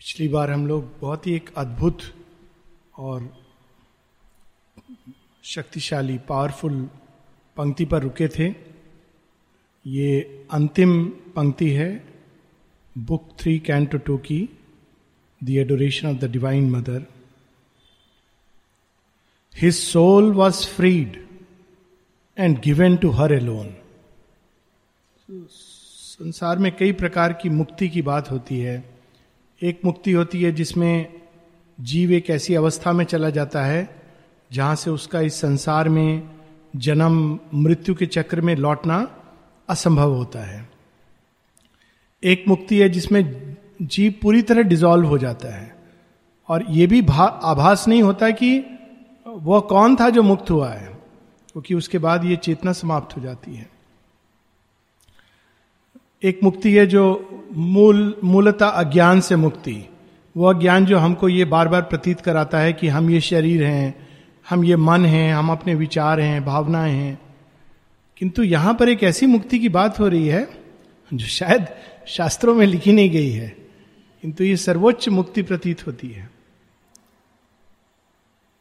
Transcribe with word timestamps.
पिछली 0.00 0.26
बार 0.28 0.50
हम 0.50 0.66
लोग 0.66 0.84
बहुत 1.00 1.26
ही 1.26 1.32
एक 1.34 1.50
अद्भुत 1.56 2.02
और 2.98 3.28
शक्तिशाली 5.44 6.16
पावरफुल 6.18 6.78
पंक्ति 7.56 7.84
पर 7.84 8.02
रुके 8.02 8.28
थे। 8.28 8.46
ये 9.86 10.46
अंतिम 10.52 11.04
पंक्ति 11.36 11.68
है 11.70 11.88
बुक 12.96 13.28
थ्री 13.38 13.58
कैंटो 13.58 13.98
टू 13.98 14.16
की 14.18 14.38
the 15.40 15.50
adoration 15.50 16.08
of 16.08 16.16
the 16.16 16.30
divine 16.30 16.70
mother 16.70 17.04
his 19.54 19.74
soul 19.74 20.32
was 20.32 20.66
freed 20.66 21.18
and 22.38 22.58
given 22.60 22.96
to 22.96 23.10
her 23.10 23.32
alone 23.32 23.74
संसार 25.28 26.58
में 26.58 26.70
कई 26.76 26.92
प्रकार 26.92 27.32
की 27.32 27.48
मुक्ति 27.50 27.88
की 27.88 28.02
बात 28.02 28.30
होती 28.30 28.58
है। 28.60 28.99
एक 29.62 29.80
मुक्ति 29.84 30.12
होती 30.12 30.42
है 30.42 30.52
जिसमें 30.52 31.20
जीव 31.80 32.12
एक 32.12 32.30
ऐसी 32.30 32.54
अवस्था 32.54 32.92
में 32.92 33.04
चला 33.04 33.30
जाता 33.30 33.64
है, 33.64 34.02
जहाँ 34.52 34.74
से 34.74 34.90
उसका 34.90 35.20
इस 35.20 35.40
संसार 35.40 35.88
में 35.88 36.30
जन्म, 36.76 37.38
मृत्यु 37.54 37.94
के 37.94 38.06
चक्र 38.06 38.40
में 38.40 38.56
लौटना 38.56 39.16
असंभव 39.68 40.14
होता 40.14 40.38
है। 40.38 40.70
एक 42.24 42.44
मुक्ति 42.48 42.78
है 42.78 42.88
जिसमें 42.88 43.56
जीव 43.82 44.14
पूरी 44.22 44.42
तरह 44.42 44.62
डिजॉल्व 44.62 45.06
हो 45.06 45.18
जाता 45.18 45.48
है। 45.48 45.76
और 46.48 46.64
यह 46.70 46.86
भी, 46.88 47.06
आभास 47.42 47.88
नहीं 47.88 48.02
होता 48.02 48.30
कि 48.30 48.64
वह 49.26 49.60
कौन 49.60 49.96
था 49.96 50.10
जो 50.10 50.22
मुक्त 50.22 50.50
हुआ 50.50 50.70
है, 50.70 50.86
क्योंकि 51.52 51.74
उसके 51.74 51.98
बाद 51.98 52.24
ये 52.24 52.36
चेतना 52.36 52.72
समाप्त 52.72 53.16
हो 53.16 53.22
जाती 53.22 53.54
है। 53.54 53.79
एक 56.22 56.40
मुक्ति 56.42 56.72
है 56.72 56.86
जो 56.86 57.28
मूल, 57.52 58.20
मूलता 58.24 58.68
अज्ञान 58.68 59.20
से 59.20 59.36
मुक्ति। 59.36 59.88
वो 60.36 60.46
अज्ञान 60.46 60.86
जो 60.86 60.98
हमको 60.98 61.28
ये 61.28 61.44
बार 61.44 61.68
बार 61.68 61.82
प्रतीत 61.82 62.20
कराता 62.20 62.58
है 62.58 62.72
कि 62.72 62.88
हम 62.88 63.10
ये 63.10 63.20
शरीर 63.20 63.64
हैं, 63.64 64.08
हम 64.50 64.64
ये 64.64 64.76
मन 64.76 65.04
हैं, 65.04 65.34
हम 65.34 65.50
अपने 65.50 65.74
विचार 65.74 66.20
हैं, 66.20 66.44
भावनाएँ 66.44 66.92
हैं। 66.92 67.18
किंतु 68.16 68.42
यहाँ 68.42 68.74
पर 68.74 68.88
एक 68.88 69.02
ऐसी 69.02 69.26
मुक्ति 69.26 69.58
की 69.58 69.68
बात 69.68 70.00
हो 70.00 70.08
रही 70.08 70.28
है, 70.28 70.48
जो 71.14 71.26
शायद 71.26 71.66
शास्त्रों 72.06 72.54
में 72.54 72.66
लिखी 72.66 72.92
नहीं 72.92 73.10
गई 73.10 73.30
है। 73.30 73.56
किंतु 74.22 74.44
ये 74.44 74.56
सर्वोच्च 74.56 75.08
मुक्ति 75.08 75.42
प्रतीत 75.42 75.86
होती 75.86 76.08
है। 76.08 76.30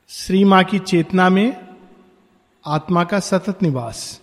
श्री 0.09 0.43
माँ 0.43 0.63
की 0.63 0.79
चेतना 0.79 1.29
में 1.29 1.67
आत्मा 2.67 3.03
का 3.03 3.19
सतत 3.19 3.63
निवास। 3.63 4.21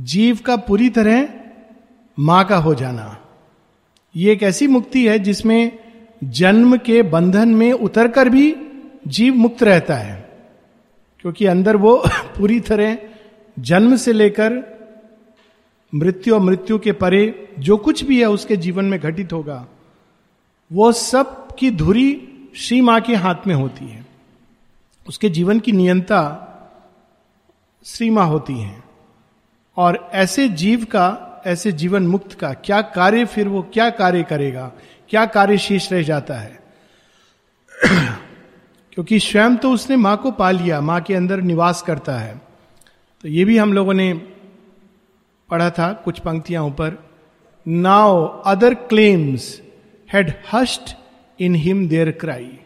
जीव 0.00 0.38
का 0.46 0.56
पूरी 0.56 0.88
तरह 0.88 1.39
माँ 2.18 2.44
का 2.44 2.56
हो 2.56 2.74
जाना। 2.74 3.18
ये 4.16 4.32
एक 4.32 4.42
ऐसी 4.42 4.66
मुक्ति 4.66 5.08
है 5.08 5.18
जिसमें 5.18 5.78
जन्म 6.24 6.76
के 6.76 7.02
बंधन 7.02 7.48
में 7.48 7.72
उतरकर 7.72 8.28
भी 8.28 8.56
जीव 9.06 9.34
मुक्त 9.34 9.62
रहता 9.62 9.94
है। 9.94 10.40
क्योंकि 11.20 11.46
अंदर 11.46 11.76
वो 11.76 12.04
पूरी 12.08 12.60
तरह 12.60 12.98
जन्म 13.58 13.96
से 13.96 14.12
लेकर 14.12 14.80
मृत्यु 15.94 16.34
और 16.34 16.40
मृत्यु 16.40 16.78
के 16.78 16.92
परे 16.92 17.48
जो 17.58 17.76
कुछ 17.76 18.04
भी 18.04 18.20
है 18.20 18.26
उसके 18.26 18.56
जीवन 18.56 18.84
में 18.84 19.00
घटित 19.00 19.32
होगा। 19.32 19.66
वो 20.72 20.92
सब 20.92 21.48
की 21.58 21.70
धुरी 21.70 22.28
श्री 22.56 22.80
माँ 22.80 23.00
के 23.00 23.14
हाथ 23.14 23.46
में 23.46 23.54
होती 23.54 23.88
है। 23.88 24.06
उसके 25.08 25.28
जीवन 25.28 25.60
की 25.60 25.72
नियंता 25.72 26.46
श्री 27.84 28.10
माँ 28.10 28.26
होती 28.26 28.54
है। 28.54 28.82
और 29.76 30.10
ऐसे 30.12 30.48
जीव 30.48 30.84
का 30.84 31.26
ऐसे 31.46 31.72
जीवन 31.72 32.02
मुक्त 32.02 32.32
का? 32.32 32.52
क्या 32.52 32.82
कार्य 32.82 33.24
फिर 33.24 33.48
वो 33.48 33.62
क्या 33.62 33.90
कार्य 33.90 34.22
करेगा? 34.22 34.72
क्या 35.08 35.26
कार्य 35.26 35.58
शेष 35.58 35.92
रह 35.92 36.02
जाता 36.02 36.34
है? 36.34 36.60
क्योंकि 38.92 39.20
स्वयं 39.20 39.56
तो 39.56 39.72
उसने 39.72 39.96
माँ 39.96 40.16
को 40.16 40.30
पा 40.30 40.50
लिया, 40.50 40.80
माँ 40.80 41.00
के 41.00 41.14
अंदर 41.14 41.40
निवास 41.40 41.82
करता 41.82 42.18
है। 42.18 42.40
तो 43.22 43.28
ये 43.28 43.44
भी 43.44 43.58
हम 43.58 43.72
लोगों 43.72 43.94
ने 43.94 44.14
पढ़ा 45.48 45.70
था 45.70 45.92
कुछ 45.92 46.18
पंक्तियाँ 46.18 46.64
ऊपर। 46.64 47.08
Now 47.68 48.42
other 48.46 48.74
claims 48.74 49.60
had 50.12 50.34
hushed 50.52 50.96
in 51.40 51.54
him 51.54 51.88
their 51.88 52.10
cry 52.10 52.58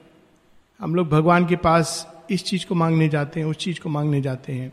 हम 0.80 0.94
लोग 0.94 1.08
भगवान 1.08 1.46
के 1.46 1.56
पास 1.56 2.14
इस 2.30 2.44
चीज़ 2.44 2.66
को 2.66 2.74
मांगने 2.74 3.08
जाते 3.08 3.40
हैं, 3.40 3.46
उस 3.46 3.56
चीज़ 3.56 3.80
को 3.80 3.88
मांगने 3.88 4.20
जाते 4.20 4.52
हैं। 4.52 4.72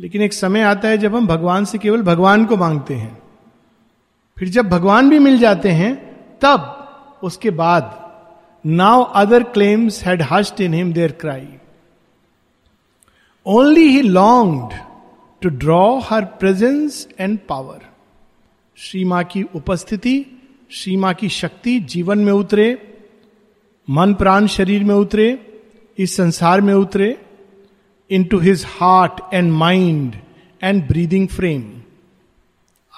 लेकिन 0.00 0.22
एक 0.22 0.32
समय 0.32 0.62
आता 0.62 0.88
है 0.88 0.98
जब 0.98 1.16
हम 1.16 1.26
भगवान 1.26 1.64
से 1.64 1.78
केवल 1.78 2.02
भगवान 2.02 2.44
को 2.44 2.56
मांगते 2.56 2.94
हैं। 2.94 3.22
फिर 4.38 4.48
जब 4.48 4.68
भगवान 4.68 5.10
भी 5.10 5.18
मिल 5.18 5.38
जाते 5.38 5.68
हैं, 5.68 5.94
तब 6.40 6.76
उसके 7.22 7.50
बाद 7.50 8.12
now 8.66 9.02
other 9.02 9.42
claims 9.42 10.04
had 10.04 10.22
hushed 10.22 10.60
in 10.60 10.74
him 10.74 10.92
their 10.92 11.12
cry 11.12 11.48
only 13.46 13.88
he 13.88 14.02
longed 14.02 14.74
to 15.42 15.48
draw 15.48 15.98
her 15.98 16.24
presence 16.24 17.08
and 17.20 17.38
power 17.48 17.80
Shri 18.76 19.04
Maa 19.04 19.24
की 19.24 19.42
उपस्थिति 19.42 20.26
श्री 20.70 20.96
माँ 20.96 21.14
की 21.14 21.28
शक्ति 21.28 21.80
जीवन 21.80 22.18
में 22.18 22.32
उतरे 22.32 22.96
मन 23.90 24.14
प्राण 24.14 24.46
शरीर 24.46 24.84
में 24.84 24.94
उतरे 24.94 25.52
इस 25.98 26.16
संसार 26.16 26.60
में 26.60 26.74
उतरे 26.74 27.26
into 28.24 28.38
his 28.38 28.64
heart 28.68 29.34
and 29.34 29.52
mind 29.52 30.16
and 30.62 30.88
breathing 30.88 31.28
frame 31.28 31.72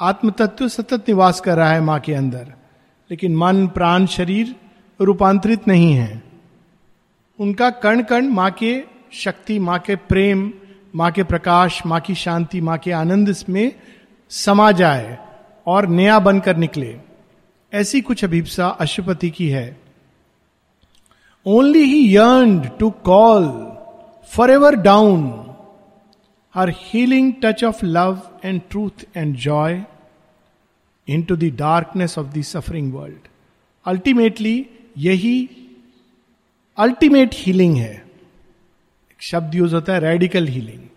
आत्म 0.00 0.30
तत्व 0.30 0.68
सतत 0.68 1.08
निवास 1.08 1.40
कर 1.40 1.56
रहा 1.56 1.72
है 1.72 1.80
माँ 1.80 2.00
के 2.00 2.14
अंदर, 2.14 2.52
लेकिन 3.10 3.36
मन, 3.36 3.66
प्राण, 3.66 4.06
शरीर 4.06 4.54
रूपांतरित 5.00 5.68
नहीं 5.68 5.92
है। 5.92 6.22
उनका 7.38 7.70
कण 7.70 8.02
कण 8.02 8.28
माँ 8.28 8.50
के 8.50 8.84
शक्ति, 9.12 9.58
माँ 9.58 9.78
के 9.78 9.96
प्रेम, 9.96 10.52
माँ 10.94 11.10
के 11.10 11.22
प्रकाश, 11.22 11.86
माँ 11.86 12.00
की 12.00 12.14
शांति, 12.14 12.60
माँ 12.60 12.78
के 12.78 12.92
आनंद 12.92 13.34
में 13.48 13.72
समा 14.30 14.72
जाए 14.72 15.18
और 15.66 15.86
नया 15.86 16.18
बनकर 16.18 16.56
निकले। 16.56 16.96
ऐसी 17.72 18.00
कुछ 18.00 18.24
अभिप्सा 18.24 18.68
अशुपति 18.68 19.30
की 19.30 19.48
है। 19.48 19.80
Only 21.46 21.84
he 21.84 22.16
yearn 22.16 22.60
to 22.80 22.90
call 22.90 23.71
forever 24.24 24.72
down 24.72 25.54
her 26.54 26.70
healing 26.70 27.40
touch 27.40 27.62
of 27.62 27.82
love 27.82 28.30
and 28.42 28.62
and 28.72 29.04
and 29.14 29.36
joy 29.36 29.84
into 31.08 31.36
the 31.36 31.50
darkness 31.50 32.16
of 32.16 32.32
the 32.34 32.42
suffering 32.42 32.92
world 32.92 33.28
ultimately 33.86 34.54
यही 34.98 35.36
अल्टीमेट 36.78 37.34
हीलिंग 37.34 37.76
है 37.76 37.92
एक 37.92 39.22
शब्द 39.22 39.54
यूज़ 39.54 39.74
होता 39.74 39.92
है 39.92 40.00
रेडिकल 40.00 40.46
हीलिंग 40.46 40.88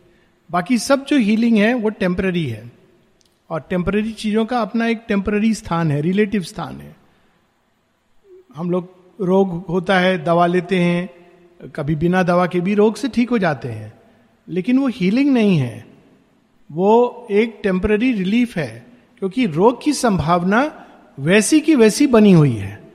बाकी 0.50 0.78
सब 0.78 1.06
जो 1.06 1.18
हीलिंग 1.18 1.58
है 1.58 1.74
वो 1.74 1.90
टेम्पररी 1.90 2.46
है 2.46 2.72
और 3.50 3.66
टेम्पररी 3.70 4.14
चीज़ों 4.14 4.46
का 4.46 4.62
अपना 4.62 4.88
एक 4.88 5.04
टेम्पररी 5.08 5.54
स्थान 5.54 5.92
है 5.92 6.02
रिलेटिव 6.02 6.42
स्थान 6.44 6.80
है 6.82 6.96
हम 8.56 8.72
लोग 8.72 8.90
रोग 9.22 9.66
होता 9.70 10.00
है 10.00 10.18
दवा 10.24 10.46
लेते 10.48 10.80
हैं 10.80 11.25
कभी 11.76 11.96
बिना 11.96 12.24
दवा 12.24 12.48
के 12.48 12.60
भी 12.60 12.74
रोग 12.74 12.96
से 12.96 13.08
ठीक 13.08 13.30
हो 13.30 13.38
जाते 13.38 13.68
हैं। 13.68 13.94
लेकिन 14.50 14.80
वो 14.80 14.88
हीलिंग 14.88 15.34
नहीं 15.34 15.58
है। 15.58 15.86
वो 16.72 17.28
एक 17.32 17.60
टेम्पररी 17.64 18.14
रिलीफ 18.14 18.58
है, 18.58 18.86
क्योंकि 19.20 19.46
रोग 19.46 19.84
की 19.84 19.94
संभावना 19.94 20.86
वैसी 21.20 21.62
की 21.62 21.76
वैसी 21.76 22.08
बनी 22.08 22.32
हुई 22.34 22.54
है। 22.54 22.92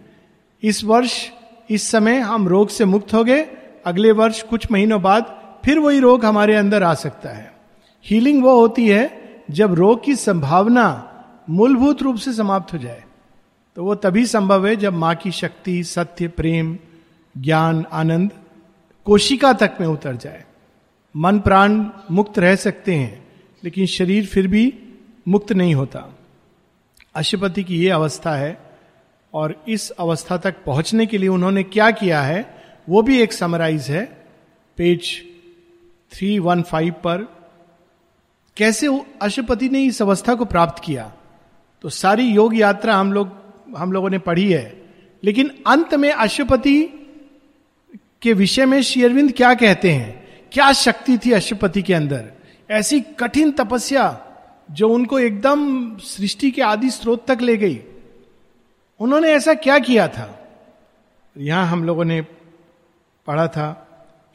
इस 0.63 0.85
वर्ष, 0.85 1.31
इस 1.71 1.91
समय 1.91 2.19
हम 2.19 2.49
रोग 2.49 2.69
से 2.69 2.85
मुक्त 2.85 3.15
हो 3.15 3.25
गए। 3.25 3.47
अगले 3.87 4.13
वर्ष 4.13 4.43
कुछ 4.43 4.73
महीनों 4.73 5.03
बाद 5.03 5.43
फिर 5.65 5.79
वही 5.79 5.99
रोग 5.99 6.25
हमारे 6.25 6.55
अंदर 6.55 6.83
आ 6.83 6.95
सकता 6.95 7.29
है। 7.29 7.55
हीलिंग 8.07 8.45
वो 8.45 8.61
होती 8.61 8.89
है 8.89 9.21
जब 9.51 9.75
रोग 9.75 10.05
की 10.05 10.17
संभावना 10.17 11.07
मूलभूत 11.51 12.03
रूप 12.03 12.17
से 12.17 12.33
समाप्त 12.33 12.73
हो 12.73 12.79
जाए। 12.79 13.05
तो 13.77 13.85
वो 13.85 13.95
तभी 13.95 14.27
संभव 14.27 14.67
है 14.67 14.77
जब 14.77 14.93
माँ 14.93 15.15
की 15.15 15.31
शक्ति, 15.31 15.85
सत्य, 15.85 16.29
प्रेम, 16.29 16.79
ज्ञान, 17.39 17.87
आनंद 17.93 18.31
कोशिका 19.05 19.53
तक 19.53 19.73
में 19.81 19.87
उतर 19.87 20.17
जाए। 20.17 20.45
मन 21.17 21.41
प्राण 21.41 21.87
मुक्त 22.11 22.39
रह 22.39 22.57
सकते 22.57 22.95
हैं, 22.95 23.29
लेकिन 23.65 23.87
शरीर 23.87 24.27
फिर 24.27 24.47
भी 24.47 24.79
मुक्त 25.29 25.53
नहीं 25.53 25.75
होता। 25.75 26.19
अशुपति 27.15 27.65
की 27.65 27.85
यह 27.85 27.95
अवस्था 27.95 28.35
है, 28.35 28.61
और 29.35 29.65
इस 29.69 29.91
अवस्था 29.91 30.37
तक 30.37 30.55
पहुँचने 30.67 31.07
के 31.07 31.19
लिए 31.19 31.29
उन्होंने 31.29 31.63
क्या 31.63 31.91
किया 31.91 32.23
है, 32.23 32.65
वो 32.89 33.03
भी 33.03 33.23
एक 33.23 33.33
समराइज 33.33 33.91
है। 33.91 34.27
पेज 34.77 35.25
315 36.13 36.95
पर, 36.95 37.19
कैसे 38.57 39.01
अशुपति 39.23 39.69
ने 39.69 39.85
इस 39.85 40.03
अवस्था 40.03 40.35
को 40.35 40.45
प्राप्त 40.45 40.83
किया? 40.85 41.13
तो 41.83 41.89
सारी 41.89 42.23
योग 42.23 42.57
यात्रा 42.57 42.97
हम 42.97 43.13
लोग, 43.13 43.31
हम 43.77 43.93
लोगों 43.93 44.11
ने 44.11 44.19
पढ़ी 44.19 44.53
है, 44.53 44.83
लेकिन 45.25 45.51
अंत 45.67 45.95
में 45.95 46.13
अशुपति 46.13 47.00
के 48.23 48.33
विषय 48.33 48.67
में 48.67 48.83
शेयरविंद 48.83 49.33
क्या 49.33 49.55
कहते 49.55 49.93
हैं? 49.93 50.29
क्या 50.53 50.73
शक्ति 50.73 51.19
थी 51.19 51.33
अशुपति 51.33 51.83
के 51.83 51.95
अंदर? 51.95 52.31
ऐसी 52.71 53.01
कठिन 53.01 53.53
तपस्या 53.53 54.27
जो 54.71 54.89
उनको 54.89 55.19
एकदम 55.19 55.97
सृष्टि 55.97 56.51
के 56.51 56.63
आदि 56.63 56.91
स्रोत 56.91 57.27
तक 57.31 57.39
ले 57.41 57.57
गई। 57.57 57.81
उन्होंने 59.01 59.29
ऐसा 59.29 59.55
क्या 59.55 59.79
किया 59.79 60.09
था? 60.09 60.49
यहाँ 61.39 61.67
हम 61.67 61.85
लोगों 61.85 62.05
ने 62.05 62.21
पढ़ा 63.27 63.49
था, 63.49 63.87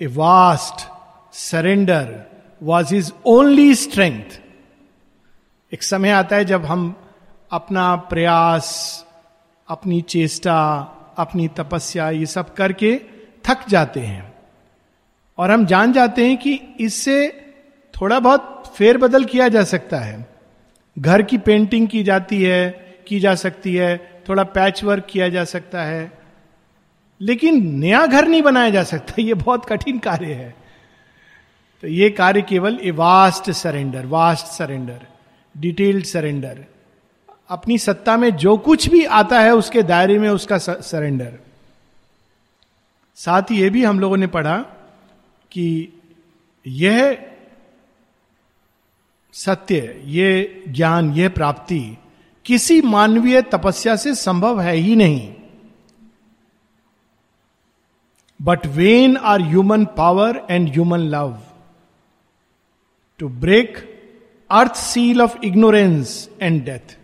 a 0.01 0.07
vast 0.07 0.87
surrender 1.35 2.23
was 2.63 2.95
is 2.95 3.11
only 3.25 3.75
strength. 3.75 4.41
एक 5.73 5.83
समय 5.83 6.09
आता 6.09 6.35
है 6.35 6.45
जब 6.45 6.65
हम 6.65 6.95
अपना 7.51 7.95
प्रयास, 7.95 8.65
अपनी 9.67 10.01
चेष्टा, 10.01 10.79
अपनी 11.17 11.47
तपस्या, 11.47 12.09
ये 12.09 12.25
सब 12.25 12.53
करके 12.53 13.14
थक 13.50 13.57
जाते 13.69 14.00
हैं। 14.00 14.33
और 15.38 15.51
हम 15.51 15.65
जान 15.65 15.94
जाते 15.94 16.25
हैं 16.25 16.38
कि 16.38 16.62
इससे 16.80 17.45
थोड़ा 18.01 18.19
बहुत 18.19 18.74
फेरबदल 18.77 19.25
किया 19.25 19.47
जा 19.47 19.63
सकता 19.63 20.00
है। 20.00 20.30
घर 21.00 21.21
की 21.21 21.38
पेंटिंग 21.38 21.88
की 21.88 22.03
जाती 22.03 22.44
है, 22.44 22.95
की 23.07 23.19
जा 23.19 23.36
सकती 23.36 23.75
है, 23.75 24.21
थोड़ा 24.30 24.44
पैच 24.44 24.83
वर्क 24.83 25.07
किया 25.09 25.30
जा 25.30 25.44
सकता 25.44 25.83
है। 25.83 26.12
लेकिन 27.21 27.80
नया 27.80 28.06
घर 28.06 28.27
नहीं 28.27 28.42
बनाया 28.42 28.69
जा 28.69 28.83
सकता, 28.83 29.13
ये 29.19 29.33
बहुत 29.33 29.65
कठिन 29.65 30.00
कार्य 30.00 30.33
है। 30.33 30.56
तो 31.81 31.88
ये 31.88 32.09
कार्य 32.09 32.42
केवल 32.42 32.80
a 32.83 32.92
vast 32.92 33.51
surrender 33.51 34.06
vast 34.06 34.45
surrender 34.45 35.01
detailed 35.57 36.06
surrender 36.06 36.65
अपनी 37.50 37.77
सत्ता 37.77 38.18
में 38.18 38.36
जो 38.36 38.57
कुछ 38.57 38.89
भी 38.89 39.06
आता 39.06 39.39
है, 39.39 39.56
उसके 39.56 39.83
दायरे 39.83 40.19
में 40.19 40.30
उसका 40.30 40.57
सरेंडर 40.57 41.39
साथ 43.17 43.51
ही 43.51 43.62
ये 43.62 43.69
भी 43.69 43.83
हम 43.83 44.00
लोगों 44.00 44.17
ने 44.17 44.27
पढ़ा 44.27 44.57
कि 45.51 45.67
यह 46.65 47.17
सत्य, 49.33 50.01
ये 50.06 50.63
ज्ञान 50.67 51.13
यह 51.13 51.29
प्राप्ति 51.29 51.97
किसी 52.45 52.81
मानवीय 52.81 53.41
तपस्या 53.41 53.95
से 53.95 54.13
संभव 54.15 54.62
है 54.62 54.75
ही 54.75 54.95
नहीं। 54.95 55.33
But 58.39 58.65
when 58.67 59.18
our 59.18 59.41
human 59.41 59.85
power 59.97 60.41
and 60.50 60.69
human 60.69 61.00
love 61.09 61.38
to 63.19 63.29
break 63.41 63.77
earth 64.50 64.75
seal 64.75 65.21
of 65.21 65.38
ignorance 65.45 66.29
and 66.41 66.63
death 66.65 66.97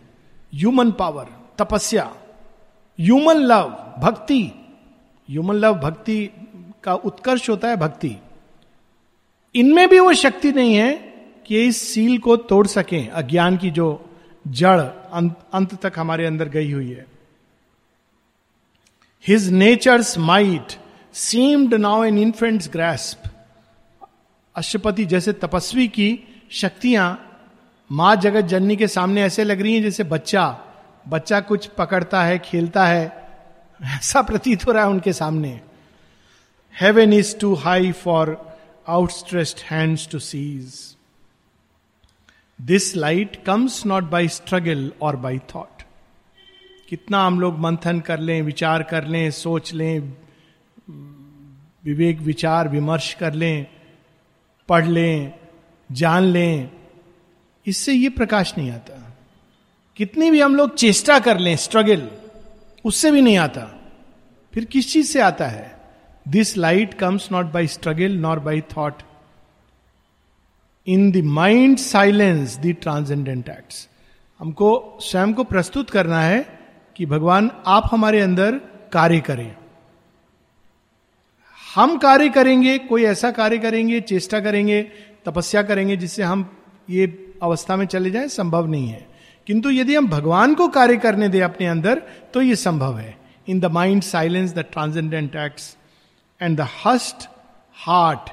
human 0.53 0.91
power 0.91 1.27
तपस्या 1.57 2.03
ह्यूमन 2.99 3.37
लव 3.43 3.69
भक्ति 3.99 4.41
ह्यूमन 5.31 5.55
लव 5.55 5.73
भक्ति 5.73 6.29
का 6.83 6.93
उत्कर्ष 6.93 7.49
होता 7.49 7.67
है 7.67 7.75
भक्ति 7.75 8.17
इनमें 9.55 9.89
भी 9.89 9.99
वो 9.99 10.13
शक्ति 10.13 10.51
नहीं 10.51 10.75
है 10.75 10.93
कि 11.45 11.65
इस 11.65 11.93
सील 11.93 12.17
को 12.17 12.37
तोड़ 12.37 12.67
सकें 12.67 13.09
अज्ञान 13.09 13.57
की 13.57 13.71
जो 13.71 14.09
जड़ 14.47 14.81
अंत, 14.81 15.35
अंत 15.53 15.81
तक 15.81 15.93
हमारे 15.97 16.25
अंदर 16.25 16.49
गई 16.49 16.71
हुई 16.71 16.91
है। 16.91 17.05
His 19.27 19.49
nature's 19.49 20.17
might 20.17 20.67
seemed 21.13 21.73
now 21.73 22.03
an 22.03 22.17
infant's 22.17 22.69
grasp 22.69 23.29
Aswapati 24.55 25.05
जैसे 25.05 25.33
तपस्वी 25.33 25.87
की 25.87 26.19
शक्तियाँ 26.51 27.27
माँ 27.91 28.15
जगत 28.15 28.41
जननी 28.41 28.75
के 28.75 28.87
सामने 28.87 29.23
ऐसे 29.23 29.43
लग 29.43 29.61
रही 29.61 29.73
हैं 29.75 29.83
जैसे 29.83 30.03
बच्चा 30.03 30.59
बच्चा 31.07 31.39
कुछ 31.39 31.67
पकड़ता 31.67 32.23
है 32.23 32.39
खेलता 32.39 32.85
है 32.85 33.20
ऐसा 33.81 34.21
प्रतीत 34.21 34.65
हो 34.67 34.71
रहा 34.71 34.83
है 34.83 34.89
उनके 34.89 35.13
सामने। 35.13 35.59
Heaven 36.75 37.13
is 37.13 37.35
too 37.37 37.53
high 37.55 37.91
for 37.91 38.37
outstretched 38.87 39.59
hands 39.71 40.07
to 40.11 40.19
seize 40.19 40.79
this 42.59 42.95
light 42.95 43.43
comes 43.45 43.85
not 43.85 44.03
by 44.03 44.27
struggle 44.27 44.91
और 45.01 45.15
बाई 45.15 45.39
थॉट 45.55 45.83
कितना 46.89 47.25
हम 47.25 47.39
लोग 47.39 47.59
मंथन 47.59 47.99
कर 47.99 48.19
लें, 48.19 48.41
विचार 48.41 48.83
कर 48.83 49.07
लें, 49.07 49.31
सोच 49.31 49.73
लें, 49.73 50.13
विवेक, 51.83 52.19
विचार, 52.19 52.67
विमर्श 52.67 53.13
कर 53.13 53.33
लें, 53.33 53.67
पढ़ 54.69 54.85
लें, 54.85 55.33
जान 55.89 56.23
लें, 56.23 56.69
इससे 57.65 57.93
ये 57.93 58.09
प्रकाश 58.09 58.53
नहीं 58.57 58.71
आता। 58.71 58.97
कितनी 59.97 60.31
भी 60.31 60.41
हम 60.41 60.55
लोग 60.55 60.75
चेष्टा 60.75 61.19
कर 61.19 61.39
लें 61.39 61.55
स्ट्रगल 61.55 62.09
उससे 62.85 63.11
भी 63.11 63.21
नहीं 63.21 63.37
आता। 63.37 63.93
फिर 64.53 64.65
किस 64.65 64.91
चीज़ 64.93 65.07
से 65.07 65.21
आता 65.21 65.47
है? 65.47 65.79
This 66.27 66.57
light 66.57 66.93
comes 66.93 67.31
not 67.31 67.45
by 67.45 67.67
struggle 67.67 68.11
nor 68.11 68.39
by 68.39 68.61
thought 68.61 69.03
in 70.87 71.11
the 71.11 71.17
mind 71.17 71.77
silence 71.77 72.57
the 72.57 72.75
transcendent 72.81 73.49
acts 73.49 73.89
हमको 74.39 74.97
स्वयं 75.01 75.33
को 75.33 75.43
प्रस्तुत 75.43 75.89
करना 75.89 76.21
है 76.21 76.59
कि 76.95 77.05
भगवान 77.05 77.51
आप 77.67 77.89
हमारे 77.91 78.21
अंदर 78.21 78.51
कार्य 78.93 79.19
करें। 79.19 79.55
हम 81.75 81.97
कार्य 81.97 82.29
करेंगे, 82.29 82.77
कोई 82.77 83.03
ऐसा 83.03 83.31
कार्य 83.31 83.57
करेंगे, 83.57 84.01
चेष्टा 84.01 84.39
करेंगे, 84.39 84.81
तपस्या 85.25 85.63
करेंगे 85.63 85.97
जिससे 85.97 86.23
हम 86.23 86.57
ये 86.89 87.33
अवस्था 87.43 87.75
में 87.75 87.85
चले 87.85 88.11
जाए, 88.11 88.27
संभव 88.27 88.67
नहीं 88.67 88.87
है। 88.87 89.10
किंतु 89.47 89.69
यदि 89.69 89.95
हम 89.95 90.07
भगवान 90.07 90.53
को 90.55 90.67
कार्य 90.67 90.97
करने 90.97 91.27
दें 91.29 91.41
अपने 91.41 91.67
अंदर 91.67 92.01
तो 92.33 92.41
ये 92.41 92.55
संभव 92.55 92.97
है। 92.99 93.17
In 93.47 93.59
the 93.59 93.65
mind 93.65 94.01
silence 94.03 94.53
the 94.53 94.59
transcendent 94.59 95.35
acts 95.35 95.75
and 96.41 96.57
the 96.57 96.67
hushed 96.85 97.27
heart 97.77 98.29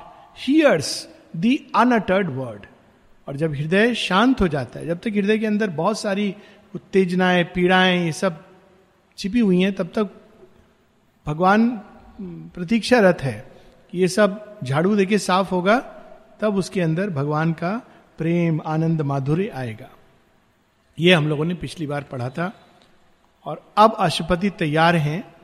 hears 0.47 1.09
the 1.37 1.57
unuttered 1.77 2.31
word 2.31 2.67
और 3.29 3.37
जब 3.37 3.55
हृदय 3.55 3.95
शांत 3.95 4.41
हो 4.41 4.49
जाता 4.49 4.79
है, 4.81 4.87
जब 4.87 4.99
तक 4.99 5.17
हृदय 5.17 5.39
के 5.39 5.47
अंदर 5.47 5.71
बहुत 5.71 6.01
सारी 6.01 6.35
उत्तेजनाएँ, 6.75 7.45
पीड़ाएँ, 7.45 8.05
ये 8.05 8.13
सब 8.13 8.45
छिपी 9.19 9.41
हुई 9.41 9.61
हैं, 9.61 9.73
तब 9.75 9.87
तक 9.87 10.11
भगवान 11.27 11.69
प्रतीक्षारत 12.55 13.23
है 13.23 13.53
कि 13.93 13.99
ये 13.99 14.09
सब 14.09 14.59
झाड़ू 14.65 14.97
देके 14.97 15.19
साफ़ 15.19 15.51
होगा, 15.51 15.79
तब 16.41 16.57
उसके 16.57 16.81
अंदर 16.81 17.11
भगवान 17.11 17.53
का 17.53 17.71
प्रेम, 18.19 18.61
आनंद, 18.67 19.03
माधुर्य 19.03 19.49
आएगा। 19.49 19.91
ये 21.01 21.15
हम 21.15 21.29
लोगों 21.29 21.45
ने 21.45 21.55
पिछली 21.55 21.87
बार 21.87 22.03
पढ़ा 22.03 22.31
था। 22.31 22.67
और 23.45 23.73
अब 23.77 23.97
अशुपति 23.99 24.51
तैयार 24.51 24.97
हैं। 24.97 25.35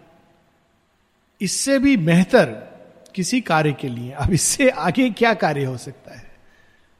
इससे 1.40 1.78
भी 1.78 1.96
बेहतर 1.96 2.46
किसी 3.14 3.40
कार्य 3.40 3.72
के 3.72 3.88
लिए। 3.88 4.10
अब 4.10 4.32
इससे 4.32 4.70
आगे 4.70 5.10
क्या 5.10 5.34
कार्य 5.34 5.64
हो 5.64 5.76
सकता 5.76 6.14
है? 6.14 6.34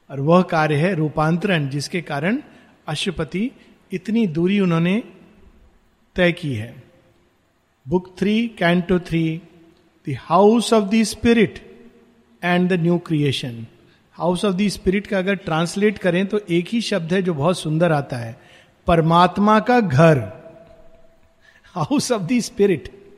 और 0.09 0.19
वह 0.19 0.41
कार्य 0.41 0.75
है 0.75 0.93
रूपांतरण, 0.93 1.69
जिसके 1.69 2.01
कारण 2.01 2.41
अशुपति 2.87 3.51
इतनी 3.91 4.27
दूरी 4.27 4.59
उन्होंने 4.59 5.03
तय 6.15 6.31
की 6.31 6.55
है। 6.55 6.83
Book 7.87 8.15
three, 8.19 8.47
canto 8.47 8.99
three, 8.99 9.41
the 10.09 10.15
house 10.19 10.73
of 10.73 10.85
the 10.85 11.03
spirit 11.03 11.79
and 12.43 12.69
the 12.69 12.73
new 12.73 12.97
creation. 12.97 13.67
House 14.11 14.45
of 14.45 14.55
the 14.55 14.67
spirit 14.67 15.07
का 15.07 15.17
अगर 15.17 15.35
ट्रांसलेट 15.35 15.97
करें 15.97 16.27
तो 16.27 16.39
एक 16.49 16.67
ही 16.67 16.81
शब्द 16.81 17.13
है 17.13 17.21
जो 17.21 17.33
बहुत 17.33 17.59
सुंदर 17.59 17.91
आता 17.91 18.17
है। 18.17 18.44
परमात्मा 18.87 19.59
का 19.59 19.79
घर। 19.79 20.17
House 21.65 22.11
of 22.11 22.21
the 22.21 22.39
spirit 22.39 23.13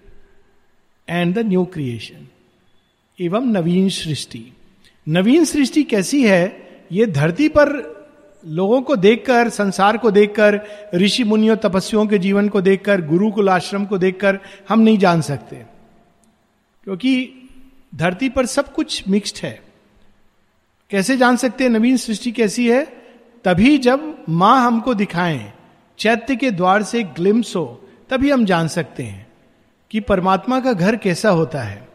and 1.09 1.35
the 1.35 1.39
new 1.39 1.65
creation 1.65 2.27
एवं 3.21 3.41
नवीन 3.41 3.89
सृष्टि। 3.89 4.53
नवीन 5.07 5.45
सृष्टि 5.45 5.83
कैसी 5.83 6.27
है? 6.27 6.67
ये 6.91 7.05
धरती 7.05 7.49
पर 7.49 7.97
लोगों 8.45 8.81
को 8.81 8.95
देखकर, 8.95 9.49
संसार 9.49 9.97
को 9.97 10.11
देखकर, 10.11 10.61
ऋषि 10.95 11.23
मुनियों, 11.23 11.55
तपस्वियों 11.55 12.07
के 12.07 12.17
जीवन 12.17 12.49
को 12.49 12.61
देखकर, 12.61 13.01
गुरुकुल 13.01 13.49
आश्रम 13.49 13.85
को 13.85 13.97
देखकर 13.97 14.39
हम 14.69 14.79
नहीं 14.79 14.97
जान 14.97 15.21
सकते। 15.21 15.55
क्योंकि 16.83 17.33
धरती 17.95 18.29
पर 18.29 18.45
सब 18.45 18.73
कुछ 18.73 19.07
मिक्स्ड 19.07 19.37
है। 19.43 19.61
कैसे 20.89 21.17
जान 21.17 21.37
सकते 21.37 21.63
हैं 21.63 21.71
नवीन 21.71 21.97
सृष्टि 21.97 22.31
कैसी 22.31 22.69
है? 22.69 22.85
तभी 23.43 23.77
जब 23.77 24.25
माँ 24.29 24.65
हमको 24.65 24.93
दिखाएँ 24.93 25.53
चैत्य 25.99 26.35
के 26.35 26.51
द्वार 26.51 26.83
से 26.83 27.03
ग्लिम्स 27.03 27.55
हो, 27.55 27.65
तभी 28.09 28.29
हम 28.31 28.45
जान 28.45 28.67
सकते 28.67 29.03
हैं 29.03 29.25
कि 29.91 29.99
परमात्मा 29.99 30.59
का 30.59 30.73
घर 30.73 30.95
कैसा 30.95 31.29
होता 31.29 31.61
है। 31.61 31.87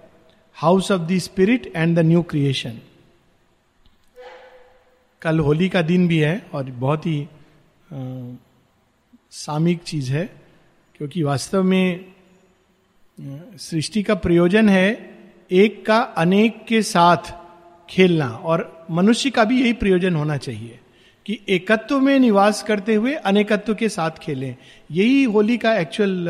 House 0.57 0.91
of 0.91 1.03
the 1.03 1.19
spirit 1.19 1.73
and 1.77 1.97
the 1.97 1.99
new 1.99 2.23
creation 2.23 2.79
कल 5.23 5.39
होली 5.39 5.69
का 5.69 5.83
दिन 5.83 6.07
भी 6.09 6.19
है 6.19 6.47
और 6.55 6.65
बहुत 6.65 7.07
ही 7.07 7.27
सामिक 9.33 9.83
चीज़ 9.83 10.13
है, 10.13 10.25
क्योंकि 10.95 11.23
वास्तव 11.23 11.63
में 11.63 12.05
सृष्टि 13.59 14.03
का 14.03 14.15
प्रयोजन 14.17 14.69
है 14.69 14.89
एक 15.51 15.85
का 15.87 15.99
अनेक 16.19 16.65
के 16.69 16.83
साथ 16.83 17.33
खेलना, 17.89 18.29
और 18.29 18.87
मनुष्य 18.91 19.31
का 19.31 19.45
भी 19.45 19.61
यही 19.63 19.73
प्रयोजन 19.73 20.17
होना 20.17 20.37
चाहिए। 20.37 20.79
कि 21.27 21.39
एकत्व 21.49 22.01
में 22.01 22.19
निवास 22.19 22.63
करते 22.63 22.95
हुए 22.95 23.15
अनेकत्व 23.15 23.75
के 23.75 23.89
साथ 23.89 24.19
खेलें। 24.23 24.55
यही 24.91 25.23
होली 25.25 25.57
का 25.57 25.75
एक्चुअल 25.77 26.27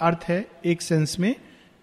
अर्थ 0.00 0.24
है 0.28 0.44
एक 0.66 0.82
सेंस 0.82 1.18
में 1.20 1.34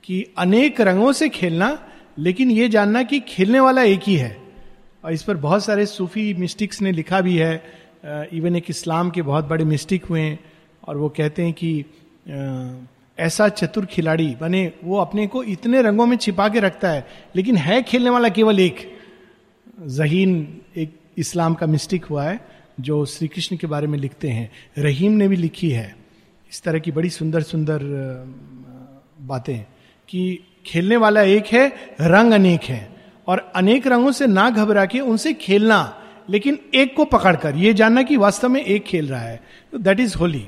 कि 0.03 0.23
अनेक 0.37 0.81
रंगों 0.81 1.11
से 1.11 1.29
खेलना, 1.29 1.77
लेकिन 2.19 2.51
ये 2.51 2.69
जानना 2.69 3.03
कि 3.03 3.19
खेलने 3.19 3.59
वाला 3.59 3.83
एक 3.83 4.01
ही 4.03 4.15
है। 4.15 4.37
और 5.03 5.13
इस 5.13 5.23
पर 5.23 5.37
बहुत 5.37 5.65
सारे 5.65 5.85
सूफी 5.85 6.33
मिस्टिक्स 6.33 6.81
ने 6.81 6.91
लिखा 6.91 7.21
भी 7.21 7.35
है 7.37 7.63
इवन 8.33 8.55
एक 8.55 8.69
इस्लाम 8.69 9.09
के 9.09 9.21
बहुत 9.21 9.45
बड़े 9.45 9.65
मिस्टिक 9.65 10.05
हुए 10.05 10.21
हैं, 10.21 10.39
और 10.87 10.97
वो 10.97 11.09
कहते 11.09 11.43
हैं 11.43 11.53
कि 11.53 11.85
ऐसा 13.17 13.47
चतुर 13.49 13.85
खिलाड़ी 13.85 14.27
बने 14.41 14.71
वो 14.83 14.97
अपने 14.97 15.25
को 15.27 15.43
इतने 15.43 15.81
रंगों 15.81 16.05
में 16.05 16.15
छिपा 16.17 16.47
के 16.49 16.59
रखता 16.59 16.89
है, 16.89 17.05
लेकिन 17.35 17.55
है 17.57 17.81
खेलने 17.83 18.09
वाला 18.09 18.29
केवल 18.29 18.59
एक, 18.59 18.77
जहीन 19.81 20.61
एक 20.77 20.98
इस्लाम 21.19 21.53
का 21.53 21.65
मिस्टिक 21.65 22.05
हुआ 22.05 22.23
है, 22.23 22.45
जो 22.79 23.05
श्री 23.05 23.27
कृष्ण 23.27 23.57
के 23.57 23.67
बारे 23.67 23.87
में 23.87 23.99
लिखते 23.99 24.29
हैं। 24.29 24.51
रहीम 24.77 25.11
ने 25.11 25.27
भी 25.27 25.35
लिखी 25.35 25.69
है। 25.69 25.95
इस 26.51 26.61
तरह 26.61 26.79
की 26.79 26.91
बड़ी 26.91 27.09
सुंदर 27.09 27.41
सुंदर 27.41 27.79
बातें 29.21 29.59
कि 30.09 30.39
खेलने 30.65 30.97
वाला 30.97 31.21
एक 31.21 31.45
है, 31.45 31.69
रंग 32.01 32.33
अनेक 32.33 32.63
है। 32.63 32.95
और 33.27 33.51
अनेक 33.55 33.87
रंगों 33.87 34.11
से 34.11 34.27
ना 34.27 34.49
घबरा 34.49 34.85
के 34.85 34.99
उनसे 34.99 35.33
खेलना, 35.33 36.01
लेकिन 36.29 36.59
एक 36.75 36.95
को 36.95 37.05
पकड़कर 37.05 37.55
यह 37.55 37.73
जानना 37.73 38.03
कि 38.03 38.17
वास्तव 38.17 38.49
में 38.49 38.63
एक 38.63 38.83
खेल 38.83 39.07
रहा 39.07 39.21
है। 39.21 39.43
तो 39.71 39.77
दैट 39.77 39.99
इज़ 39.99 40.17
होली 40.17 40.47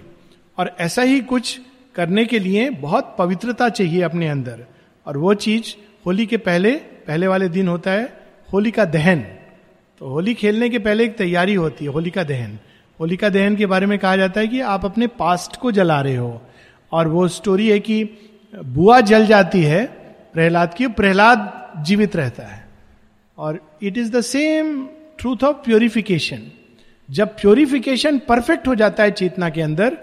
और 0.58 0.75
ऐसा 0.80 1.01
ही 1.01 1.22
कुछ 1.22 1.62
करने 1.96 2.25
के 2.25 2.40
लिए 2.40 2.70
बहुत 2.70 3.16
पवित्रता 3.20 3.70
चाहिए 3.70 4.01
अपने 4.01 4.28
अंदर। 4.28 4.66
और 5.08 5.18
वो 5.18 5.34
चीज़ 5.34 5.63
होली 6.06 6.25
के 6.25 6.38
पहले 6.38 6.75
पहले 6.75 7.28
वाले 7.28 7.50
दिन 7.50 7.68
होता 7.68 7.92
है, 7.92 8.24
होली 8.54 8.72
का 8.72 8.86
दहन। 8.86 9.25
तो 10.01 10.08
होली 10.08 10.34
खेलने 10.34 10.70
के 10.70 10.79
पहले 10.79 11.03
एक 11.03 11.17
तैयारी 11.17 11.53
होती 11.53 11.86
है, 11.86 11.91
होलिका 11.91 12.24
दहन। 12.24 12.60
होलिका 13.00 13.29
दहन 13.29 13.55
के 13.55 13.65
बारे 13.65 13.86
में 13.86 14.00
कहा 14.00 14.15
जाता 14.15 14.39
है 14.39 14.48
कि 14.48 14.62
आप 14.62 14.86
अपने 14.86 15.08
पास्ट 15.08 15.55
को 15.55 15.72
जला 15.72 16.01
रहे 16.01 16.15
हो 16.15 16.41
और 16.91 17.08
वो 17.08 17.27
स्टोरी 17.27 17.67
है 17.67 17.79
कि 17.79 18.10
बुआ 18.65 19.01
जल 19.01 19.25
जाती 19.25 19.63
है, 19.63 19.86
प्रहलाद 20.34 20.74
की 20.74 20.88
प्रहलाद 20.88 21.74
जीवित 21.77 22.15
रहता 22.15 22.43
है। 22.43 22.67
और 23.38 23.77
it 23.84 23.98
is 23.98 24.12
the 24.12 24.22
same 24.22 24.88
truth 25.20 25.43
of 25.43 25.58
purification 25.58 26.41
जब 27.12 27.27
प्योरिफिकेशन 27.27 28.20
परफेक्ट 28.20 28.67
हो 28.67 28.75
जाता 28.75 29.03
है 29.03 29.12
चेतना 29.12 29.50
के 29.50 29.62
अंदर, 29.62 29.98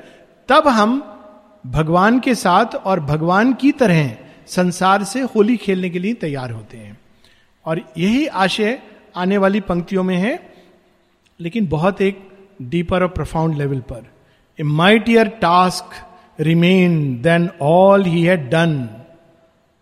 तब 0.48 0.68
हम 0.68 1.20
भगवान 1.66 2.20
के 2.20 2.34
साथ 2.34 2.74
और 2.76 3.00
भगवान 3.00 3.52
की 3.52 3.72
तरह 3.72 4.16
संसार 4.46 5.04
से 5.04 5.20
होली 5.20 5.56
खेलने 5.56 5.90
के 5.90 5.98
लिए 5.98 6.14
तैयार 6.14 6.50
होते 6.50 6.76
हैं। 6.76 6.98
और 7.64 7.80
यही 7.98 8.26
आशय 8.26 8.82
आने 9.18 9.38
वाली 9.38 9.60
पंक्तियों 9.60 10.02
में 10.02 10.16
है, 10.16 10.38
लेकिन 11.40 11.66
बहुत 11.68 12.00
एक 12.00 12.26
डीपर 12.62 13.02
और 13.02 13.08
प्रोफाउंड 13.08 13.56
लेवल 13.58 13.80
पर। 13.80 14.04
A 14.58 14.62
mightier 14.62 15.28
task 15.40 15.94
remain 16.40 17.20
than 17.22 17.48
all 17.62 18.04
he 18.04 18.22
had 18.22 18.48
done 18.50 18.88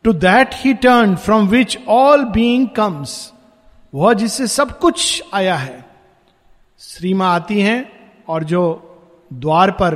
to 0.05 0.12
that 0.12 0.55
he 0.55 0.75
turned 0.75 1.16
from 1.16 1.49
which 1.49 1.78
all 1.88 2.25
being 2.25 2.69
comes 2.69 3.33
वह 3.95 4.12
जिससे 4.14 4.47
सब 4.47 4.78
कुछ 4.78 5.23
आया 5.35 5.57
है। 5.57 5.85
श्रीमा 6.81 7.28
आती 7.28 7.61
हैं 7.61 7.85
और 8.28 8.45
जो 8.45 8.62
द्वार 9.33 9.71
पर 9.71 9.95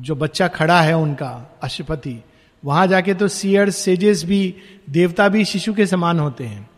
जो 0.00 0.14
बच्चा 0.14 0.48
खड़ा 0.48 0.80
है 0.80 0.96
उनका 0.96 1.30
अशुपति 1.62 2.18
वहाँ 2.62 2.86
जाके 2.86 3.14
तो 3.14 3.28
सियर 3.28 3.70
सेजेस 3.70 4.24
भी, 4.24 4.54
देवता 4.90 5.28
भी, 5.28 5.44
शिशु 5.44 5.72
के 5.74 5.86
समान 5.86 6.18
होते 6.20 6.44
हैं। 6.44 6.68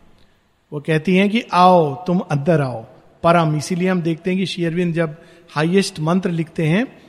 वो 0.73 0.79
कहती 0.79 1.15
हैं 1.15 1.29
कि, 1.29 1.43
आओ, 1.53 2.05
तुम 2.05 2.19
अंदर 2.19 2.61
आओ। 2.61 2.85
परम, 3.23 3.57
इसीलिए 3.57 3.89
हम 3.89 4.01
देखते 4.01 4.29
हैं 4.29 4.39
कि 4.39 4.45
शेयरविंद 4.45 4.93
जब 4.93 5.17
हाईएस्ट 5.49 5.99
मंत्र 5.99 6.29
लिखते 6.29 6.65
हैं, 6.65 7.01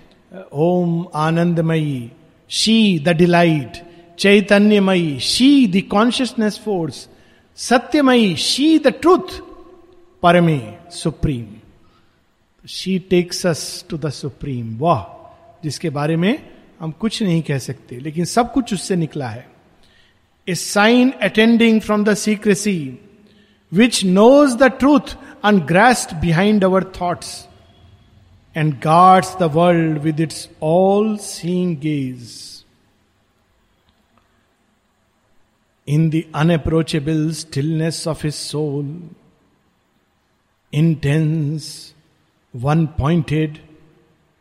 ओम 0.53 1.07
आनंदमयी, 1.15 2.13
शी 2.49 2.99
द 2.99 3.09
डिलाइट, 3.09 3.73
चैतन्यमयी, 4.19 5.21
शी 5.21 5.67
द 5.67 5.89
कॉन्शियसनेस 5.91 6.59
फोर्स, 6.59 7.09
सत्यमयी, 7.57 8.37
she 8.37 8.79
the 8.79 8.87
truth, 8.87 9.41
Parme 10.23 10.61
supreme. 10.91 11.47
She 12.69 12.99
takes 12.99 13.47
us 13.47 13.85
to 13.89 13.99
the 13.99 14.11
supreme. 14.11 14.79
वाह, 14.79 15.33
जिसके 15.65 15.91
बारे 15.91 16.17
में 16.17 16.51
हम 16.81 16.91
कुछ 16.91 17.23
नहीं 17.23 17.43
कह 17.43 17.59
सकते, 17.59 17.97
लेकिन 17.97 18.25
सब 18.25 18.53
कुछ 18.53 18.75
उससे 18.75 18.97
निकला 18.97 19.29
है। 19.29 19.51
A 20.49 20.55
sign 20.55 21.11
attending 21.11 21.81
from 21.81 22.05
the 22.05 22.15
secrecy 22.15 22.99
which 23.73 24.05
knows 24.05 24.59
the 24.59 24.69
truth 24.69 25.17
ungrasped 25.43 26.21
behind 26.21 26.63
our 26.63 26.83
thoughts 26.83 27.49
and 28.55 28.81
guards 28.81 29.35
the 29.37 29.49
world 29.49 30.05
with 30.05 30.21
its 30.21 30.49
all 30.61 31.17
seeing 31.17 31.77
gaze. 31.77 32.65
In 35.87 36.11
the 36.11 36.27
unapproachable 36.35 37.33
stillness 37.33 38.07
of 38.07 38.21
his 38.21 38.37
soul, 38.37 38.87
intense, 40.71 41.95
one 42.53 42.89
pointed, 42.89 43.59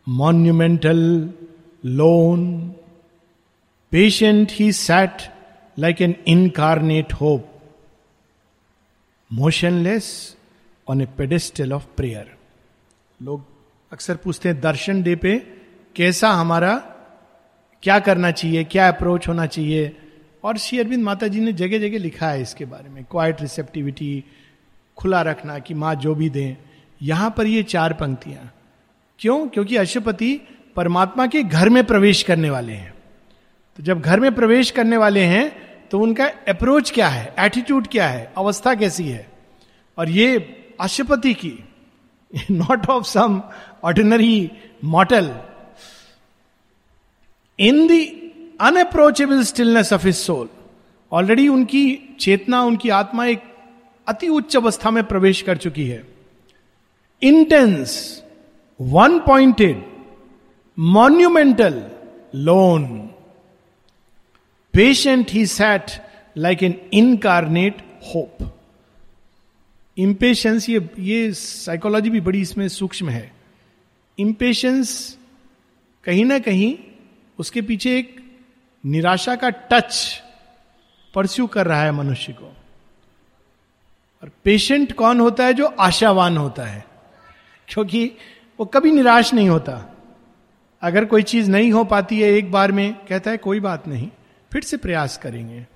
monumental, 0.06 1.30
lone, 1.84 2.76
patient 3.92 4.52
he 4.52 4.74
sat 4.74 5.34
like 5.78 6.02
an 6.02 6.18
incarnate 6.26 7.14
hope 7.14 7.51
motionless 9.40 10.06
on 10.92 11.02
a 11.02 11.08
pedestal 11.20 11.68
of 11.68 11.82
prayer. 11.82 12.26
लोग 13.22 13.46
अक्सर 13.94 14.16
पूछते 14.16 14.50
हैं, 14.50 14.62
दर्शन 14.62 15.04
day 15.04 15.16
पे 15.16 15.38
कैसा 15.96 16.30
हमारा, 16.30 16.78
क्या 17.84 18.00
करना 18.00 18.32
चाहिए, 18.32 18.64
क्या 18.64 18.88
अप्रोच 18.88 19.28
होना 19.28 19.46
चाहिए? 19.46 19.98
और 20.44 20.58
श्री 20.58 20.80
अरविंद 20.80 21.04
माता 21.04 21.28
जी 21.28 21.40
ने 21.40 21.54
जगह 21.54 21.80
जगह 21.80 22.00
लिखा 22.00 22.30
है 22.30 22.42
इसके 22.42 22.66
बारे 22.66 22.90
में 22.90 23.04
क्वाइट 23.04 23.42
रिसेप्टिविटी 23.42 24.24
खुला 24.98 25.22
रखना 25.22 25.60
कि 25.60 25.74
माँ 25.74 25.96
जो 25.96 26.16
भी 26.16 26.30
दें। 26.30 26.56
यहाँ 27.02 27.34
पर 27.38 27.46
ये 27.46 27.64
चार 27.64 27.94
पंक्तियाँ। 27.94 28.54
क्यों? 29.20 29.48
क्योंकि 29.48 29.76
अशुपति 29.76 30.42
परमात्मा 30.76 31.28
के 31.28 31.44
घर 31.44 31.70
में 31.70 31.84
प्रवेश 31.84 32.24
करने 32.24 32.50
वाले 32.50 32.74
हैं। 32.74 32.94
तो 33.78 33.84
जब 33.84 34.02
घर 34.02 34.20
में 34.20 34.36
प्रवेश 34.36 34.72
करने 34.72 34.98
वाले 34.98 35.20
हैं 35.20 35.71
तो 35.92 36.00
उनका 36.00 36.26
अप्रोच 36.26 36.92
क्या 36.92 37.08
है? 37.08 37.36
एटीट्यूड 37.40 37.88
क्या 37.88 38.08
है? 38.08 38.34
अवस्था 38.38 38.76
कैसी 38.76 39.04
है? 39.04 39.32
और 39.98 40.10
ये 40.10 40.38
अशुपति 40.80 41.34
की 41.34 41.64
not 42.52 42.90
of 42.90 43.04
some 43.04 43.42
ordinary 43.84 44.52
mortal 44.84 45.36
in 47.60 47.88
the 47.88 47.92
unapproachable 48.62 49.44
stillness 49.44 49.94
of 49.94 50.06
his 50.06 50.26
soul 50.26 50.50
already 51.12 51.48
उनकी 51.48 52.16
चेतना, 52.20 52.62
उनकी 52.62 52.90
आत्मा 52.90 53.26
एक 53.26 53.44
अति 54.08 54.28
उच्च 54.28 54.58
अवस्था 54.58 54.92
में 54.92 55.04
प्रवेश 55.04 55.42
कर 55.42 55.58
चुकी 55.58 55.88
है। 55.88 56.04
Intense 57.22 58.24
one 58.82 59.20
pointed 59.20 59.84
monumental 60.80 61.84
lone 62.36 63.11
patient 64.74 65.32
he 65.32 65.46
sat 65.46 65.86
like 66.38 66.64
an 66.64 66.90
incarnate 66.94 67.82
hope 68.16 68.38
impatience 69.98 70.70
ये 70.70 70.90
ये 71.00 71.34
साइकोलॉजी 71.34 72.10
भी 72.10 72.22
बड़ी 72.22 72.42
इसमें 72.42 72.68
सूक्ष्म 72.68 73.10
है। 73.10 73.34
इम्पेशंस 74.20 75.18
कहीं 76.04 76.26
ना 76.26 76.40
कहीं 76.40 76.78
उसके 77.40 77.62
पीछे 77.62 78.00
एक 78.00 78.34
निराशा 78.86 79.36
का 79.36 79.50
टच 79.50 80.22
परस्यू 81.16 81.48
कर 81.48 81.68
रहा 81.68 81.84
है 81.84 81.92
मनुष्य 81.92 82.34
को। 82.34 82.56
और 84.24 84.32
पेशेंट 84.44 84.94
कौन 84.94 85.20
होता 85.20 85.46
है 85.46 85.54
जो 85.54 85.66
आशावान 85.66 86.38
होता 86.38 86.64
है? 86.64 86.86
क्योंकि 87.68 88.12
वो 88.60 88.66
कभी 88.66 88.92
निराश 88.92 89.34
नहीं 89.34 89.50
होता। 89.50 89.98
अगर 90.82 91.06
कोई 91.06 91.24
चीज़ 91.24 91.52
नहीं 91.52 91.72
हो 91.72 91.84
पाती 91.84 92.22
है 92.22 92.32
एक 92.32 92.52
बार 92.52 92.72
में, 92.72 92.94
कहता 92.94 93.32
है 93.32 93.38
कोई 93.38 93.60
बात 93.60 93.88
नहीं। 93.88 94.10
फिर 94.54 94.62
से 94.62 94.78
प्रयास 94.78 95.18
करेंगे। 95.18 95.68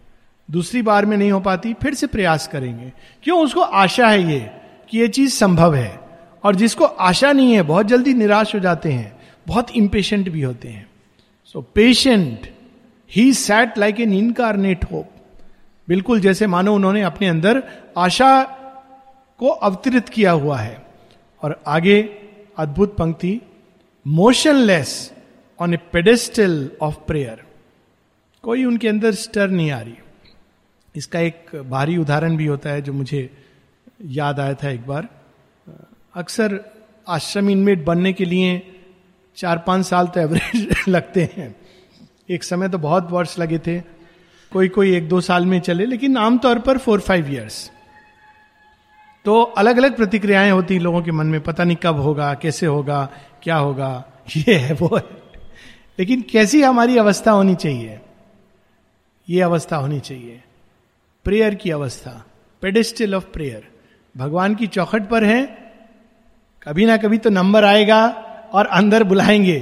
दूसरी 0.52 0.82
बार 0.82 1.06
में 1.06 1.18
नहीं 1.18 1.32
हो 1.32 1.40
पाती, 1.40 1.74
फिर 1.74 1.94
से 1.94 2.08
प्रयास 2.08 2.48
करेंगे। 2.48 2.94
क्यों? 3.24 3.44
उसको 3.44 3.62
आशा 3.62 4.08
है 4.08 4.32
ये 4.34 4.52
कि 4.90 4.98
ये 4.98 5.08
चीज़ 5.08 5.34
संभव 5.34 5.76
है। 5.76 6.00
और 6.44 6.56
जिसको 6.56 6.86
आशा 6.86 7.32
नहीं 7.32 7.54
है, 7.54 7.62
बहुत 7.62 7.86
जल्दी 7.86 8.14
निराश 8.14 8.56
हो 8.56 8.60
जाते 8.60 8.92
हैं। 8.92 9.20
बहुत 9.48 9.72
इंपेशेंट 9.72 10.30
भी 10.30 10.42
होते 10.42 10.68
हैं। 10.68 10.90
So 11.46 11.62
patient 11.62 12.54
he 13.12 13.34
sat 13.34 13.78
like 13.78 14.00
an 14.00 14.14
incarnate 14.14 14.92
hope 14.92 15.10
बिल्कुल 15.88 16.20
जैसे 16.20 16.48
मानो 16.48 16.76
उन्होंने 16.76 17.02
अपने 17.02 17.28
अंदर 17.28 17.64
आशा 17.98 18.44
को 19.38 19.48
अवतरित 19.48 20.10
किया 20.10 20.32
हुआ 20.32 20.58
है। 20.58 20.86
और 21.42 21.64
आगे 21.68 22.02
अद्भुत 22.58 22.98
पंक्ति 22.98 23.42
motionless 24.08 25.14
on 25.60 25.74
a 25.74 25.78
pedestal 25.78 26.72
of 26.82 26.96
prayer 26.96 27.44
कोई 28.46 28.66
उनके 28.66 28.88
अंदर 28.88 29.12
स्टर 29.12 29.50
नहीं 29.50 29.72
आ 29.72 29.80
रही। 29.82 29.94
इसका 30.96 31.20
एक 31.20 31.64
भारी 31.70 31.98
उदाहरण 31.98 32.38
भी 32.38 32.46
होता 32.46 32.70
है 32.70 32.82
जो 32.82 32.94
मुझे 32.94 33.30
याद 34.06 34.40
आया 34.40 34.54
था 34.54 34.70
एक 34.70 34.86
बार। 34.88 35.08
अक्सर 36.16 36.60
आश्रम 37.08 37.50
इनमेट 37.50 37.86
बनने 37.86 38.14
के 38.14 38.26
लिए 38.26 38.76
चार 39.38 39.58
पाँच 39.58 39.86
साल 39.86 40.08
तो 40.08 40.20
एवरेज 40.20 40.76
लगते 40.88 41.30
हैं। 41.38 41.56
एक 42.30 42.44
समय 42.44 42.70
तो 42.70 42.78
बहुत 42.78 43.12
वर्ष 43.12 43.40
लगे 43.40 43.60
थे। 43.60 43.80
कोई 44.52 44.68
कोई 44.68 44.96
एक 44.96 45.10
दो 45.10 45.22
साल 45.22 45.46
में 45.46 45.60
चले, 45.60 45.86
लेकिन 45.86 46.18
आमतौर 46.18 46.60
पर 46.60 46.78
फोर 46.78 47.00
फाइव 47.00 47.32
ईयर्स 47.32 47.72
तो 49.26 49.42
अलग 49.42 49.78
अलग 49.78 49.96
प्रतिक्रियाएँ 49.96 50.52
होती 50.52 50.80
लोगों 50.80 51.02
के 51.02 51.12
मन 51.12 51.28
में। 51.28 51.42
पता 51.42 51.64
नहीं 51.64 51.78
कब 51.84 52.00
होगा, 52.00 52.34
कैसे 52.34 52.66
होगा, 52.66 53.10
क्या 53.44 53.56
होगा, 53.56 54.06
ये 54.38 54.56
है, 54.56 54.74
वो 54.74 54.98
है। 54.98 55.04
लेकिन 56.00 56.22
कैसी 56.22 56.62
हमारी 56.62 56.98
अवस्था 56.98 57.32
होनी 57.32 57.56
चाहिए? 57.56 58.00
ये 59.30 59.42
अवस्था 59.42 59.76
होनी 59.76 60.00
चाहिए। 60.00 60.42
प्रेयर 61.24 61.56
की 61.56 61.72
अवस्था। 61.72 62.26
Pedestal 62.62 63.16
of 63.16 63.26
prayer. 63.26 63.68
भगवान 64.16 64.56
की 64.56 64.68
चौखट 64.68 65.08
पर 65.10 65.24
है। 65.24 65.46
कभी 66.64 66.86
ना 66.86 66.98
कभी 66.98 67.18
तो 67.18 67.30
नंबर 67.30 67.64
आएगा 67.64 68.08
और 68.54 68.66
अंदर 68.66 69.04
बुलाएँगे 69.04 69.58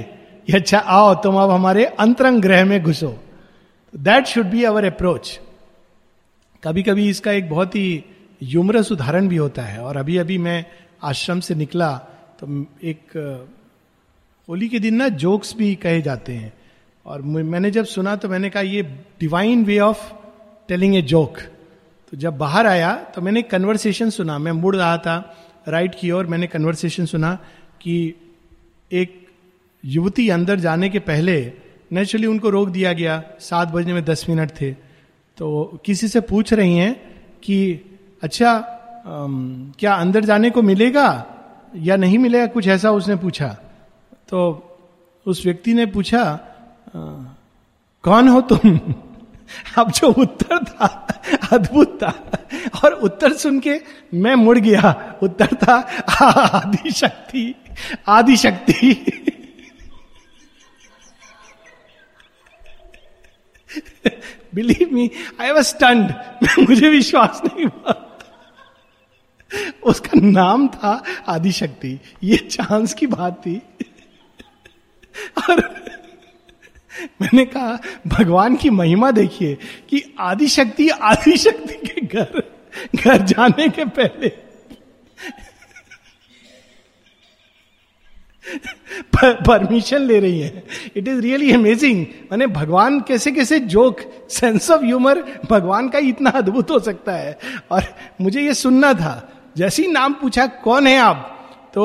ये 0.50 0.56
अच्छा 0.56 0.78
आओ, 0.78 1.14
तुम 1.14 1.36
अब 1.36 1.50
हमारे 1.50 1.84
अंतरंग 1.84 2.42
ग्रह 2.42 2.64
में 2.64 2.82
घुसो। 2.82 3.24
That 3.94 4.26
should 4.26 4.46
be 4.46 4.64
our 4.64 4.84
approach 4.84 5.40
कभी 6.64 6.82
कभी 6.82 7.08
इसका 7.08 7.32
एक 7.32 7.50
बहुत 7.50 7.74
ही 7.76 8.04
यूमरस 8.42 8.92
उदाहरण 8.92 9.28
भी 9.28 9.36
होता 9.36 9.62
है। 9.62 9.78
और 9.82 9.96
अभी 9.96 10.16
अभी 10.16 10.38
मैं 10.38 10.64
आश्रम 11.02 11.40
से 11.40 11.54
निकला 11.54 11.96
तो 12.40 12.66
एक, 12.82 13.00
होली 14.48 14.68
के 14.68 14.78
दिन 14.78 14.94
ना 14.94 15.08
जोक्स 15.08 15.54
भी 15.56 15.74
कहे 15.74 16.02
जाते 16.02 16.32
हैं। 16.32 16.52
और 17.06 17.22
मैंने 17.22 17.70
जब 17.70 17.84
सुना 17.84 18.14
तो 18.16 18.28
मैंने 18.28 18.50
कहा 18.50 18.62
ये 18.62 18.82
divine 19.20 19.64
way 19.64 19.78
of 19.78 20.12
telling 20.68 20.96
a 20.96 21.02
joke 21.02 21.38
तो 22.12 22.16
जब 22.16 22.36
बाहर 22.38 22.66
आया 22.66 22.94
तो 23.14 23.22
मैंने 23.22 23.42
कन्वर्सेशन 23.42 24.10
सुना। 24.10 24.38
मैं 24.38 24.52
मुड़ 24.52 24.74
रहा 24.76 24.96
था 24.98 25.16
राइट 25.68 25.94
की 26.00 26.10
ओर 26.10 26.26
मैंने 26.26 26.46
कन्वर्सेशन 26.46 27.04
सुना 27.04 27.34
कि 27.80 28.14
एक 28.92 29.26
युवती 29.84 30.28
अंदर 30.28 30.60
जाने 30.60 30.88
के 30.88 30.98
पहले 30.98 31.52
नेचुरली 31.92 32.26
उनको 32.26 32.50
रोक 32.50 32.68
दिया 32.68 32.92
गया। 32.92 33.22
सात 33.40 33.68
बजने 33.68 33.92
में 33.92 34.04
दस 34.04 34.26
मिनट 34.28 34.50
थे। 34.60 34.70
तो 35.38 35.80
किसी 35.84 36.08
से 36.08 36.20
पूछ 36.20 36.52
रही 36.52 36.76
हैं 36.76 36.94
कि 37.42 37.80
अच्छा 38.22 38.50
आम, 39.06 39.72
क्या 39.78 39.94
अंदर 39.94 40.24
जाने 40.24 40.50
को 40.50 40.62
मिलेगा 40.62 41.06
या 41.76 41.96
नहीं 41.96 42.18
मिलेगा? 42.18 42.46
कुछ 42.46 42.68
ऐसा 42.68 42.90
उसने 42.90 43.16
पूछा। 43.16 43.48
तो 44.28 44.40
उस 45.26 45.44
व्यक्ति 45.46 45.74
ने 45.74 45.86
पूछा 45.86 46.22
कौन 46.96 48.28
हो 48.28 48.40
तुम? 48.40 48.78
अब 49.78 49.90
जो 49.90 50.12
उत्तर 50.12 50.64
था, 50.64 50.86
अद्भुत 51.52 51.98
था। 52.02 52.38
और 52.84 52.92
उत्तर 52.92 53.32
सुन 53.32 53.60
के 53.60 53.80
मैं 54.14 54.34
मुड़ 54.34 54.58
गया। 54.58 55.14
उत्तर 55.22 55.46
था 55.46 55.74
Adi 56.22 56.90
Shakti 56.90 57.54
Adi 58.08 58.36
Shakti 58.36 58.94
believe 64.54 64.88
me 64.92 65.10
I 65.40 65.50
was 65.50 65.66
stunned 65.66 66.14
मुझे 66.68 66.88
विश्वास 66.88 67.42
नहीं 67.44 67.66
हुआ। 67.66 68.18
उसका 69.82 70.10
नाम 70.14 70.68
था 70.68 71.02
आदिशक्ति। 71.28 72.00
ये 72.22 72.36
चांस 72.36 72.94
की 72.94 73.06
बात 73.06 73.32
थी। 73.46 73.62
और 75.38 75.83
मैंने 77.22 77.44
कहा, 77.44 77.78
भगवान 78.06 78.56
की 78.56 78.70
महिमा 78.70 79.10
देखिए 79.10 79.58
कि 79.88 80.14
आदिशक्ति 80.20 80.88
आदिशक्ति 80.88 81.74
के 81.74 82.06
घर 82.06 82.42
घर 82.96 83.16
जाने 83.16 83.68
के 83.68 83.84
पहले 83.84 84.28
परमिशन 89.24 89.98
ले 89.98 90.18
रही 90.20 90.40
है। 90.40 90.62
इट 90.96 91.08
इज़ 91.08 91.20
रियली 91.20 91.52
अमेजिंग 91.52 92.06
मैंने 92.32 92.46
भगवान 92.46 93.00
कैसे 93.00 93.32
कैसे 93.32 93.58
जोक 93.60 94.00
सेंस 94.30 94.70
ऑफ़ 94.70 94.84
ह्यूमर 94.84 95.22
भगवान 95.50 95.88
का 95.88 95.98
इतना 95.98 96.30
अद्भुत 96.30 96.70
हो 96.70 96.78
सकता 96.78 97.12
है। 97.12 97.38
और 97.70 97.84
मुझे 98.20 98.42
ये 98.42 98.54
सुनना 98.54 98.92
था। 98.94 99.30
जैसे 99.56 99.82
ही 99.82 99.92
नाम 99.92 100.12
पूछा, 100.12 100.46
कौन 100.46 100.86
है 100.86 100.98
आप? 100.98 101.30
तो 101.74 101.80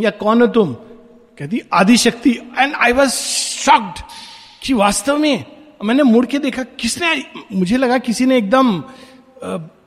या 0.00 0.10
कौन 0.10 0.40
हो 0.40 0.46
तुम? 0.46 0.74
कहती, 1.38 1.60
Adishakti. 1.72 2.30
And 2.58 2.74
I 2.74 2.92
was 2.92 3.10
shocked 3.64 4.02
कि 4.62 4.72
वास्तव 4.72 5.18
में 5.18 5.44
मैंने 5.84 6.02
मुड़ 6.02 6.26
के 6.26 6.38
देखा, 6.38 6.62
किसने, 6.62 7.24
मुझे 7.52 7.76
लगा 7.76 7.98
किसी 7.98 8.26
ने 8.26 8.38
एकदम 8.38 8.80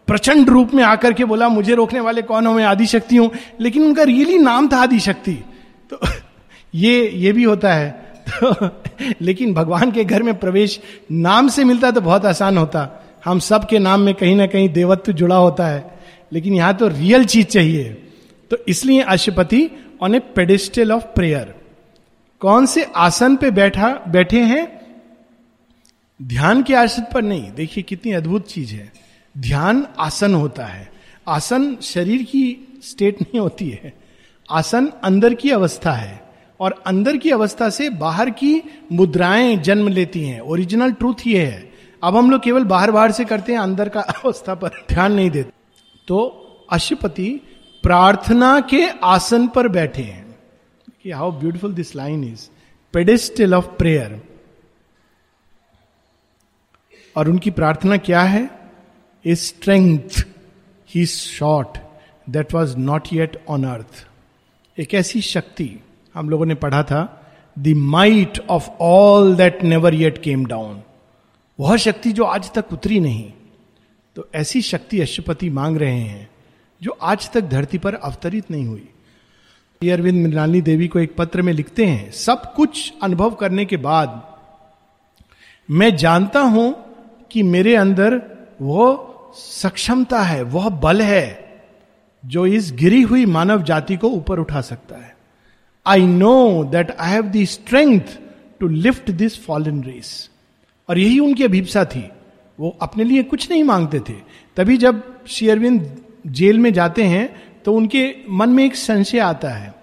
प्रचंड 0.07 0.49
रूप 0.49 0.73
में 0.73 0.83
आकर 0.83 1.13
के 1.13 1.25
बोला, 1.25 1.49
मुझे 1.49 1.75
रोकने 1.75 1.99
वाले 1.99 2.21
कौन 2.21 2.47
हो, 2.47 2.53
मैं 2.53 2.63
आदिशक्ति 2.63 3.17
हूँ। 3.17 3.31
लेकिन 3.61 3.83
उनका 3.83 4.03
रियली 4.03 4.37
नाम 4.37 4.67
था 4.67 4.77
आदिशक्ति। 4.77 5.43
तो 5.89 5.99
ये 6.75 7.09
ये 7.09 7.31
भी 7.31 7.43
होता 7.43 7.73
है। 7.73 8.13
तो 8.29 8.55
लेकिन 9.21 9.53
भगवान 9.53 9.91
के 9.91 10.03
घर 10.03 10.23
में 10.23 10.39
प्रवेश 10.39 10.79
नाम 11.11 11.47
से 11.47 11.63
मिलता 11.63 11.91
तो 11.91 12.01
बहुत 12.01 12.25
आसान 12.25 12.57
होता। 12.57 13.05
हम 13.25 13.39
सब 13.39 13.67
के 13.69 13.79
नाम 13.79 14.01
में 14.01 14.13
कहीं 14.13 14.35
ना 14.35 14.47
कहीं 14.47 14.69
देवत्व 14.69 15.11
जुड़ा 15.11 15.35
होता 15.35 15.67
है। 15.67 15.99
लेकिन 16.33 16.53
यहाँ 16.53 16.73
तो 16.73 16.87
रियल 16.87 17.25
चीज़ 17.25 17.47
चाहिए। 17.47 17.83
तो 18.51 18.57
इसलिए 18.67 19.01
Aswapati 19.01 19.69
on 20.01 20.15
a 20.15 20.19
pedestal 20.19 20.91
of 20.91 21.03
prayer 21.03 21.66
कौन 22.39 22.65
से 22.65 22.83
आसन 22.83 23.35
पे 23.35 23.51
बैठा, 23.51 24.03
बैठे 24.07 24.41
हैं? 24.41 24.81
ध्यान 26.21 26.63
के 26.63 26.75
आसन 26.75 27.05
पर 27.13 27.21
नहीं। 27.21 27.51
देखिए 27.51 27.83
कितनी 27.83 28.11
अद्भुत 28.11 28.47
चीज़ 28.47 28.73
है। 28.73 28.93
ध्यान 29.37 29.87
आसन 29.99 30.35
होता 30.35 30.65
है। 30.65 30.91
आसन 31.27 31.75
शरीर 31.75 32.23
की 32.23 32.67
स्टेट 32.83 33.21
नहीं 33.21 33.39
होती 33.39 33.69
है। 33.69 33.93
आसन 34.51 34.91
अंदर 35.03 35.33
की 35.33 35.51
अवस्था 35.51 35.91
है 35.91 36.29
और 36.59 36.83
अंदर 36.87 37.17
की 37.17 37.31
अवस्था 37.31 37.69
से 37.69 37.89
बाहर 37.89 38.29
की 38.29 38.61
मुद्राएँ 38.91 39.57
जन्म 39.57 39.87
लेती 39.87 40.23
हैं। 40.23 40.39
ओरिजिनल 40.39 40.91
ट्रूथ 40.91 41.27
ये 41.27 41.45
है। 41.45 41.73
अब 42.03 42.15
हम 42.15 42.31
लोग 42.31 42.41
केवल 42.41 42.63
बाहर 42.63 42.91
बाहर 42.91 43.11
से 43.11 43.25
करते 43.25 43.51
हैं, 43.51 43.59
अंदर 43.59 43.89
का 43.89 43.99
अवस्था 44.25 44.55
पर 44.55 44.67
ध्यान 44.67 45.13
नहीं 45.13 45.31
देते। 45.31 45.51
तो 46.07 46.43
अशुपति 46.71 47.41
प्रार्थना 47.83 48.59
के 48.59 48.87
आसन 49.03 49.47
पर 49.47 49.67
बैठे 49.67 50.01
हैं। 50.01 50.26
How 51.11 51.31
beautiful 51.31 51.73
this 51.73 51.95
line 51.95 52.23
is 52.23 52.47
pedestal 52.93 53.53
of 53.53 53.65
prayer 53.77 54.21
और 57.15 57.29
उनकी 57.29 57.51
प्रार्थना 57.51 57.97
क्या 57.97 58.21
है? 58.21 58.49
A 59.25 59.35
strength 59.35 60.25
he 60.89 61.05
sought 61.05 61.77
that 62.29 62.53
was 62.53 62.77
not 62.77 63.07
yet 63.13 63.43
on 63.49 63.63
earth 63.63 64.05
एक 64.77 64.93
ऐसी 64.93 65.21
शक्ति 65.21 65.69
हम 66.15 66.29
लोगों 66.29 66.45
ने 66.45 66.55
पढ़ा 66.55 66.83
था 66.83 67.01
the 67.59 67.73
might 67.77 68.39
of 68.49 68.69
all 68.81 69.35
that 69.35 69.63
never 69.63 69.93
yet 69.93 70.21
came 70.23 70.45
down 70.45 70.81
वह 71.59 71.77
शक्ति 71.77 72.11
जो 72.11 72.23
आज 72.23 72.51
तक 72.53 72.73
उतरी 72.73 72.99
नहीं। 72.99 73.31
तो 74.15 74.27
ऐसी 74.35 74.61
शक्ति 74.61 74.99
अशुपति 75.01 75.49
मांग 75.49 75.77
रहे 75.77 75.99
हैं, 75.99 76.29
जो 76.81 76.91
आज 77.01 77.29
तक 77.31 77.41
धरती 77.41 77.77
पर 77.77 77.93
अवतरित 77.93 78.51
नहीं 78.51 78.65
हुई। 78.65 78.89
अरविंद 79.81 80.27
मृणाली 80.27 80.61
देवी 80.61 80.87
को 80.87 80.99
एक 80.99 81.15
पत्र 81.15 81.41
में 81.41 81.51
लिखते 81.53 81.85
हैं, 81.85 82.11
सब 82.11 82.53
कुछ 82.53 82.93
अनुभव 83.03 83.31
करने 83.31 83.65
के 83.65 83.77
बाद, 83.77 84.21
मैं 85.69 85.95
जानता 85.95 86.39
हूँ 86.41 86.73
कि 87.31 87.43
मेरे 87.43 87.75
अंदर 87.75 88.21
वो 88.61 89.33
सक्षमता 89.35 90.21
है, 90.21 90.41
वह 90.43 90.69
बल 90.69 91.01
है, 91.01 91.61
जो 92.23 92.45
इस 92.45 92.71
गिरी 92.71 93.01
हुई 93.01 93.25
मानव 93.25 93.63
जाति 93.63 93.97
को 93.97 94.07
ऊपर 94.07 94.39
उठा 94.39 94.61
सकता 94.61 94.95
है। 94.95 95.15
I 95.85 96.05
know 96.07 96.63
that 96.63 96.91
I 96.91 97.11
have 97.11 97.27
the 97.27 97.43
strength 97.45 98.17
to 98.59 98.67
lift 98.67 99.11
this 99.11 99.43
fallen 99.45 99.83
race 99.83 100.29
और 100.89 100.99
यही 100.99 101.19
उनकी 101.19 101.43
अभिप्सा 101.43 101.85
थी। 101.85 102.03
वो 102.59 102.77
अपने 102.81 103.03
लिए 103.03 103.23
कुछ 103.23 103.49
नहीं 103.51 103.63
मांगते 103.63 103.99
थे। 103.99 104.15
तभी 104.57 104.77
जब 104.77 105.03
शेयरविंद 105.27 105.97
जेल 106.27 106.59
में 106.59 106.71
जाते 106.73 107.03
हैं 107.03 107.46
तो 107.67 107.73
उनके 107.73 108.15
मन 108.29 108.49
में 108.49 108.63
एक 108.65 108.75
संशय 108.75 109.19
आता 109.19 109.49
है 109.49 109.73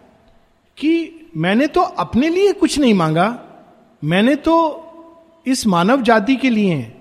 कि 0.78 1.30
मैंने 1.36 1.66
तो 1.66 1.80
अपने 1.80 2.28
लिए 2.28 2.52
कुछ 2.52 2.78
नहीं 2.78 2.94
मांगा, 2.94 3.26
मैंने 4.02 4.36
तो 4.36 4.54
इस 5.46 5.66
मानव 5.66 6.02
जाति 6.02 6.36
के 6.36 6.50
लिए, 6.50 6.92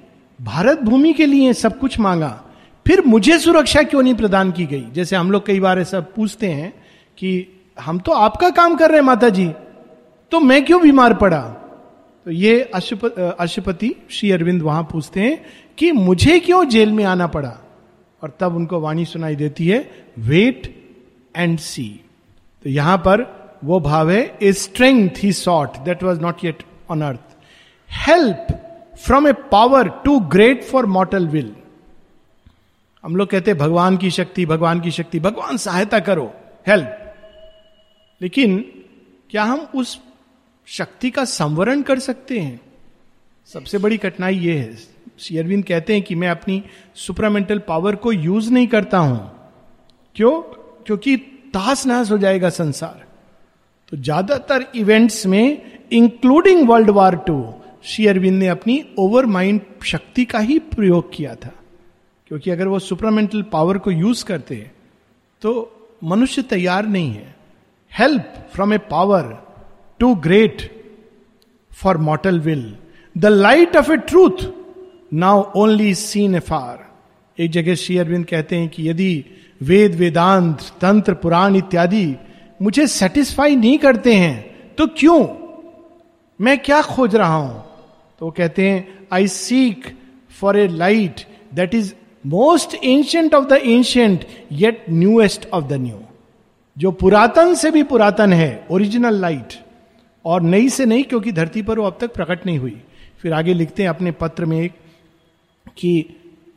भारत 0.41 0.82
भूमि 0.82 1.13
के 1.13 1.26
लिए 1.26 1.54
सब 1.54 1.80
कुछ 1.80 2.00
मांगा, 2.00 2.43
फिर 2.86 3.06
मुझे 3.06 3.39
सुरक्षा 3.39 3.84
क्यों 3.84 4.04
नहीं 4.04 4.15
प्रदान 4.15 4.52
की 4.52 4.65
गई? 4.65 4.84
जैसे 4.93 5.15
हम 5.15 5.32
लोग 5.32 5.46
कई 5.46 5.60
बार 5.60 5.80
ऐसा 5.80 6.00
पूछते 6.15 6.48
हैं 6.48 6.74
कि 7.17 7.48
हम 7.80 8.00
तो 8.00 8.12
आपका 8.12 8.50
काम 8.50 8.76
कर 8.76 8.89
रहे 8.89 9.00
हैं 9.00 9.06
माता 9.06 9.30
जी 9.30 9.50
तो 10.32 10.39
मैं 10.39 10.63
क्यों 10.65 10.82
बीमार 10.82 11.13
पड़ा? 11.13 11.41
तो 12.26 12.32
ये 12.32 12.62
अशुपति 13.39 13.96
श्री 14.12 14.32
अरविंद 14.32 14.62
वहाँ 14.62 14.84
पूछते 14.84 15.19
हैं 15.19 15.46
कि 15.78 15.91
मुझे 15.91 16.39
क्यों 16.39 16.67
जेल 16.67 16.91
में 16.91 17.04
आना 17.06 17.28
पड़ा? 17.28 17.60
और 18.24 18.38
तब 18.40 18.56
उनको 18.56 18.80
वाणी 18.80 19.06
सुनाई 19.06 19.36
देती 19.36 19.68
है 19.68 20.06
वेट 20.18 20.84
एंड 21.36 21.60
सी 21.60 22.02
तो 22.64 22.70
यहाँ 22.70 22.98
पर 22.98 23.44
वो 23.64 23.80
भाव 23.80 24.12
है 24.12 24.38
a 24.42 24.54
strength 24.54 25.10
he 25.18 25.34
sought 25.34 25.78
that 25.78 26.04
was 26.04 26.20
not 26.20 26.46
yet 26.46 26.64
on 26.90 27.02
earth 27.02 27.38
help 27.92 28.48
from 28.98 29.28
a 29.28 29.34
power 29.34 29.90
too 29.90 30.20
great 30.20 30.64
for 30.64 30.86
mortal 30.86 31.28
will 31.28 31.56
हम 33.04 33.16
लोग 33.16 33.30
कहते 33.30 33.54
भगवान 33.54 33.98
की 33.98 34.12
शक्ति, 34.12 34.46
भगवान 34.46 34.80
की 34.80 34.92
शक्ति, 34.92 35.20
भगवान 35.20 35.58
सहायता 35.58 36.00
करो 36.00 36.34
हेल्प 36.68 37.16
लेकिन 38.22 38.72
क्या 39.30 39.44
हम 39.44 39.60
उस 39.76 40.02
शक्ति 40.66 41.12
का 41.12 41.26
संवरण 41.26 41.82
कर 41.82 42.00
सकते 42.00 42.40
हैं? 42.40 42.62
सबसे 43.46 43.78
बड़ी 43.78 43.98
कठिनाई 43.98 44.36
यह 44.36 44.62
है 44.62 44.92
शेयरविंद 45.19 45.63
कहते 45.65 45.93
हैं 45.93 46.02
कि 46.04 46.15
मैं 46.15 46.30
अपनी 46.30 46.62
सुपरामेंटल 46.95 47.60
पावर 47.60 47.95
को 47.95 48.12
यूज़ 48.12 48.52
नहीं 48.52 48.67
करता 48.67 48.97
हूँ। 48.97 49.19
क्यों? 50.15 50.32
क्योंकि 50.86 51.15
तास 51.54 51.86
नाश 51.88 52.12
हो 52.12 52.17
जाएगा 52.17 52.49
संसार। 52.49 53.04
तो 53.91 53.97
ज़्यादातर 53.97 54.65
इवेंट्स 54.76 55.26
में 55.26 55.62
including 55.91 56.67
world 56.69 56.89
war 56.89 57.15
two 57.17 57.54
Shri 57.84 58.08
Aurobindo 58.08 58.39
ने 58.39 58.47
अपनी 58.47 58.84
ओवर 58.99 59.26
माइंड 59.26 59.62
शक्ति 59.86 60.26
का 60.26 60.39
ही 60.39 60.58
प्रयोग 60.60 61.13
किया 61.13 61.36
था। 61.36 61.52
क्योंकि 62.28 62.52
अगर 62.52 62.67
वो 62.67 62.80
सुपरामेंटल 62.80 63.41
पावर 63.52 63.78
को 63.78 63.91
यूज़ 63.91 64.23
करते 64.26 64.56
तो 65.41 65.52
मनुष्य 66.04 66.41
तैयार 66.41 66.86
नहीं 66.88 67.12
है। 67.12 67.36
Help 67.91 68.34
from 68.54 68.73
a 68.73 68.78
power 68.91 69.23
too 69.99 70.13
great 70.15 70.62
for 71.71 71.97
mortal 71.99 72.39
will 72.39 72.65
the 73.15 73.26
light 73.26 73.76
of 73.78 73.91
a 73.91 73.97
truth 73.97 74.45
now 75.13 75.41
only 75.56 75.93
seen 75.95 76.36
ए 76.36 76.39
फार 76.39 76.80
एक 77.38 77.52
जगह 77.52 77.76
श्री 77.76 77.97
अरविंद 77.97 78.26
कहते 78.26 78.56
हैं 78.56 78.69
कि 78.69 78.89
यदि 78.89 79.26
वेद 79.62 79.95
वेदांत 79.95 80.62
तंत्र 80.82 81.13
पुराण 81.13 81.56
इत्यादि 81.56 82.15
मुझे 82.62 82.88
सेटिस्फाई 82.88 83.56
नहीं 83.56 83.78
करते 83.78 84.13
हैं। 84.13 84.73
तो 84.78 84.88
क्यों? 84.88 85.28
मैं 86.39 86.58
क्या 86.60 86.82
खोज 86.82 87.15
रहा 87.15 87.36
हूँ? 87.36 87.63
तो 88.19 88.32
कहते 88.32 88.69
हैं 88.69 89.08
I 89.13 89.28
seek 89.28 89.86
for 90.39 90.60
a 90.60 90.67
light 90.67 91.21
that 91.54 91.76
is 91.76 91.93
most 92.26 92.76
ancient 92.86 93.34
of 93.34 93.45
the 93.45 93.60
ancient 93.65 94.26
yet 94.52 94.86
newest 94.89 95.49
of 95.54 95.65
the 95.65 95.73
new 95.73 95.99
जो 96.78 96.91
पुरातन 96.91 97.56
से 97.56 97.71
भी 97.71 97.84
पुरातन 97.84 98.34
है 98.34 98.65
ओरिजिनल 98.71 99.21
लाइट 99.21 99.54
और 100.26 100.41
नई 100.41 100.69
से 100.69 100.86
नहीं, 100.86 101.04
क्योंकि 101.04 101.32
धरती 101.32 101.62
पर 101.62 101.80
वो 101.80 101.86
अब 101.86 101.97
तक 102.02 102.13
प्रकट 102.13 102.45
नहीं 102.45 102.58
हुई। 102.58 102.82
फिर 103.21 103.34
आगे 103.34 103.54
लिखते 103.54 103.84
हैं, 103.84 103.89
अपने 103.89 104.12
पत्र 104.12 104.45
में 104.45 104.62
एक 104.62 104.73
कि 105.78 106.06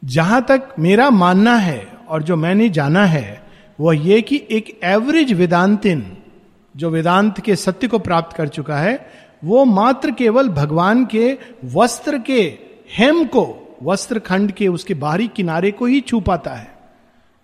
जहाँ 0.05 0.45
तक 0.49 0.75
मेरा 0.79 1.11
मानना 1.11 1.57
है 1.57 1.87
और 2.09 2.23
जो 2.23 2.37
मैंने 2.37 2.69
जाना 2.69 3.05
है, 3.05 3.43
वह 3.81 4.09
यह 4.09 4.21
कि 4.21 4.43
एक 4.51 4.81
एवरेज 4.85 5.33
वेदांतिन, 5.33 6.17
जो 6.77 6.91
वेदांत 6.91 7.41
के 7.41 7.57
सत्य 7.57 7.89
को 7.89 7.99
प्राप्त 7.99 8.37
कर 8.37 8.49
चुका 8.49 8.79
है, 8.79 9.11
वो 9.45 9.65
मात्र 9.65 10.11
केवल 10.11 10.49
भगवान 10.49 11.07
के 11.07 11.39
वस्त्र 11.65 12.19
के 12.19 12.59
हेम 12.97 13.25
को 13.25 13.77
वस्त्र 13.83 14.19
खंड 14.19 14.53
के 14.53 14.69
उसके 14.69 14.95
बाहरी 14.95 15.29
किनारे 15.29 15.71
को 15.71 15.87
ही 15.87 16.01
छू 16.01 16.21
पाता 16.21 16.55
है 16.55 16.75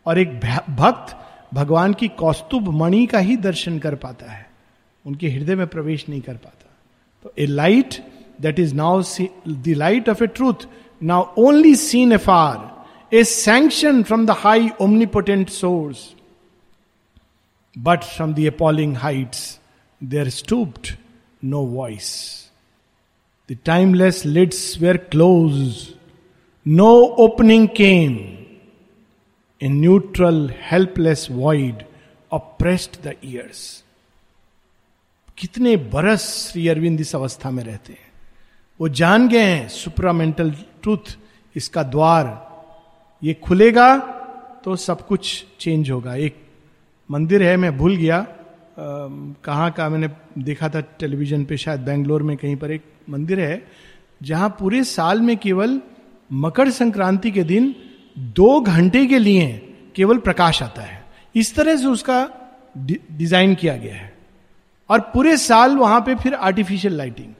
और 0.06 0.18
एक 0.18 0.40
भक्त 0.70 1.16
भगवान 1.54 1.94
की 1.94 2.08
कौस्तुभ 2.08 2.68
मणि 2.68 3.06
का 3.06 3.18
ही 3.18 3.36
दर्शन 3.36 3.78
कर 3.78 3.94
पाता 3.94 4.30
है। 4.32 4.46
उनके 5.06 5.28
हृदय 5.28 5.54
में 5.54 5.66
प्रवेश 5.66 6.08
नहीं 6.08 6.20
कर 6.20 6.34
पाता। 6.34 6.70
तो 7.22 7.32
a 7.38 7.46
light 7.46 7.94
that 8.40 8.58
is 8.58 8.74
now 8.74 9.02
the 9.48 9.64
light 9.68 10.08
of 10.08 10.24
a 10.24 10.26
truth 10.26 10.66
now 11.01 11.25
only 11.43 11.75
seen 11.75 12.13
afar 12.25 13.15
a 13.15 13.23
sanction 13.23 14.01
from 14.03 14.25
the 14.25 14.35
high 14.39 14.69
omnipotent 14.81 15.49
source 15.49 16.07
but 17.75 18.03
from 18.03 18.33
the 18.33 18.45
appalling 18.47 18.95
heights 18.97 19.43
there 20.01 20.29
stooped 20.29 20.95
no 21.45 21.61
voice 21.73 22.09
the 23.49 23.57
timeless 23.65 24.25
lids 24.25 24.77
were 24.81 24.97
close 25.11 25.75
no 26.65 26.91
opening 27.25 27.67
came 27.77 28.15
a 29.61 29.67
neutral 29.69 30.49
helpless 30.71 31.27
void 31.31 31.83
oppressed 32.31 33.01
the 33.03 33.13
years 33.25 33.61
कितने 35.37 35.75
बरस 35.93 36.23
श्री 36.51 36.67
अरविंद 36.67 36.99
इस 37.01 37.15
अवस्था 37.15 37.51
में 37.51 37.63
रहते 37.63 37.93
हैं 37.93 38.05
वो 38.82 38.88
जान 38.90 39.28
गए 39.28 39.38
हैं 39.38 39.68
सुपरामेंटल 39.70 40.50
ट्रूथ 40.82 41.16
इसका 41.56 41.82
द्वार। 41.84 42.26
ये 43.22 43.34
खुलेगा 43.38 43.96
तो 44.64 44.74
सब 44.76 45.06
कुछ 45.06 45.44
चेंज 45.60 45.90
होगा। 45.90 46.14
एक 46.16 46.36
मंदिर 47.10 47.42
है, 47.42 47.56
मैं 47.56 47.76
भूल 47.78 47.96
गया। 47.96 48.26
कहाँ 48.78 49.70
का 49.70 49.88
मैंने 49.88 50.08
देखा 50.40 50.68
था 50.68 50.80
टेलीविज़न 50.98 51.44
पे, 51.44 51.56
शायद 51.56 51.80
बेंगलोर 51.80 52.22
में 52.22 52.36
कहीं 52.36 52.56
पर 52.56 52.70
एक 52.70 52.82
मंदिर 53.10 53.40
है, 53.40 53.62
जहाँ 54.20 54.48
पूरे 54.58 54.82
साल 54.84 55.20
में 55.20 55.36
केवल 55.36 55.80
मकर 56.30 56.70
संक्रांति 56.72 57.30
के 57.30 57.44
दिन 57.44 57.74
दो 58.36 58.60
घंटे 58.62 59.06
के 59.06 59.18
लिए 59.18 59.46
केवल 59.96 60.18
प्रकाश 60.20 60.62
आता 60.62 60.82
है। 60.82 61.04
इस 61.34 61.54
तरह 61.56 61.76
से 61.76 61.86
उसका 61.86 62.18
डिज़ाइन 62.78 63.54
किया 63.54 63.76
गया 63.76 63.94
है। 63.94 64.12
और 64.90 65.00
पूरे 65.14 65.36
साल 65.38 65.76
वहाँ 65.76 66.00
पे 66.00 66.14
फिर 66.14 66.34
आर्टिफिशियल 66.34 66.94
लाइटिंग 66.94 67.32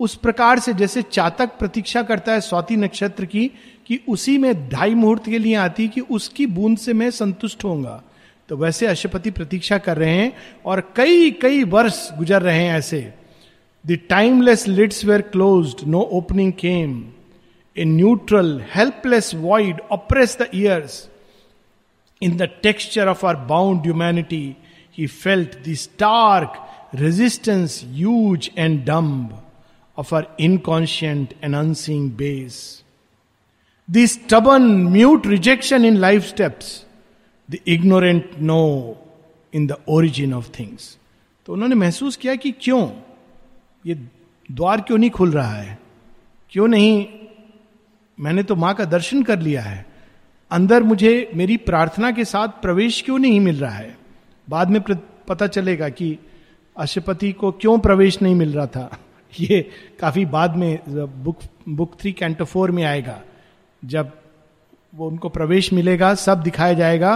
उस 0.00 0.14
प्रकार 0.16 0.58
से 0.58 0.72
जैसे 0.74 1.02
चातक 1.02 1.58
प्रतीक्षा 1.58 2.02
करता 2.02 2.32
है 2.32 2.40
स्वाति 2.40 2.76
नक्षत्र 2.76 3.24
की, 3.24 3.50
कि 3.86 3.98
उसी 4.08 4.36
में 4.38 4.68
ढाई 4.68 4.94
मुहूर्त 4.94 5.24
के 5.24 5.38
लिए 5.38 5.54
आती 5.54 5.88
कि 5.88 6.00
उसकी 6.00 6.46
बूंद 6.46 6.78
से 6.78 6.92
मैं 6.92 7.10
संतुष्ट 7.10 7.64
होऊँगा। 7.64 8.02
तो 8.48 8.56
वैसे 8.56 8.86
अशुपति 8.86 9.30
प्रतीक्षा 9.30 9.78
कर 9.78 9.96
रहे 9.96 10.14
हैं 10.14 10.32
और 10.66 10.80
कई 10.96 11.30
कई 11.42 11.62
वर्ष 11.64 12.08
गुजर 12.18 12.42
रहे 12.42 12.64
हैं 12.64 12.78
ऐसे। 12.78 13.00
The 13.84 13.98
timeless 14.08 14.66
lids 14.68 15.04
were 15.04 15.22
closed 15.22 15.74
no 15.86 16.00
opening 16.12 16.52
came 16.52 17.02
a 17.76 17.84
neutral 17.84 18.60
helpless 18.74 19.34
void 19.34 19.80
oppressed 19.92 20.36
the 20.42 20.48
years 20.54 21.08
in 22.22 22.36
the 22.36 22.48
texture 22.62 23.08
of 23.08 23.26
our 23.26 23.36
bound 23.46 23.80
humanity 23.82 24.44
he 24.98 25.06
felt 25.06 25.56
the 25.68 25.74
stark 25.76 26.60
resistance 26.94 27.80
huge 27.92 28.48
and 28.58 28.84
dumb 28.86 29.40
of 29.98 30.12
our 30.12 30.24
inconscient 30.40 31.34
and 31.42 31.54
unseen 31.54 32.08
base. 32.08 32.82
The 33.88 34.06
stubborn, 34.06 34.92
mute 34.92 35.26
rejection 35.26 35.84
in 35.84 36.00
life 36.00 36.26
steps, 36.34 36.84
the 37.50 37.58
ignorant 37.66 38.30
no 38.40 38.96
in 39.54 39.66
the 39.66 39.76
origin 39.88 40.34
of 40.34 40.50
things 40.58 40.98
तो 41.46 41.52
उन्होंने 41.52 41.74
महसूस 41.74 42.16
किया 42.16 42.34
कि 42.34 42.50
क्यों? 42.60 42.90
ये 43.86 43.94
द्वार 44.52 44.80
क्यों 44.80 44.98
नहीं 44.98 45.10
खुल 45.10 45.30
रहा 45.30 45.54
है? 45.54 45.78
क्यों 46.50 46.68
नहीं? 46.68 47.06
मैंने 48.20 48.42
तो 48.42 48.56
माँ 48.56 48.74
का 48.74 48.84
दर्शन 48.84 49.22
कर 49.22 49.38
लिया 49.38 49.62
है। 49.62 49.86
अंदर 50.50 50.82
मुझे 50.82 51.30
मेरी 51.34 51.56
प्रार्थना 51.56 52.10
के 52.10 52.24
साथ 52.24 52.48
प्रवेश 52.48 53.02
क्यों 53.02 53.18
नहीं 53.18 53.40
मिल 53.40 53.60
रहा 53.60 53.74
है? 53.74 53.98
बाद 54.48 54.70
में 54.70 54.80
पता 55.28 55.46
चलेगा 55.46 55.88
कि 55.88 56.18
अशुपति 56.76 57.32
को 57.32 57.52
क्यों 57.52 57.78
प्रवेश 57.78 58.22
नहीं 58.22 58.34
मिल 58.34 58.52
रहा 58.52 58.66
था? 58.66 58.98
ये 59.40 59.60
काफ़ी 60.00 60.24
बाद 60.26 60.56
में 60.56 60.78
book 61.24 61.38
book 61.68 61.96
three 62.00 62.12
canto 62.12 62.44
four 62.44 62.70
में 62.70 62.82
आएगा, 62.84 63.20
जब 63.84 64.10
वो 64.94 65.08
उनको 65.08 65.28
प्रवेश 65.28 65.72
मिलेगा, 65.72 66.14
सब 66.14 66.42
दिखाया 66.42 66.72
जाएगा 66.72 67.14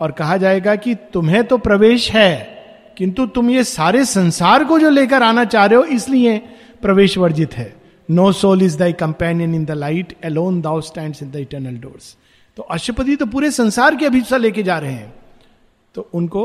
और 0.00 0.12
कहा 0.12 0.36
जाएगा 0.36 0.76
कि 0.76 0.94
तुम्हें 1.12 1.44
तो 1.44 1.58
प्रवेश 1.58 2.10
है, 2.10 2.94
किंतु 2.98 3.26
तुम 3.26 3.50
ये 3.50 3.64
सारे 3.64 4.04
संसार 4.04 4.64
को 4.64 4.78
जो 4.78 4.90
लेकर 4.90 5.22
आना 5.22 5.44
चाह 5.44 5.66
रहे 5.66 5.76
हो, 5.76 5.84
इसलिए 5.84 6.38
प्रवेश 6.82 7.18
वर्जित 7.18 7.54
है। 7.54 7.74
No 8.08 8.30
soul 8.32 8.62
is 8.62 8.78
thy 8.78 8.92
companion 8.92 9.54
in 9.54 9.64
the 9.64 9.70
light 9.70 10.16
alone 10.24 10.60
thou 10.60 10.80
stand 10.80 11.14
in 11.22 11.30
the 11.30 11.36
eternal 11.36 11.78
doors 11.78 12.16
तो 12.56 12.62
अशुपति 12.64 13.16
तो 13.16 13.26
पूरे 13.26 13.50
संसार 13.50 13.96
की 13.96 14.04
अभिप्सा 14.04 14.36
लेके 14.36 14.62
जा 14.62 14.78
रहे 14.78 14.92
हैं। 14.92 15.12
तो 15.94 16.08
उनको 16.14 16.44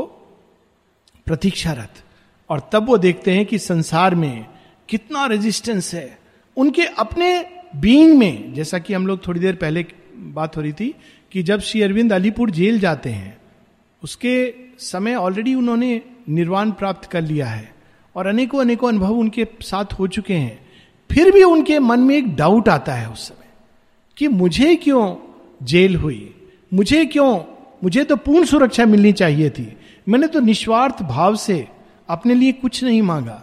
प्रतीक्षारत। 1.26 2.02
और 2.50 2.60
तब 2.72 2.86
वो 2.86 2.98
देखते 2.98 3.32
हैं 3.32 3.46
कि 3.46 3.58
संसार 3.58 4.14
में 4.14 4.46
कितना 4.88 5.26
रेजिस्टेंस 5.26 5.94
है। 5.94 6.18
उनके 6.56 6.84
अपने 6.84 7.46
बीइंग 7.76 8.18
में, 8.18 8.54
जैसा 8.54 8.78
कि 8.78 8.94
हम 8.94 9.06
लोग 9.06 9.26
थोड़ी 9.26 9.40
देर 9.40 9.54
पहले 9.54 9.84
बात 10.16 10.56
हो 10.56 10.62
रही 10.62 10.72
थी, 10.72 10.94
कि 11.32 11.42
जब 11.42 11.60
श्री 11.60 11.82
अरविंद 11.82 12.12
अलीपुर 12.12 12.50
जेल 12.50 12.78
जाते 12.80 13.10
हैं, 13.10 13.36
उसके 14.02 14.54
समय 14.78 15.14
ऑलरेडी 15.14 15.54
उन्होंने 15.54 16.00
निर्वाण 16.28 16.70
प्राप्त 16.70 17.10
कर 17.10 17.22
लिया 17.22 17.46
है 17.46 17.74
और 18.14 18.26
अनेकों 18.26 18.60
अनेकों 18.60 18.88
अनुभव 18.88 19.14
उनके 19.14 19.46
साथ 19.62 19.92
हो 19.92 20.06
चुके 20.06 20.34
हैं। 20.34 20.58
फिर 21.10 21.30
भी 21.30 21.42
उनके 21.42 21.78
मन 21.78 22.00
में 22.00 22.16
एक 22.16 22.34
डाउट 22.36 22.68
आता 22.68 22.94
है 22.94 23.10
उस 23.10 23.28
समय, 23.28 23.46
कि 24.16 24.28
मुझे 24.28 24.74
क्यों 24.76 25.16
जेल 25.62 25.96
हुई? 25.96 26.34
मुझे 26.74 27.04
क्यों, 27.06 27.40
मुझे 27.84 28.04
तो 28.04 28.16
पूर्ण 28.16 28.44
सुरक्षा 28.44 28.86
मिलनी 28.86 29.12
चाहिए 29.12 29.50
थी। 29.50 29.76
मैंने 30.08 30.26
तो 30.26 30.40
निस्वार्थ 30.40 31.02
भाव 31.02 31.36
से 31.36 31.66
अपने 32.08 32.34
लिए 32.34 32.52
कुछ 32.52 32.82
नहीं 32.84 33.02
मांगा। 33.02 33.42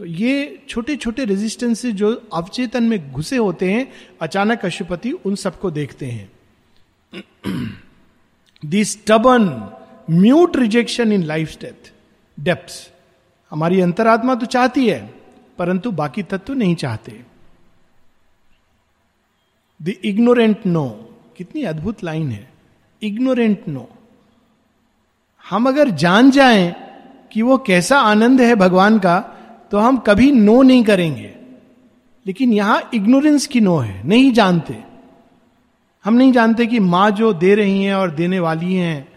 तो 0.00 0.06
ये 0.06 0.62
छोटे 0.68 0.94
छोटे 0.96 1.24
रेजिस्टेंस 1.24 1.84
जो 1.86 2.10
अवचेतन 2.32 2.82
में 2.82 3.12
घुसे 3.12 3.36
होते 3.36 3.70
हैं, 3.72 3.86
अचानक 4.20 4.64
अशुपति 4.64 5.10
उन 5.12 5.34
सबको 5.34 5.70
देखते 5.70 6.06
हैं। 6.06 6.30
This 8.62 8.96
टबन 9.06 9.42
mute 10.10 10.56
rejection 10.56 11.12
in 11.12 11.22
life 11.22 11.56
death 11.60 11.90
depth 12.38 12.72
हमारी 13.52 13.80
अंतरात्मा 13.80 14.34
तो 14.34 14.46
चाहती 14.46 14.86
है, 14.88 15.00
परंतु 15.58 15.90
बाकी 15.92 16.22
तत्व 16.22 16.54
नहीं 16.54 16.74
चाहते। 16.74 17.20
द 19.80 19.94
इग्नोरेंट 20.04 20.64
नो 20.66 20.88
कितनी 21.36 21.64
अद्भुत 21.64 22.04
लाइन 22.04 22.30
है। 22.30 22.48
इग्नोरेंट 23.02 23.68
नो 23.68 23.88
हम 25.44 25.68
अगर 25.68 25.90
जान 25.96 26.30
जाएँ 26.30 26.72
कि 27.32 27.42
वो 27.42 27.58
कैसा 27.58 27.98
आनंद 28.00 28.40
है 28.40 28.54
भगवान 28.54 28.98
का 28.98 29.18
तो 29.70 29.78
हम 29.78 29.96
कभी 29.96 30.30
नो 30.32 30.62
नहीं 30.62 30.84
करेंगे। 30.84 31.34
लेकिन 32.26 32.52
यहाँ 32.52 32.90
इग्नोरेंस 32.94 33.46
की 33.46 33.60
नो 33.60 33.76
है, 33.76 34.06
नहीं 34.06 34.32
जानते। 34.32 34.76
हम 36.04 36.14
नहीं 36.14 36.32
जानते 36.32 36.66
कि 36.66 36.78
माँ 36.78 37.10
जो 37.10 37.32
दे 37.32 37.54
रही 37.54 37.82
हैं 37.84 37.94
और 37.94 38.10
देने 38.10 38.40
वाली 38.40 38.74
हैं, 38.74 39.08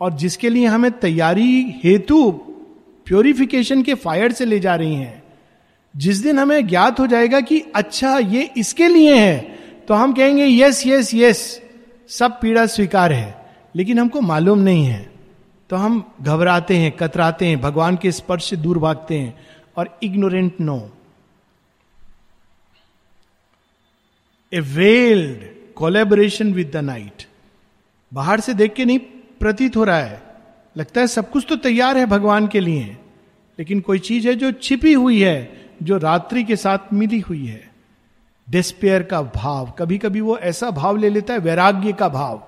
और 0.00 0.12
जिसके 0.12 0.48
लिए 0.48 0.66
हमें 0.66 0.90
तैयारी 0.90 1.74
हेतु 1.84 2.30
प्योरिफिकेशन 3.06 3.82
के 3.82 3.94
फायर 3.94 4.32
से 4.32 4.44
ले 4.44 4.58
जा 4.60 4.74
रही 4.74 4.94
हैं। 4.94 5.22
जिस 5.96 6.16
दिन 6.16 6.38
हमें 6.38 6.66
ज्ञात 6.66 7.00
हो 7.00 7.06
जाएगा 7.06 7.40
कि 7.40 7.62
अच्छा 7.74 8.18
ये 8.18 8.50
इसके 8.56 8.88
लिए 8.88 9.14
है 9.14 9.38
तो 9.88 9.94
हम 9.94 10.12
कहेंगे 10.12 10.46
यस 10.46 10.86
यस 10.86 11.14
यस 11.14 11.60
सब 12.08 12.40
पीड़ा 12.40 12.66
स्वीकार 12.66 13.12
है। 13.12 13.52
लेकिन 13.76 13.98
हमको 13.98 14.20
मालूम 14.20 14.58
नहीं 14.58 14.84
है। 14.84 15.10
तो 15.70 15.76
हम 15.76 16.12
घबराते 16.22 16.76
हैं, 16.76 16.92
कतराते 16.92 17.46
हैं, 17.46 17.60
भगवान 17.60 17.96
के 17.96 18.12
स्पर्श 18.12 18.50
से 18.50 18.56
दूर 18.56 18.78
भागते 18.78 19.18
हैं। 19.18 19.38
और 19.78 19.98
ignorant 20.02 20.60
no 20.60 20.78
a 24.52 24.60
veiled 24.60 25.46
collaboration 25.74 26.52
with 26.52 26.70
the 26.70 26.76
night 26.84 27.26
बाहर 28.12 28.40
से 28.40 28.54
देख 28.54 28.74
के 28.74 28.84
नहीं, 28.84 28.98
प्रतीत 29.40 29.76
हो 29.76 29.84
रहा 29.84 29.98
है। 29.98 30.22
लगता 30.76 31.00
है 31.00 31.06
सब 31.06 31.30
कुछ 31.30 31.46
तो 31.48 31.56
तैयार 31.56 31.98
है 31.98 32.06
भगवान 32.06 32.46
के 32.46 32.60
लिए, 32.60 32.96
लेकिन 33.58 33.80
कोई 33.80 33.98
चीज़ 34.00 34.28
है 34.28 34.34
जो 34.34 34.50
छिपी 34.52 34.92
हुई 34.92 35.20
है, 35.22 35.70
जो 35.82 35.98
रात्रि 35.98 36.44
के 36.44 36.56
साथ 36.56 36.92
मिली 36.92 37.20
हुई 37.20 37.46
है। 37.46 37.70
डिस्पेयर 38.48 39.02
का 39.02 39.20
भाव 39.24 39.70
कभी 39.78 39.98
कभी 39.98 40.20
वो 40.20 40.36
ऐसा 40.38 40.70
भाव 40.70 40.96
ले 40.96 41.10
लेता 41.10 41.34
है, 41.34 41.38
वैराग्य 41.40 41.92
का 41.92 42.08
भाव। 42.08 42.42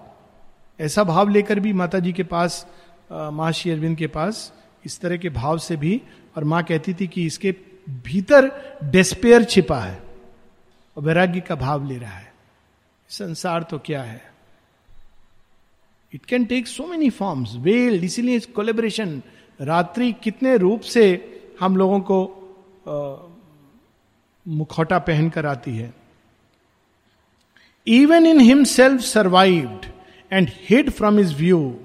ऐसा 0.80 1.04
भाव 1.04 1.28
लेकर 1.28 1.60
भी 1.60 1.72
माता 1.72 1.98
जी 1.98 2.12
के 2.12 2.22
पास 2.24 2.66
माँ 3.12 3.52
अरविंद 3.52 3.96
के 3.98 4.06
पास, 4.06 4.52
इस 4.84 5.00
तरह 5.00 5.16
के 5.16 5.28
भाव 5.30 5.58
से 5.58 5.76
भी 5.76 6.00
और 6.36 6.44
माँ 6.44 6.62
कहती 6.64 6.94
थी 6.94 7.06
कि 7.06 7.26
इसके 7.26 7.54
भीतर 7.90 8.50
डिस्पेयर 8.84 9.44
छिपा 9.44 9.78
है 9.80 10.02
और 10.96 11.02
वैराग्य 11.02 11.40
का 11.40 11.54
भाव 11.54 11.88
ले 11.88 11.98
रहा 11.98 12.16
है। 12.16 12.32
संसार 13.10 13.62
तो 13.62 13.78
क्या 13.78 14.02
है? 14.02 14.22
It 16.12 16.24
can 16.24 16.44
take 16.44 16.66
so 16.66 16.86
many 16.86 17.10
forms 17.10 17.54
well 17.56 18.04
इसीलिए 18.04 18.40
कोलेबरेशन 18.40 19.22
रात्रि 19.60 20.12
कितने 20.12 20.56
रूप 20.56 20.80
से 20.80 21.04
हम 21.60 21.76
लोगों 21.76 22.00
को 22.00 22.18
आ, 22.88 23.30
मुखौटा 24.46 24.98
पहनकर 24.98 25.46
आती 25.46 25.76
है। 25.76 25.92
Even 27.86 28.26
in 28.26 28.40
himself 28.40 29.00
survived 29.00 29.86
and 30.32 30.50
hid 30.68 30.90
from 30.90 31.18
his 31.20 31.34
view 31.34 31.80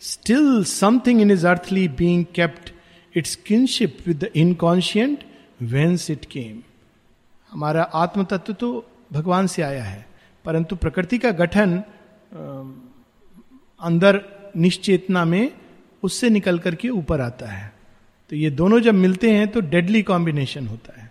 still 0.00 0.64
something 0.64 1.20
in 1.20 1.30
his 1.30 1.46
earthly 1.46 1.88
being 1.88 2.24
kept 2.34 2.72
its 3.18 3.34
kinship 3.46 3.98
with 4.06 4.18
the 4.18 4.30
inconscient 4.36 5.24
whence 5.62 6.10
it 6.10 6.24
came 6.30 6.60
हमारा 7.52 7.82
आत्म 7.96 8.24
तत्व 8.24 8.52
तो 8.54 8.68
भगवान 9.12 9.46
से 9.46 9.62
आया 9.62 9.84
है, 9.84 10.06
परंतु 10.44 10.76
प्रकृति 10.76 11.18
का 11.18 11.30
गठन 11.32 11.82
अंदर 13.80 14.20
निश्चेतना 14.56 15.24
में 15.24 15.50
उससे 16.02 16.28
निकल 16.30 16.58
करके 16.58 16.88
ऊपर 16.90 17.20
आता 17.20 17.46
है। 17.46 17.72
तो 18.30 18.36
ये 18.36 18.50
दोनों 18.50 18.80
जब 18.80 18.94
मिलते 18.94 19.30
हैं 19.30 19.46
तो 19.48 19.60
डेडली 19.62 20.02
कॉम्बिनेशन 20.02 20.66
होता 20.66 21.00
है। 21.00 21.10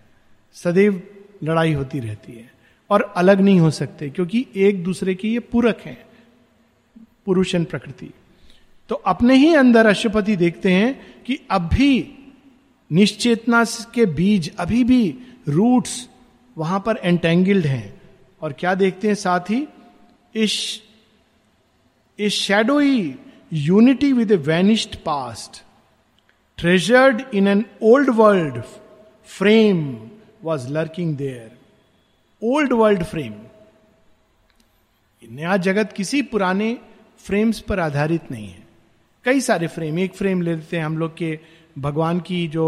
सदैव 0.56 1.02
लड़ाई 1.44 1.74
होती 1.74 2.00
रहती 2.00 2.34
है। 2.34 2.52
और 2.90 3.02
अलग 3.18 3.42
नहीं 3.42 3.60
हो 3.60 3.70
सकते, 3.72 4.10
क्योंकि 4.10 4.46
एक 4.58 4.84
दूसरे 4.84 5.16
के 5.16 5.28
ये 5.28 5.40
पूरक 5.42 5.82
हैं। 5.86 5.98
पुरुष 7.26 7.56
एंड 7.56 7.66
प्रकृति। 7.68 8.10
तो 8.90 8.96
अपने 8.96 9.36
ही 9.36 9.54
अंदर 9.56 9.86
अशुपति 9.86 10.36
देखते 10.36 10.72
हैं 10.72 11.24
कि 11.24 11.40
अब 11.52 11.70
भी 11.74 12.14
निश्चेतना 12.92 13.64
के 13.94 14.06
बीज, 14.06 14.56
अभी 14.56 14.84
भी 14.84 15.18
रूट्स 15.48 16.08
वहाँ 16.58 16.80
पर 16.80 17.00
एंटेंगल्ड 17.04 17.66
हैं। 17.66 18.02
और 18.42 18.54
क्या 18.54 18.74
देखते 18.76 19.08
हैं 19.08 19.16
साथ 19.16 19.50
ही? 19.50 19.68
इस 20.36 20.82
इस 22.20 22.34
shadowy 22.34 23.16
unity 23.54 24.12
with 24.14 24.32
a 24.32 24.36
vanished 24.36 24.96
past 24.96 25.64
treasured 26.58 27.22
in 27.34 27.48
an 27.48 27.66
old 27.82 28.10
world 28.10 28.62
frame 29.28 30.10
was 30.44 30.68
lurking 30.70 31.16
there 31.18 31.58
old 32.42 32.74
world 32.74 33.04
frame 33.04 33.34
नया 35.24 35.58
जगत 35.58 35.94
किसी 35.94 36.22
पुराने 36.22 36.78
फ्रेम्स 37.20 37.60
पर 37.60 37.80
आधारित 37.80 38.32
नहीं 38.32 38.48
है। 38.48 38.67
कई 39.28 39.42
सारे 39.42 39.68
फ्रेम 39.68 40.00
एक 40.00 40.14
फ्रेम 40.14 40.42
ले 40.42 40.56
लेते 40.56 40.78
हैं 40.78 40.86
हम 40.86 40.98
लोग 40.98 41.18
के 41.18 41.40
भगवान 41.78 42.20
की 42.20 42.48
जो 42.48 42.66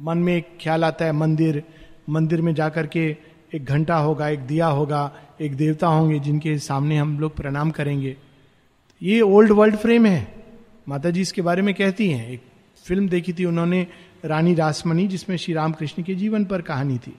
मन 0.00 0.18
में 0.18 0.36
एक 0.36 0.58
ख्याल 0.60 0.84
आता 0.84 1.04
है, 1.04 1.12
मंदिर 1.12 1.62
मंदिर 2.10 2.42
में 2.42 2.54
जाकर 2.54 2.86
के 2.86 3.16
एक 3.54 3.64
घंटा 3.64 3.96
होगा, 3.96 4.28
एक 4.28 4.40
दिया 4.40 4.66
होगा, 4.66 5.12
एक 5.40 5.56
देवता 5.56 5.86
होंगे 5.86 6.18
जिनके 6.18 6.58
सामने 6.58 6.96
हम 6.96 7.20
लोग 7.20 7.36
प्रणाम 7.36 7.70
करेंगे। 7.70 8.16
ये 9.02 9.20
ओल्ड 9.20 9.52
वर्ल्ड 9.52 9.76
फ्रेम 9.76 10.06
है। 10.06 10.44
माता 10.88 11.10
जी 11.10 11.20
इसके 11.20 11.42
बारे 11.42 11.62
में 11.62 11.74
कहती 11.74 12.10
हैं। 12.10 12.28
एक 12.28 12.42
फ़िल्म 12.84 13.08
देखी 13.08 13.32
थी 13.32 13.44
उन्होंने, 13.44 13.86
रानी 14.24 14.54
रासमणी 14.54 15.06
जिसमें 15.08 15.36
श्री 15.36 15.54
राम 15.54 15.72
कृष्ण 15.72 16.02
के 16.02 16.14
जीवन 16.14 16.44
पर 16.44 16.62
कहानी 16.62 16.98
थी। 16.98 17.14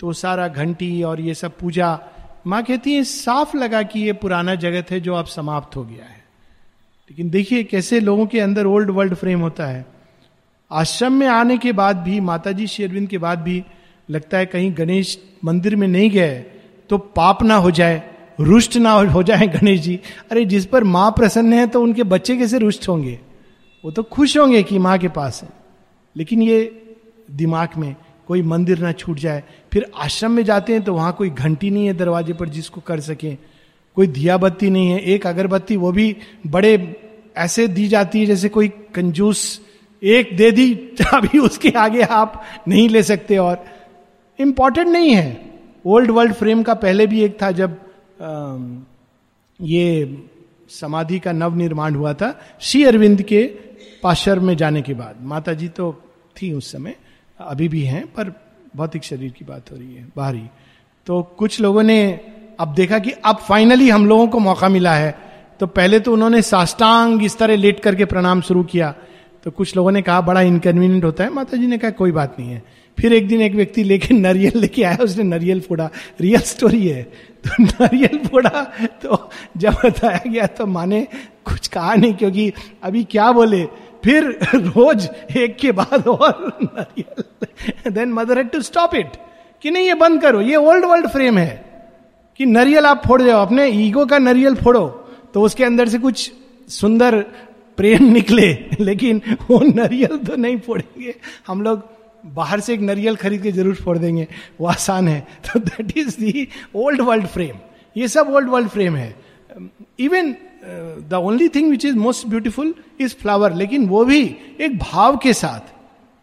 तो 0.00 0.12
सारा 0.12 0.48
घंटी 0.48 1.02
और 1.02 1.20
ये 1.20 1.34
सब 1.34 1.58
पूजा, 1.58 2.00
माँ 2.46 2.62
कहती 2.62 2.94
है, 2.94 3.04
साफ़ 3.04 3.56
लगा 3.56 3.82
कि 3.82 4.00
ये 4.00 4.12
पुराना 4.12 4.54
जगत 4.54 4.90
है 4.90 5.00
जो 5.00 5.14
अब 5.14 5.26
समाप्त 5.26 5.76
हो 5.76 5.84
गया 5.84 6.04
है। 6.04 6.15
लेकिन 7.10 7.30
देखिए 7.30 7.64
कैसे 7.64 8.00
लोगों 8.00 8.26
के 8.26 8.40
अंदर 8.40 8.66
ओल्ड 8.66 8.90
वर्ल्ड 8.90 9.14
फ्रेम 9.14 9.40
होता 9.40 9.66
है। 9.66 9.84
आश्रम 10.70 11.12
में 11.12 11.26
आने 11.26 11.58
के 11.58 11.72
बाद 11.72 11.96
भी 11.96 12.18
माता 12.22 12.52
जी 12.52 12.66
शेरविंद 12.66 13.08
के 13.08 13.18
बाद 13.18 13.38
भी 13.38 13.62
लगता 14.08 14.38
है 14.38 14.46
कहीं 14.46 14.72
गणेश 14.78 15.18
मंदिर 15.44 15.76
में 15.76 15.86
नहीं 15.88 16.10
गए 16.10 16.34
तो 16.90 16.98
पाप 16.98 17.42
ना 17.42 17.54
हो 17.56 17.70
जाए, 17.70 18.02
रुष्ट 18.40 18.76
ना 18.76 18.90
हो 18.90 19.22
जाए 19.22 19.46
गणेश 19.48 19.80
जी। 19.80 19.98
अरे, 20.30 20.44
जिस 20.44 20.66
पर 20.66 20.84
माँ 20.84 21.10
प्रसन्न 21.10 21.52
है 21.52 21.66
तो 21.66 21.82
उनके 21.82 22.02
बच्चे 22.04 22.36
कैसे 22.36 22.58
रुष्ट 22.58 22.88
होंगे? 22.88 23.18
वो 23.84 23.90
तो 23.90 24.02
खुश 24.02 24.36
होंगे 24.38 24.62
कि 24.62 24.78
माँ 24.78 24.96
के 24.98 25.08
पास 25.10 25.42
है। 25.42 25.48
लेकिन 26.16 26.42
ये 26.42 26.58
दिमाग 27.30 27.76
में 27.78 27.94
कोई 28.28 28.42
मंदिर 28.42 28.78
ना 28.78 28.92
छूट 28.92 29.18
जाए, 29.18 29.42
फिर 29.72 29.90
आश्रम 29.96 30.32
में 30.32 30.44
जाते 30.44 30.72
हैं 30.72 30.82
तो 30.82 30.94
वहाँ 30.94 31.12
कोई 31.12 31.30
घंटी 31.30 31.70
नहीं 31.70 31.86
है 31.86 31.94
दरवाजे 31.94 32.32
पर 32.32 32.48
जिसको 32.48 32.80
कर 32.80 33.00
सके। 33.00 33.36
कोई 33.96 34.06
दिया 34.06 34.36
बत्ती 34.36 34.70
नहीं 34.70 34.90
है 34.90 35.00
एक 35.00 35.26
अगरबत्ती 35.26 35.76
वो 35.76 35.92
भी 35.92 36.16
बड़े 36.46 36.96
ऐसे 37.36 37.68
दी 37.68 37.88
जाती 37.88 38.20
है 38.20 38.26
जैसे 38.26 38.48
कोई 38.48 38.68
कंजूस 38.68 39.60
एक 40.02 40.36
दे 40.36 40.50
दी 40.50 40.74
अभी 41.14 41.38
उसके 41.38 41.70
आगे 41.70 42.02
आप 42.02 42.44
नहीं 42.68 42.88
ले 42.88 43.02
सकते 43.02 43.36
और 43.36 43.64
इंपॉर्टेंट 44.40 44.88
नहीं 44.88 45.14
है। 45.14 45.50
ओल्ड 45.86 46.10
वर्ल्ड 46.10 46.34
फ्रेम 46.34 46.62
का 46.62 46.74
पहले 46.74 47.06
भी 47.06 47.20
एक 47.20 47.42
था 47.42 47.50
जब 47.50 47.80
आ, 48.22 48.58
ये 49.60 50.22
समाधि 50.68 51.18
का 51.18 51.32
नव 51.32 51.56
निर्माण 51.56 51.94
हुआ 51.94 52.12
था 52.14 52.40
श्री 52.60 52.84
अरविंद 52.84 53.22
के 53.22 53.42
पाशर 54.02 54.38
में 54.38 54.56
जाने 54.56 54.82
के 54.82 54.94
बाद। 54.94 55.16
माता 55.22 55.52
जी 55.52 55.68
तो 55.68 56.02
थी 56.42 56.52
उस 56.52 56.72
समय 56.72 56.96
अभी 57.40 57.68
भी 57.68 57.82
हैं 57.82 58.06
पर 58.06 58.32
भौतिक 58.76 59.04
शरीर 59.04 59.30
की 59.30 59.44
बात 59.44 59.72
हो 59.72 59.76
रही 59.76 59.94
है 59.94 60.08
बाहरी। 60.16 60.42
तो 61.06 61.22
कुछ 61.22 61.60
लोगों 61.60 61.82
ने 61.82 62.20
अब 62.58 62.74
देखा 62.74 62.98
कि 62.98 63.10
अब 63.24 63.36
फाइनली 63.38 63.88
हम 63.90 64.06
लोगों 64.06 64.26
को 64.28 64.38
मौका 64.38 64.68
मिला 64.68 64.94
है। 64.94 65.14
तो 65.60 65.66
पहले 65.66 66.00
तो 66.00 66.12
उन्होंने 66.12 66.42
साष्टांग 66.42 67.24
इस 67.24 67.38
तरह 67.38 67.56
लेट 67.56 67.80
करके 67.80 68.04
प्रणाम 68.04 68.40
शुरू 68.40 68.62
किया। 68.64 68.94
तो 69.44 69.50
कुछ 69.50 69.76
लोगों 69.76 69.90
ने 69.92 70.02
कहा, 70.02 70.20
बड़ा 70.20 70.40
इनकन्वीनियंट 70.40 71.04
होता 71.04 71.24
है। 71.24 71.30
माता 71.30 71.56
जी 71.56 71.66
ने 71.66 71.78
कहा, 71.78 71.90
कोई 71.90 72.12
बात 72.12 72.36
नहीं 72.38 72.50
है। 72.50 72.62
फिर 72.98 73.12
एक 73.12 73.28
दिन 73.28 73.40
एक 73.42 73.54
व्यक्ति 73.54 73.82
लेके 73.82 74.14
नरियल 74.14 74.58
लेके 74.58 74.82
आया, 74.82 74.96
उसने 75.00 75.24
नरियल 75.24 75.60
फोड़ा। 75.60 75.88
रियल 76.20 76.40
स्टोरी 76.40 76.86
है। 76.88 77.02
तो 77.02 77.62
नरियल 77.62 78.18
फोड़ा 78.26 78.62
तो 79.02 79.30
जब 79.56 79.74
बताया 79.84 80.20
गया 80.26 80.46
तो 80.46 80.66
माने 80.66 81.06
कुछ 81.44 81.68
कहा 81.68 81.94
नहीं, 81.94 82.14
क्योंकि 82.14 82.52
अभी 82.82 83.04
क्या 83.04 83.30
बोले? 83.32 83.64
फिर 84.04 84.24
रोज 84.54 85.08
एक 85.36 85.56
के 85.56 85.72
बाद 85.72 86.06
और 86.08 86.58
नरियल। 86.62 87.90
Then 87.90 88.12
mother 88.12 88.38
had 88.38 88.50
to 88.50 88.60
stop 88.62 88.94
it 88.94 89.16
कि 89.62 89.70
नहीं, 89.70 89.86
ये 89.86 89.94
बंद 89.94 90.20
करो, 90.22 90.40
ये 90.40 90.56
ओल्ड 90.56 90.84
वर्ल्ड 90.84 91.08
फ्रेम 91.08 91.38
है। 91.38 91.64
कि 92.40 92.46
नरियल 92.46 92.86
आप 92.86 93.02
फोड़ 93.06 93.20
जाओ, 93.22 93.44
अपने 93.46 93.66
ईगो 93.66 94.06
का 94.06 94.18
नरियल 94.18 94.54
फोड़ो 94.56 94.86
तो 95.34 95.42
उसके 95.42 95.64
अंदर 95.64 95.88
से 95.88 95.98
कुछ 95.98 96.32
सुंदर 96.70 97.20
प्रेम 97.78 98.04
निकले, 98.12 98.52
लेकिन 98.80 99.20
वो 99.50 99.58
नरियल 99.64 100.16
तो 100.18 100.36
नहीं 100.36 100.58
फोड़ेंगे। 100.58 101.14
हम 101.46 101.62
लोग 101.62 101.82
बाहर 102.34 102.60
से 102.60 102.74
एक 102.74 102.80
नरियल 102.80 103.16
खरीद 103.16 103.42
के 103.42 103.52
ज़रूर 103.52 103.74
फोड़ 103.74 103.96
देंगे, 103.98 104.26
वो 104.60 104.66
आसान 104.68 105.08
है। 105.08 105.20
तो 105.44 105.60
that 105.60 105.96
is 105.98 106.16
the 106.20 106.48
old 106.74 107.00
world 107.00 107.26
frame 107.26 107.56
ये 107.96 108.08
सब 108.08 108.34
ओल्ड 108.34 108.48
वर्ल्ड 108.48 108.68
फ्रेम 108.68 108.96
है। 108.96 109.14
Even 110.00 110.34
the 111.10 111.14
only 111.14 111.48
thing 111.48 111.70
which 111.70 111.84
is 111.84 111.96
most 111.96 112.26
beautiful 112.28 112.74
is 113.00 113.14
flower 113.14 113.54
लेकिन 113.54 113.86
वो 113.88 114.04
भी 114.04 114.20
एक 114.60 114.78
भाव 114.78 115.16
के 115.16 115.32
साथ। 115.34 115.74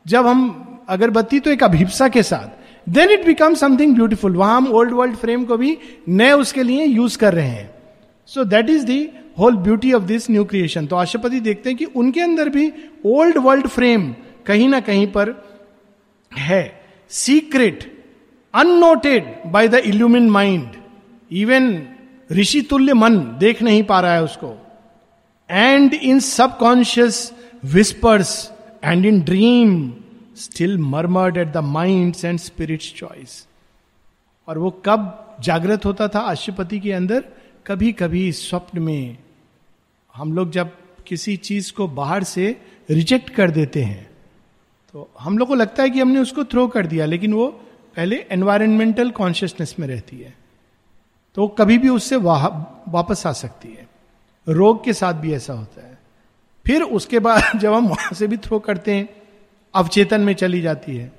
जब 0.06 0.28
हम 0.28 0.86
अगरबत्ती 0.90 1.40
तो 1.40 1.52
एक 1.52 1.64
अभिप्सा 1.64 2.08
के 2.08 2.24
साथ 2.24 2.63
then 2.88 3.12
it 3.12 3.26
become 3.26 3.54
something 3.54 3.96
beautiful 3.96 4.36
वहाँ 4.36 4.58
हम 4.58 4.68
ओल्ड 4.68 4.94
वर्ल्ड 4.94 5.16
फ्रेम 5.16 5.46
को 5.46 5.58
भी 5.58 5.78
नए 6.10 6.32
उसके 6.32 6.64
लिए 6.64 6.86
यूज़ 6.86 7.18
कर 7.18 7.34
रहे 7.34 7.48
हैं। 7.48 7.70
So 8.30 8.44
that 8.46 8.70
is 8.70 8.86
the 8.86 9.10
whole 9.40 9.56
beauty 9.58 9.94
of 9.94 10.04
this 10.04 10.30
new 10.32 10.44
creation 10.46 10.86
तो 10.86 10.96
आशुपति 10.96 11.40
देखते 11.40 11.70
हैं 11.70 11.78
कि 11.78 11.86
उनके 11.86 12.22
अंदर 12.22 12.50
भी 12.50 12.72
ओल्ड 13.06 13.38
वर्ल्ड 13.38 13.68
फ्रेम 13.68 14.14
कहीं 14.46 14.68
ना 14.70 14.80
कहीं 14.80 15.08
पर 15.08 15.34
है। 16.32 16.64
Secret 17.12 17.92
unnoted 18.54 19.34
by 19.52 19.68
the 19.68 19.82
illumined 19.86 20.30
mind 20.30 20.72
even 21.32 21.88
ऋषि 22.32 22.62
तुल्य 22.62 22.94
मन 22.94 23.18
देख 23.40 23.62
नहीं 23.62 23.84
पा 23.84 24.00
रहा 24.00 24.14
है 24.14 24.24
उसको। 24.24 24.56
And 25.50 25.94
in 25.94 26.20
subconscious 26.20 27.32
whispers 27.66 28.52
and 28.84 29.06
in 29.06 29.20
dream 29.22 29.94
still 30.38 30.78
murmured 30.78 31.38
at 31.38 31.48
the 31.48 31.58
mind 31.58 32.16
and 32.26 32.40
spirit's 32.40 32.94
choice 32.94 33.48
और 34.48 34.58
वो 34.58 34.82
कब 34.86 35.38
जागृत 35.40 35.86
होता 35.86 36.08
था 36.08 36.20
अशुपति 36.20 36.80
के 36.80 36.94
अंदर? 36.94 37.26
कभी 37.68 37.92
कभी 37.92 38.32
स्वप्न 38.32 38.80
में। 38.80 39.18
हम 40.16 40.34
लोग 40.34 40.52
जब 40.52 40.78
किसी 41.08 41.38
चीज़ 41.38 41.74
को 41.74 41.88
बाहर 41.88 42.24
से 42.24 42.62
रिजेक्ट 42.90 43.30
कर 43.30 43.52
देते 43.52 43.84
हैं 43.84 44.12
तो 44.94 45.10
हम 45.20 45.38
लोग 45.38 45.48
को 45.48 45.56
लगता 45.56 45.84
है 45.84 45.90
कि 45.90 46.00
हमने 46.00 46.20
उसको 46.20 46.44
थ्रो 46.44 46.68
कर 46.68 46.88
दिया, 46.88 47.06
लेकिन 47.06 47.34
वो 47.34 47.48
पहले 47.96 48.26
एनवायरमेंटल 48.32 49.12
कॉन्शियसनेस 49.12 49.76
में 49.80 49.88
रहती 49.88 50.18
है। 50.18 50.38
तो 51.36 51.48
कभी 51.48 51.78
भी 51.78 51.90
उससे 51.90 52.16
वापस 52.16 53.28
आ 53.28 53.32
सकती 53.32 53.68
है। 53.68 53.88
रोग 54.50 54.84
के 54.84 54.94
साथ 54.94 55.14
भी 55.14 55.34
ऐसा 55.34 55.54
होता 55.54 55.88
है। 55.88 55.98
फिर 56.66 56.82
उसके 56.82 57.20
बाद 57.20 57.44
जब 57.60 57.74
हम 57.74 57.88
वहाँ 57.88 58.14
से 58.14 58.28
भी 58.28 58.38
थ्रो 58.38 58.60
करते 58.60 58.96
हैं 58.96 59.23
अवचेतन 59.76 60.22
में 60.22 60.34
चली 60.34 60.62
जाती 60.62 60.98
है। 60.98 61.12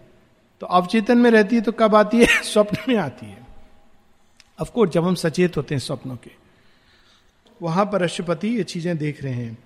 तो 0.61 0.67
अवचेतन 0.67 1.19
में 1.19 1.31
रहती 1.31 1.57
है 1.57 1.63
तो 1.63 1.73
कब 1.73 1.95
आती 1.95 2.21
है? 2.21 2.27
स्वप्न 2.43 2.77
में 2.89 2.97
आती 2.97 3.27
है। 3.27 3.47
अफकोर्स 4.59 4.91
जब 4.91 5.05
हम 5.05 5.15
सचेत 5.15 5.57
होते 5.57 5.75
हैं 5.75 5.81
स्वप्नों 5.81 6.17
के, 6.17 6.31
वहाँ 7.63 7.85
पर 7.85 8.03
अशुपति 8.03 8.49
ये 8.49 8.63
चीज़ें 8.63 8.99
देख 8.99 9.25
रहे 9.25 9.33
हैं। 9.33 9.59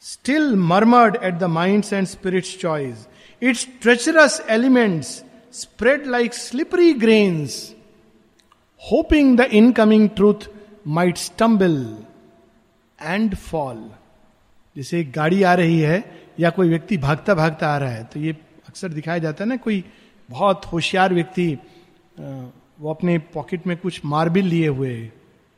Still 0.00 0.56
murmured 0.56 1.16
at 1.22 1.34
the 1.34 1.44
mind 1.44 1.84
and 1.92 2.06
spirit's 2.06 2.58
choice 2.58 3.08
its 3.42 3.68
treacherous 3.82 4.46
elements 4.50 5.24
spread 5.52 6.06
like 6.06 6.34
slippery 6.34 6.92
grains 6.92 7.74
hoping 8.92 9.38
the 9.38 9.40
incoming 9.40 10.08
truth 10.10 10.34
might 10.86 11.16
stumble 11.16 11.98
and 13.02 13.34
fall 13.34 13.90
जैसे 14.76 15.00
एक 15.00 15.12
गाड़ी 15.12 15.42
आ 15.42 15.54
रही 15.54 15.80
है 15.80 16.28
या 16.38 16.50
कोई 16.50 16.68
व्यक्ति 16.68 16.96
भागता 16.98 17.34
भागता 17.34 17.68
आ 17.68 17.76
रहा 17.78 17.90
है 17.90 18.04
तो 18.04 18.20
ये 18.20 18.36
अक्सर 18.68 18.88
दिखाया 18.88 19.18
जाता 19.18 19.44
है 19.44 19.48
ना, 19.48 19.56
कोई 19.56 19.84
बहुत 20.28 20.64
होशियार 20.72 21.14
व्यक्ति 21.14 21.58
वो 22.80 22.90
अपने 22.90 23.18
पॉकेट 23.34 23.66
में 23.66 23.76
कुछ 23.76 24.00
मार्बिल 24.04 24.46
लिए 24.46 24.68
हुए 24.68 25.10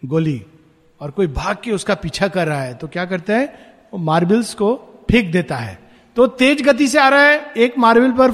गोली 0.02 0.40
और 1.00 1.10
कोई 1.10 1.26
भाग 1.28 1.56
के 1.64 1.72
उसका 1.72 1.94
पीछा 1.94 2.28
कर 2.28 2.46
रहा 2.46 2.62
है 2.62 2.74
तो 2.74 2.88
क्या 2.88 3.04
करता 3.04 3.36
है? 3.36 3.46
वो 3.92 3.98
मार्बल्स 4.00 4.54
को 4.54 4.74
फेंक 5.10 5.30
देता 5.32 5.56
है। 5.56 5.78
तो 6.16 6.26
तेज 6.26 6.62
गति 6.62 6.88
से 6.88 6.98
आ 6.98 7.08
रहा 7.08 7.22
है, 7.22 7.52
एक 7.56 7.78
मार्बल 7.78 8.12
पर 8.12 8.30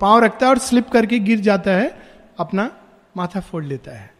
पाँव 0.00 0.24
रखता 0.24 0.46
है 0.46 0.50
और 0.50 0.58
स्लिप 0.58 0.88
करके 0.90 1.18
गिर 1.18 1.40
जाता 1.40 1.70
है, 1.70 1.90
अपना 2.38 2.70
माथा 3.16 3.40
फोड़ 3.40 3.64
लेता 3.64 3.92
है। 3.92 4.10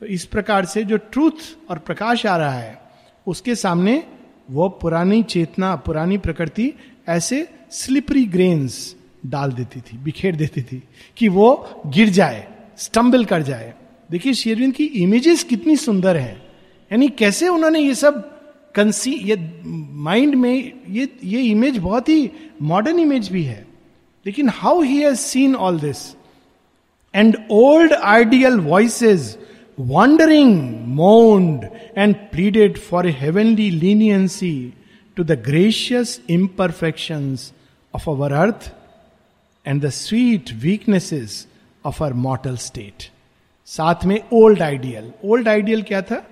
तो 0.00 0.06
इस 0.06 0.24
प्रकार 0.24 0.64
से 0.64 0.82
जो 0.84 0.96
ट्रूथ 0.96 1.70
और 1.70 1.78
प्रकाश 1.78 2.24
आ 2.26 2.36
रहा 2.36 2.52
है, 2.52 2.80
उसके 3.26 3.54
सामने 3.54 4.02
वो 4.50 4.68
पुरानी 4.82 5.22
चेतना, 5.24 5.74
पुरानी 5.76 6.18
प्रकृति 6.18 6.72
ऐसे 7.08 7.46
स्लिपरी 7.70 8.24
ग्रेन्स 8.26 8.94
डाल 9.26 9.52
देती 9.52 9.80
थी, 9.80 9.96
बिखेर 9.98 10.36
देती 10.36 10.62
थी 10.62 10.82
कि 11.16 11.28
वो 11.28 11.82
गिर 11.86 12.08
जाए 12.08 12.46
स्टम्बल 12.78 13.24
कर 13.24 13.42
जाए। 13.42 13.72
देखिए 14.10 14.34
शेरविंद 14.34 14.74
की 14.74 14.84
इमेजेस 14.84 15.42
कितनी 15.44 15.76
सुंदर 15.76 16.16
है। 16.16 16.32
यानी 16.90 17.08
कैसे 17.08 17.48
उन्होंने 17.48 17.80
ये 17.80 17.94
सब 17.94 18.22
कंसी 18.74 19.12
ये 19.24 19.36
माइंड 19.64 20.34
में 20.34 20.72
ये 20.88 21.08
ये 21.24 21.42
इमेज 21.42 21.78
बहुत 21.78 22.08
ही 22.08 22.30
मॉडर्न 22.62 22.98
इमेज 22.98 23.28
भी 23.32 23.42
है। 23.42 23.66
लेकिन 24.26 24.48
how 24.48 24.80
he 24.82 24.96
has 24.96 25.18
seen 25.18 25.54
all 25.56 25.80
this 25.80 25.98
and 27.14 27.36
old 27.50 27.92
ideal 27.92 28.58
voices 28.60 29.36
wandering 29.78 30.58
moaned 30.96 31.64
and 31.98 32.14
pleaded 32.32 32.78
for 32.78 33.06
a 33.08 33.16
heavenly 33.20 33.70
leniency 33.70 34.72
to 35.18 35.24
the 35.24 35.32
gracious 35.32 36.22
imperfections 36.28 37.52
of 37.94 38.10
our 38.10 38.32
earth 38.32 38.72
and 39.66 39.86
the 39.86 39.90
sweet 39.90 40.52
weaknesses 40.52 41.48
of 41.84 42.04
our 42.04 42.12
mortal 42.12 42.56
state 42.56 43.10
साथ 43.66 44.04
में 44.04 44.20
old 44.32 44.62
ideal 44.62 45.12
old 45.24 45.48
ideal 45.48 45.82
क्या 45.82 46.02
था? 46.02 46.26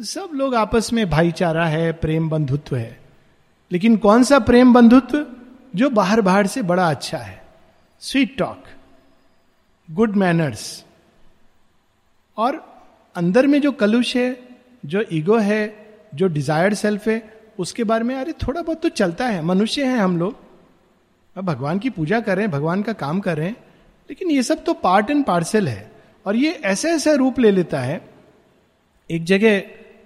सब 0.00 0.28
लोग 0.34 0.54
आपस 0.54 0.92
में 0.92 1.10
भाईचारा 1.10 1.66
है, 1.66 1.92
प्रेम 1.92 2.28
बंधुत्व 2.28 2.76
है। 2.76 3.00
लेकिन 3.72 3.96
कौन 3.96 4.24
सा 4.24 4.38
प्रेम 4.38 4.74
बंधुत्व? 4.74 5.26
जो 5.76 5.90
बाहर 5.90 6.20
बाहर 6.20 6.46
से 6.46 6.62
बड़ा 6.62 6.90
अच्छा 6.90 7.18
है। 7.18 7.42
स्वीट 8.00 8.38
टॉक 8.38 8.64
गुड 9.90 10.16
मैनर्स 10.16 10.84
और 12.36 12.82
अंदर 13.14 13.46
में 13.46 13.60
जो 13.60 13.72
कलुष 13.72 14.16
है, 14.16 14.48
जो 14.86 15.04
ईगो 15.12 15.38
है, 15.38 15.88
जो 16.14 16.26
डिजायर्ड 16.26 16.74
सेल्फ 16.74 17.08
है 17.08 17.39
उसके 17.60 17.84
बारे 17.84 18.04
में, 18.04 18.14
अरे 18.14 18.32
थोड़ा 18.32 18.62
बहुत 18.62 18.82
तो 18.82 18.88
चलता 18.88 19.26
है, 19.26 19.42
मनुष्य 19.42 19.84
है 19.84 19.98
हम 19.98 20.18
लोग। 20.18 20.36
अब 21.36 21.44
भगवान 21.44 21.78
की 21.78 21.90
पूजा 21.90 22.20
कर 22.20 22.36
रहे 22.36 22.44
हैं, 22.44 22.52
भगवान 22.52 22.82
का 22.82 22.92
काम 22.92 23.20
कर 23.20 23.36
रहे 23.36 23.46
हैं, 23.46 23.56
लेकिन 24.10 24.30
ये 24.30 24.42
सब 24.42 24.64
तो 24.64 24.72
पार्ट 24.74 25.10
एंड 25.10 25.24
पार्सल 25.24 25.68
है 25.68 25.90
और 26.26 26.36
ये 26.36 26.50
ऐसा 26.64 26.88
ऐसा 26.88 27.12
रूप 27.14 27.38
ले 27.38 27.50
लेता 27.50 27.80
है। 27.80 28.00
एक 29.10 29.24
जगह 29.24 29.62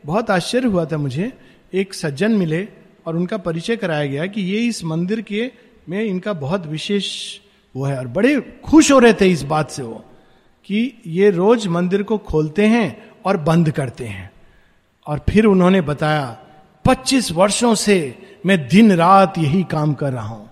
बहुत 0.06 0.30
आश्चर्य 0.30 0.68
हुआ 0.68 0.84
था 0.84 0.98
मुझे। 0.98 1.32
एक 1.74 1.94
सज्जन 1.94 2.32
मिले 2.32 2.66
और 3.06 3.16
उनका 3.16 3.36
परिचय 3.36 3.76
कराया 3.76 4.06
गया 4.06 4.26
कि 4.26 4.42
ये 4.42 4.60
इस 4.60 4.84
मंदिर 4.84 5.20
के 5.20 5.50
में 5.88 6.02
इनका 6.02 6.32
बहुत 6.32 6.66
विशेष 6.66 7.06
वो 7.74 7.84
है 7.84 7.98
और 7.98 8.06
बड़े 8.06 8.40
खुश 8.64 8.90
हो 8.92 8.98
रहे 8.98 9.12
थे 9.12 9.26
इस 9.26 9.42
बात 9.42 9.70
से 9.70 9.82
वो, 9.82 10.04
कि 10.64 11.02
ये 11.06 11.30
रोज 11.30 11.66
मंदिर 11.66 12.02
को 12.02 12.18
खोलते 12.18 12.66
हैं 12.66 13.12
और 13.24 13.36
बंद 13.36 13.70
करते 13.70 14.06
हैं। 14.06 14.30
और 15.06 15.20
फिर 15.30 15.44
उन्होंने 15.44 15.80
बताया 15.80 16.43
25 16.84 17.32
वर्षों 17.32 17.74
से 17.74 18.18
मैं 18.46 18.68
दिन 18.68 18.92
रात 18.92 19.38
यही 19.38 19.64
काम 19.64 19.94
कर 19.94 20.12
रहा 20.12 20.26
हूँ। 20.26 20.44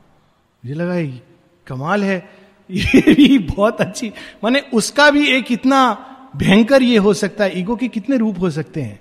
मुझे 0.65 0.75
लगा 0.75 1.21
कमाल 1.67 2.05
है, 2.05 2.29
ये 2.71 3.15
भी 3.15 3.39
बहुत 3.39 3.81
अच्छी 3.81 4.13
माने 4.45 4.61
उसका 4.61 5.11
भी 5.11 5.29
एक 5.29 5.53
इतना 5.53 6.09
भयंकर 6.37 6.83
ये 6.83 6.97
हो 6.97 7.15
सकता 7.15 7.45
है, 7.45 7.61
ईगो 7.61 7.77
के 7.77 7.89
कितने 7.89 8.17
रूप 8.17 8.41
हो 8.41 8.51
सकते 8.51 8.83
हैं। 8.83 9.01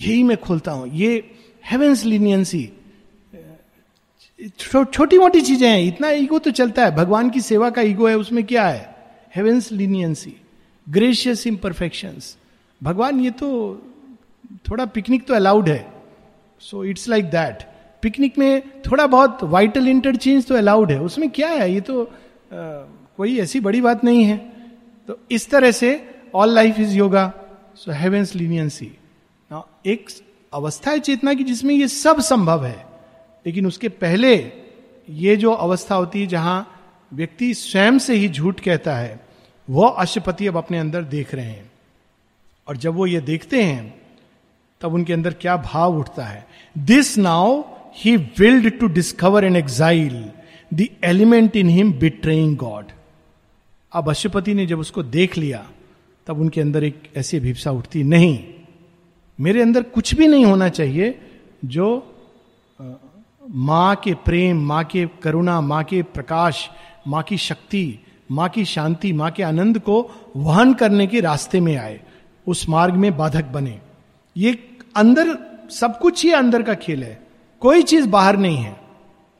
यही 0.00 0.22
मैं 0.22 0.36
खोलता 0.36 0.72
हूँ। 0.72 0.88
ये 0.88 1.36
हेवेंस 1.70 2.04
लीनियंसी 2.04 2.72
छोटी 4.58 5.18
मोटी 5.18 5.40
चीज़ें 5.40 5.68
हैं। 5.68 5.82
इतना 5.82 6.10
ईगो 6.10 6.38
तो 6.38 6.50
चलता 6.50 6.84
है। 6.84 6.96
भगवान 6.96 7.30
की 7.30 7.40
सेवा 7.40 7.70
का 7.70 7.82
ईगो 7.82 8.08
है, 8.08 8.16
उसमें 8.16 8.44
क्या 8.44 8.68
है? 8.68 8.96
हेवेंस 9.36 9.72
लीनियंसी 9.72 10.36
ग्रेशियस 10.88 11.46
इम्परफेक्शन 11.46 12.12
भगवान, 12.82 13.20
ये 13.20 13.30
तो 13.30 13.74
थोड़ा 14.70 14.86
पिकनिक 14.86 15.26
तो 15.26 15.34
अलाउड 15.34 15.68
है। 15.68 15.89
So 16.60 16.84
it's 16.84 17.08
like 17.08 17.24
that 17.24 17.62
picnic 18.02 18.38
में 18.38 18.82
थोड़ा 18.82 19.06
बहुत 19.06 19.42
वाइटल 19.44 19.88
इंटरचेंज 19.88 20.46
तो 20.46 20.54
अलाउड 20.54 20.92
है। 20.92 21.00
उसमें 21.00 21.30
क्या 21.30 21.48
है? 21.48 21.72
ये 21.72 21.80
तो 21.80 22.02
आ, 22.02 22.08
कोई 23.16 23.38
ऐसी 23.38 23.60
बड़ी 23.60 23.80
बात 23.80 24.04
नहीं 24.04 24.24
है। 24.24 24.36
तो 25.08 25.18
इस 25.30 25.50
तरह 25.50 25.70
से 25.70 25.90
all 26.34 26.54
life 26.54 26.78
is 26.80 26.96
yoga 26.96 27.32
so 27.76 27.92
heaven's 27.92 28.34
leniency 28.34 28.90
एक 29.86 30.08
अवस्था 30.52 30.90
है 30.90 31.00
चेतना 31.00 31.34
की 31.34 31.44
जिसमें 31.44 31.74
ये 31.74 31.88
सब 31.88 32.20
संभव 32.20 32.64
है। 32.64 32.86
लेकिन 33.46 33.66
उसके 33.66 33.88
पहले 33.88 34.52
ये 35.08 35.36
जो 35.36 35.52
अवस्था 35.52 35.94
होती 35.94 36.20
है 36.20 36.26
जहाँ 36.26 36.80
व्यक्ति 37.12 37.54
स्वयं 37.54 37.98
से 37.98 38.14
ही 38.14 38.28
झूठ 38.28 38.60
कहता 38.60 38.94
है 38.96 39.20
वह 39.68 39.88
अशुपति 39.88 40.46
अब 40.46 40.56
अपने 40.56 40.78
अंदर 40.78 41.02
देख 41.02 41.34
रहे 41.34 41.44
हैं। 41.44 41.70
और 42.68 42.76
जब 42.76 42.94
वो 42.94 43.06
ये 43.06 43.20
देखते 43.20 43.62
हैं 43.62 43.99
तब 44.80 44.94
उनके 44.94 45.12
अंदर 45.12 45.32
क्या 45.32 45.56
भाव 45.56 45.98
उठता 45.98 46.24
है? 46.24 46.46
This 46.78 47.16
now 47.18 47.62
he 47.96 48.16
willed 48.16 48.78
to 48.78 48.86
discover 48.88 49.44
and 49.44 49.56
exile 49.56 50.24
the 50.74 50.86
element 51.04 51.56
in 51.56 51.68
him 51.68 51.92
betraying 51.92 52.56
God 52.56 52.86
अब 53.92 54.08
अशुपति 54.10 54.54
ने 54.54 54.66
जब 54.66 54.78
उसको 54.78 55.02
देख 55.02 55.36
लिया, 55.38 55.64
तब 56.26 56.40
उनके 56.40 56.60
अंदर 56.60 56.84
एक 56.84 57.10
ऐसी 57.16 57.36
अभिप्सा 57.36 57.70
उठती, 57.70 58.02
नहीं, 58.02 58.44
मेरे 59.38 59.62
अंदर 59.62 59.82
कुछ 59.82 60.14
भी 60.14 60.26
नहीं 60.26 60.44
होना 60.44 60.68
चाहिए 60.68 61.18
जो 61.64 61.86
माँ 63.48 63.94
के 63.96 64.14
प्रेम, 64.14 64.60
माँ 64.66 64.84
के 64.84 65.06
करुणा, 65.22 65.60
माँ 65.60 65.82
के 65.84 66.02
प्रकाश, 66.02 66.68
माँ 67.08 67.22
की 67.22 67.36
शक्ति, 67.36 67.98
माँ 68.30 68.48
की 68.48 68.64
शांति, 68.64 69.12
माँ 69.12 69.30
के 69.30 69.42
आनंद 69.42 69.78
को 69.78 70.10
वहन 70.36 70.74
करने 70.74 71.06
के 71.06 71.20
रास्ते 71.20 71.60
में 71.60 71.76
आए। 71.76 72.00
उस 72.46 72.68
मार्ग 72.68 72.94
में 72.94 73.16
बाधक 73.16 73.44
बने। 73.44 73.78
ये 74.36 74.52
अंदर 74.96 75.38
सब 75.70 75.98
कुछ 75.98 76.24
ही 76.24 76.32
अंदर 76.32 76.62
का 76.62 76.74
खेल 76.74 77.02
है। 77.02 77.22
कोई 77.60 77.82
चीज़ 77.82 78.08
बाहर 78.08 78.36
नहीं 78.36 78.56
है। 78.56 78.80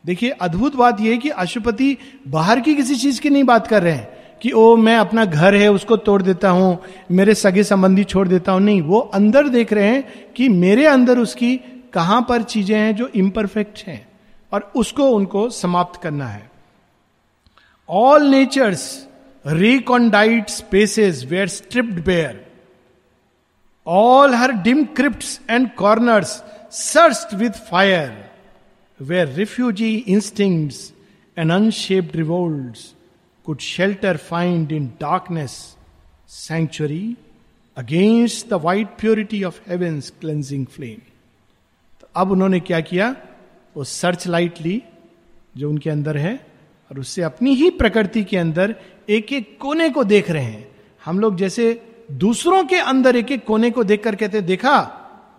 देखिए, 0.06 0.30
अद्भुत 0.30 0.76
बात 0.76 1.00
यह 1.00 1.10
है 1.10 1.18
कि 1.18 1.28
अशुपति 1.28 1.96
बाहर 2.28 2.60
की 2.60 2.74
किसी 2.74 2.96
चीज़ 2.96 3.20
की 3.20 3.30
नहीं 3.30 3.44
बात 3.44 3.66
कर 3.66 3.82
रहे 3.82 3.92
हैं 3.92 4.08
कि, 4.42 4.50
ओ, 4.50 4.76
मैं 4.76 4.96
अपना 4.96 5.24
घर 5.24 5.54
है, 5.54 5.72
उसको 5.72 5.96
तोड़ 5.96 6.22
देता 6.22 6.50
हूँ, 6.50 6.78
मेरे 7.10 7.34
सगे 7.34 7.64
संबंधी 7.64 8.04
छोड़ 8.04 8.28
देता 8.28 8.52
हूँ। 8.52 8.60
नहीं, 8.60 8.82
वो 8.82 8.98
अंदर 8.98 9.48
देख 9.48 9.72
रहे 9.72 9.88
हैं 9.88 10.32
कि 10.36 10.48
मेरे 10.48 10.86
अंदर 10.86 11.18
उसकी 11.18 11.60
कहाँ 11.92 12.26
पर 12.28 12.42
चीज़ें 12.42 12.78
हैं 12.78 12.96
जो 12.96 13.06
इम्परफेक्ट 13.06 13.84
हैं 13.86 14.08
और 14.52 14.72
उसको 14.76 15.08
उनको 15.08 15.50
समाप्त 15.50 16.02
करना 16.02 16.26
है। 16.26 16.50
All 17.88 18.22
nature's 18.22 19.08
recondite 19.46 20.48
spaces 20.48 21.26
were 21.28 21.48
stripped 21.48 22.04
bare 22.04 22.49
all 23.92 24.34
her 24.34 24.52
dim 24.52 24.84
crypt 24.84 25.24
and 25.50 25.74
corners 25.74 26.42
searched 26.70 27.34
with 27.34 27.50
fire 27.50 28.30
where 29.00 29.28
refugee 29.28 29.96
instincts 29.96 30.70
and 31.38 31.52
unshaped 31.52 32.16
revolts 32.16 32.78
could 33.44 33.58
shelter 33.58 34.16
find 34.16 34.72
in 34.72 34.86
darkness 34.86 35.76
sanctuary 36.28 37.16
against 37.76 38.48
the 38.48 38.52
white 38.52 38.86
purity 38.86 39.44
of 39.44 39.70
heaven's 39.70 40.12
cleansing 40.20 40.66
flame 40.66 41.00
तो 42.00 42.08
अब 42.16 42.30
उन्होंने 42.30 42.60
क्या 42.60 42.80
किया? 42.80 43.16
वो 43.76 43.84
search 43.84 44.26
light 44.26 44.54
ली 44.60 44.82
जो 45.56 45.70
उनके 45.70 45.90
अंदर 45.90 46.16
है 46.16 46.46
और 46.90 47.00
उससे 47.00 47.22
अपनी 47.22 47.54
ही 47.54 47.70
प्रकृति 47.70 48.24
के 48.24 48.36
अंदर 48.36 48.76
एक 49.08 49.32
एक 49.32 49.58
कोने 49.60 49.90
को 49.90 50.04
देख 50.04 50.30
रहे 50.30 50.44
हैं। 50.44 50.76
हम 51.04 51.20
लोग 51.20 51.36
जैसे 51.36 51.86
दूसरों 52.10 52.64
के 52.64 52.76
अंदर 52.76 53.16
एक 53.16 53.32
एक 53.32 53.44
कोने 53.44 53.70
को 53.70 53.84
देख 53.84 54.04
कर 54.04 54.14
कहते, 54.14 54.40
देखा, 54.40 54.78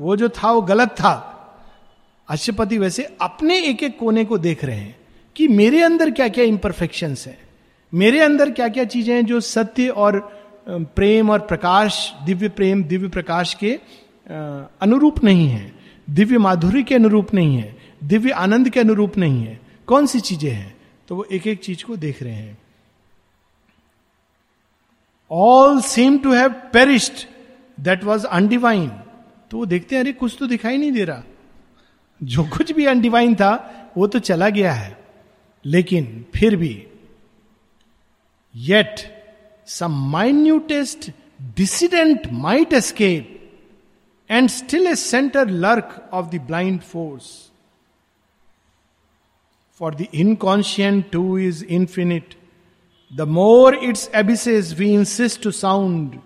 वो 0.02 0.16
जो 0.16 0.30
था, 0.30 0.52
वो 0.52 0.62
गलत 0.62 0.90
था। 0.90 1.28
अश्वपति 2.30 2.78
वैसे 2.78 3.04
अपने 3.22 3.60
एक 3.62 3.84
एक 3.84 3.98
कोने 4.00 4.26
को 4.26 4.38
देख 4.38 4.66
रहे 4.66 4.76
हैं 4.76 4.96
कि 5.36 5.48
मेरे 5.48 5.82
अंदर 5.84 6.12
क्या 6.12 6.28
क्या 6.28 6.44
इंपरफेक्शन 6.44 7.16
है। 7.28 7.38
मेरे 7.94 8.20
अंदर 8.20 8.52
क्या 8.52 8.68
क्या 8.68 8.84
चीज़ें 8.84 9.16
हैं 9.16 9.26
जो 9.26 9.40
सत्य 9.40 9.88
और 9.88 10.20
प्रेम 10.70 11.30
और 11.30 11.40
प्रकाश, 11.40 12.14
दिव्य 12.26 12.50
प्रेम, 12.50 12.84
दिव्य 12.84 13.08
प्रकाश 13.08 13.54
के 13.54 13.80
अनुरूप 14.82 15.24
नहीं 15.24 15.48
है। 15.48 15.74
दिव्य 16.10 16.38
माधुरी 16.38 16.84
के 16.84 16.96
अनुरूप 16.96 17.34
नहीं 17.34 17.58
है। 17.58 17.76
दिव्य 18.04 18.32
आनंद 18.32 18.70
के 18.70 18.80
अनुरूप 18.80 19.18
नहीं 19.18 19.44
है। 19.44 19.60
कौन 19.88 20.06
सी 20.06 20.20
चीज़ें 20.20 20.52
हैं? 20.52 20.76
तो 21.08 21.16
वो 21.16 21.24
एक 21.24 21.48
एक 21.48 21.60
चीज़ 21.60 21.84
को 21.86 21.96
देख 21.96 22.24
रहे 22.24 22.34
हैं। 22.34 22.58
All 25.32 25.82
seem 25.82 26.18
to 26.18 26.34
have 26.34 26.50
perished 26.50 27.14
that 27.80 28.04
was 28.04 28.26
undivine 28.26 28.92
तो 29.52 29.58
वो 29.58 29.66
देखते 29.66 29.96
हैं, 29.96 30.04
अरे, 30.04 30.14
कुछ 30.14 30.36
तो 30.40 30.48
दिखाई 30.48 30.78
नहीं 30.78 30.92
दे 30.92 31.04
रहा. 31.04 31.24
जो 32.24 32.44
कुछ 32.44 32.72
भी 32.72 32.86
अनडिवाइन 32.86 33.36
था, 33.36 33.78
वो 33.98 34.08
तो 34.08 34.20
चला 34.20 34.50
गया 34.50 34.74
है। 34.74 35.02
लेकिन 35.66 36.26
फिर 36.36 36.56
भी 36.56 36.88
yet 38.56 38.96
some 39.68 39.92
minutest 40.12 41.12
dissident 41.42 42.28
might 42.32 42.74
escape 42.74 43.52
and 44.32 44.50
still 44.50 44.88
a 44.88 44.96
centre 44.96 45.50
lurk 45.50 46.10
of 46.14 46.26
the 46.26 46.36
blind 46.36 46.82
force 46.82 47.52
for 49.80 49.96
the 49.96 50.08
inconscient 50.14 51.12
too 51.12 51.38
is 51.38 51.66
infinite 51.66 52.41
the 53.16 53.22
more 53.22 53.76
its 53.76 54.12
abysses 54.16 54.74
we 54.74 54.94
insist 54.94 55.44
to 55.44 55.52
sound 55.52 56.20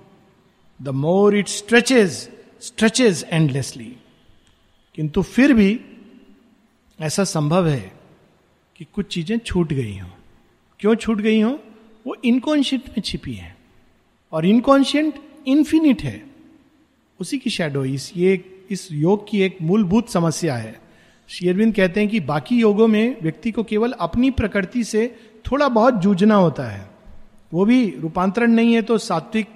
the 0.81 0.89
more 0.89 1.37
it 1.37 1.47
stretches 1.47 2.29
stretches 2.61 3.25
endlessly 3.29 3.95
किंतु 4.95 5.21
फिर 5.21 5.53
भी 5.53 5.79
ऐसा 7.01 7.23
संभव 7.23 7.67
है 7.67 7.91
कि 8.77 8.85
कुछ 8.93 9.07
चीज़ें 9.07 9.37
छूट 9.37 9.73
गई 9.73 9.97
हों। 9.97 10.09
क्यों 10.79 10.95
छूट 10.95 11.21
गई 11.21 11.41
हों? 11.41 11.57
वो 12.07 12.15
इनकॉन्शियंट 12.25 12.89
में 12.89 13.01
छिपी 13.01 13.33
है। 13.33 13.57
और 14.31 14.45
इनकॉन्शियंट 14.45 15.13
इन्फिनिट 15.47 16.01
है। 16.01 16.25
उसी 17.19 17.37
की 17.37 17.49
शेडो 17.49 17.85
इस 17.85 18.13
ये, 18.17 18.61
इस 18.69 18.89
योग 18.91 19.29
की 19.29 19.41
एक 19.41 19.57
मूलभूत 19.61 20.09
समस्या 20.09 20.55
है। 20.55 20.81
शेयरविंद 21.27 21.75
कहते 21.75 21.99
हैं 21.99 22.09
कि 22.09 22.19
बाकी 22.19 22.59
योगों 22.59 22.87
में 22.87 23.17
व्यक्ति 23.21 23.51
को 23.51 23.63
केवल 23.63 23.91
अपनी 23.91 24.31
प्रकृति 24.31 24.83
से 24.83 25.15
थोड़ा 25.45 25.67
बहुत 25.69 25.93
जूझना 25.93 26.35
होता 26.35 26.63
है। 26.63 26.89
वो 27.51 27.65
भी 27.65 27.95
रूपांतरण 27.99 28.51
नहीं 28.51 28.73
है 28.73 28.81
तो 28.81 28.97
सात्विक 28.97 29.47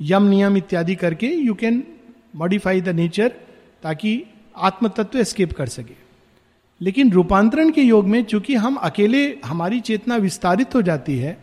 यम 0.00 0.22
नियम 0.22 0.56
इत्यादि 0.56 0.94
करके 0.94 1.26
you 1.26 1.54
can 1.54 1.82
modify 2.36 2.80
the 2.80 2.88
nature 2.88 3.28
ताकि 3.82 4.22
आत्म 4.56 4.88
तत्व 4.88 5.18
एस्केप 5.18 5.52
कर 5.52 5.66
सके। 5.68 5.94
लेकिन 6.80 7.10
रूपांतरण 7.12 7.70
के 7.70 7.82
योग 7.82 8.06
में 8.06 8.22
चूँकि 8.24 8.54
हम 8.54 8.74
अकेले 8.74 9.24
हमारी 9.44 9.80
चेतना 9.80 10.16
विस्तारित 10.16 10.74
हो 10.74 10.82
जाती 10.82 11.16
है 11.18 11.36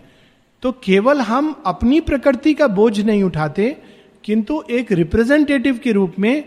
तो 0.63 0.71
केवल 0.83 1.21
हम 1.21 1.55
अपनी 1.65 1.99
प्रकृति 2.01 2.53
का 2.53 2.67
बोझ 2.67 2.99
नहीं 2.99 3.23
उठाते, 3.23 3.75
किंतु 4.23 4.61
एक 4.69 4.91
रिप्रेजेंटेटिव 4.91 5.79
के 5.83 5.91
रूप 5.91 6.13
में 6.19 6.43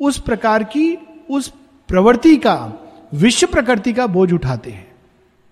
उस 0.00 0.18
प्रकार 0.18 0.64
की, 0.64 0.96
उस 1.30 1.52
प्रवृत्ति 1.88 2.36
का, 2.36 2.56
विश्व 3.14 3.46
प्रकृति 3.46 3.92
का 3.92 4.06
बोझ 4.06 4.32
उठाते 4.32 4.70
हैं। 4.70 4.93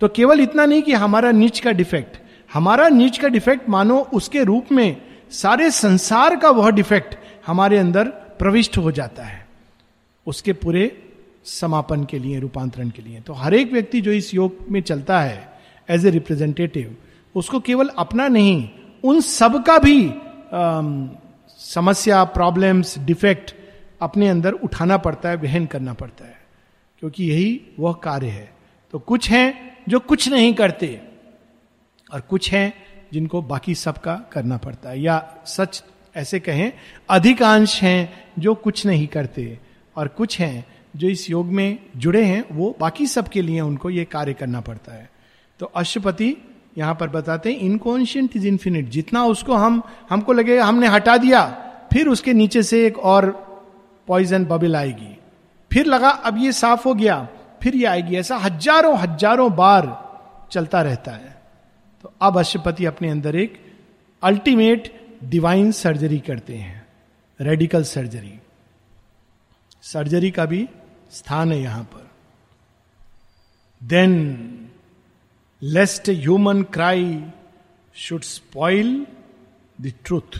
तो 0.02 0.08
केवल 0.08 0.40
इतना 0.40 0.66
नहीं 0.66 0.82
कि 0.82 0.92
हमारा 0.92 1.30
नीच 1.30 1.60
का 1.60 1.72
डिफेक्ट 1.72 2.18
हमारा 2.54 2.88
नीच 2.88 3.18
का 3.18 3.28
डिफेक्ट 3.28 3.68
मानो 3.68 3.98
उसके 3.98 4.44
रूप 4.44 4.72
में 4.72 5.02
सारे 5.30 5.70
संसार 5.70 6.36
का 6.36 6.50
वह 6.50 6.70
डिफेक्ट 6.70 7.14
हमारे 7.46 7.78
अंदर 7.78 8.04
प्रविष्ट 8.38 8.78
हो 8.78 8.92
जाता 8.92 9.24
है। 9.24 9.48
उसके 10.26 10.52
पूरे 10.52 11.02
समापन 11.44 12.04
के 12.04 12.18
लिए 12.18 12.40
रूपांतरण 12.40 12.90
के 12.90 13.02
लिए। 13.02 13.20
तो 13.20 13.32
हर 13.32 13.54
एक 13.54 13.72
व्यक्ति 13.72 14.00
जो 14.00 14.10
इस 14.10 14.34
योग 14.34 14.56
में 14.70 14.82
चलता 14.82 15.20
है 15.20 15.52
एज 15.90 16.06
ए 16.06 16.10
रिप्रेजेंटेटिव 16.10 16.96
उसको 17.34 17.60
केवल 17.60 17.88
अपना 17.88 18.28
नहीं 18.28 18.70
उन 19.04 19.20
सब 19.20 19.64
का 19.64 19.78
भी 19.78 20.08
आ, 20.08 20.82
समस्या 21.58 22.24
प्रॉब्लम्स 22.24 22.98
डिफेक्ट 22.98 23.54
अपने 24.02 24.28
अंदर 24.28 24.52
उठाना 24.52 24.96
पड़ता 24.96 25.28
है 25.28 25.36
वहन 25.36 25.66
करना 25.66 25.92
पड़ता 25.92 26.24
है। 26.24 26.40
क्योंकि 27.00 27.24
यही 27.24 27.60
वह 27.80 27.92
कार्य 27.92 28.26
है। 28.26 28.52
तो 28.92 28.98
कुछ 28.98 29.30
हैं 29.30 29.71
जो 29.88 30.00
कुछ 30.00 30.28
नहीं 30.28 30.54
करते 30.54 31.00
और 32.12 32.20
कुछ 32.20 32.52
हैं 32.52 32.74
जिनको 33.12 33.42
बाकी 33.42 33.74
सबका 33.74 34.14
करना 34.32 34.56
पड़ता 34.56 34.90
है। 34.90 35.02
या 35.02 35.34
सच 35.46 35.84
ऐसे 36.16 36.40
कहें, 36.40 36.72
अधिकांश 37.10 37.82
हैं 37.82 38.24
जो 38.38 38.54
कुछ 38.54 38.86
नहीं 38.86 39.06
करते 39.06 39.58
और 39.96 40.08
कुछ 40.08 40.40
हैं 40.40 40.66
जो 40.96 41.08
इस 41.08 41.30
योग 41.30 41.46
में 41.46 41.78
जुड़े 41.96 42.24
हैं, 42.24 42.44
वो 42.52 42.76
बाकी 42.80 43.06
सबके 43.06 43.42
लिए 43.42 43.60
उनको 43.60 43.90
ये 43.90 44.04
कार्य 44.04 44.34
करना 44.34 44.60
पड़ता 44.60 44.92
है। 44.94 45.10
तो 45.58 45.66
अश्वपति 45.66 46.36
यहाँ 46.78 46.94
पर 46.94 47.08
बताते 47.08 47.52
हैं, 47.52 47.58
इनकॉन्शियंट 47.58 48.36
इज़ 48.36 48.46
इंफिनिट 48.46 48.88
जितना 48.88 49.24
उसको 49.24 49.54
हम, 49.54 49.82
हमको 50.10 50.32
लगेगा 50.32 50.64
हमने 50.64 50.86
हटा 50.86 51.16
दिया, 51.16 51.46
फिर 51.92 52.08
उसके 52.08 52.32
नीचे 52.32 52.62
से 52.62 52.86
एक 52.86 52.98
और 52.98 53.30
पॉइजन 54.06 54.44
बबिल 54.44 54.76
आएगी। 54.76 55.18
फिर 55.72 55.86
लगा, 55.86 56.08
अब 56.08 56.38
ये 56.38 56.52
साफ़ 56.52 56.88
हो 56.88 56.94
गया। 56.94 57.28
फिर 57.62 57.74
ये 57.76 57.84
आएगी, 57.86 58.16
ऐसा 58.16 58.36
हज़ारों 58.38 58.96
हज़ारों 58.98 59.52
बार 59.56 59.86
चलता 60.52 60.82
रहता 60.82 61.12
है। 61.12 61.40
तो 62.04 62.12
अब 62.22 62.38
अश्वपति 62.38 62.84
अपने 62.84 63.10
अंदर 63.10 63.36
एक 63.36 63.58
अल्टीमेट 64.22 64.92
डिवाइन 65.24 65.70
सर्जरी 65.72 66.18
करते 66.20 66.56
हैं 66.56 66.86
रेडिकल 67.40 67.84
सर्जरी 67.86 68.38
सर्जरी 69.82 70.30
का 70.30 70.44
भी 70.46 70.68
स्थान 71.12 71.52
है 71.52 71.60
यहाँ 71.60 71.84
पर। 71.84 72.10
Then 73.80 74.12
lest 75.62 76.08
human 76.10 76.62
cry 76.72 77.22
should 77.96 78.22
spoil 78.24 78.94
the 79.78 79.92
truth 80.04 80.38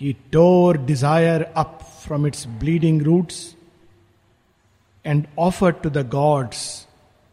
he 0.00 0.12
tore 0.32 0.76
desire 0.86 1.42
up 1.56 1.78
from 2.02 2.26
its 2.26 2.46
bleeding 2.60 3.02
roots 3.02 3.55
and 5.06 5.26
offer 5.38 5.72
to 5.72 5.90
the 5.90 6.08
gods 6.08 6.86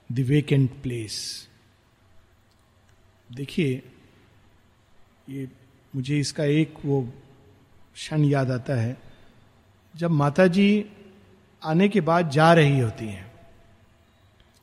the 0.09 0.19
vacant 0.19 0.71
place 0.84 1.47
देखिए, 3.30 3.82
ये 5.30 5.47
मुझे 5.93 6.19
इसका 6.19 6.43
एक 6.43 6.74
वो 6.86 7.01
क्षण 7.95 8.24
याद 8.24 8.51
आता 8.51 8.76
है, 8.76 8.97
जब 9.95 10.11
माता 10.11 10.47
जी 10.47 10.86
आने 11.61 11.88
के 11.89 12.01
बाद 12.01 12.30
जा 12.30 12.51
रही 12.53 12.80
होती 12.80 13.07
हैं। 13.07 13.32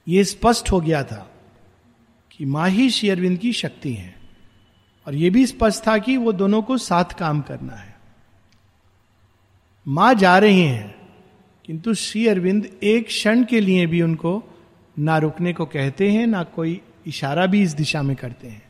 ये 0.07 0.25
स्पष्ट 0.25 0.71
हो 0.73 0.81
गया 0.81 1.03
था 1.05 1.27
कि 2.31 2.45
माँ 2.45 2.69
ही 2.69 2.89
शेयरविंद 2.91 3.39
की 3.39 3.53
शक्ति 3.53 3.93
है, 3.95 4.15
और 5.07 5.15
यह 5.15 5.31
भी 5.31 5.47
स्पष्ट 5.47 5.87
था 5.87 5.99
कि 5.99 6.17
वो 6.17 6.33
दोनों 6.33 6.63
को 6.63 6.79
साथ 6.79 7.19
काम 7.19 7.41
करना 7.41 7.75
है। 7.75 7.95
माँ 9.87 10.15
जा 10.15 10.39
रही 10.39 10.63
हैं 10.63 11.00
किंतु 11.71 11.95
श्री 11.95 12.27
अरविंद 12.27 12.71
एक 12.83 13.07
क्षण 13.07 13.45
के 13.45 13.61
लिए 13.61 13.87
भी 13.87 14.03
उनको 14.03 14.43
ना 14.99 15.19
रुकने 15.19 15.53
को 15.53 15.67
कहते 15.67 16.11
हैं, 16.11 16.27
ना 16.27 16.43
कोई 16.43 16.81
इशारा 17.07 17.47
भी 17.47 17.63
इस 17.63 17.73
दिशा 17.73 18.03
में 18.03 18.17
करते 18.17 18.49
हैं। 18.49 18.63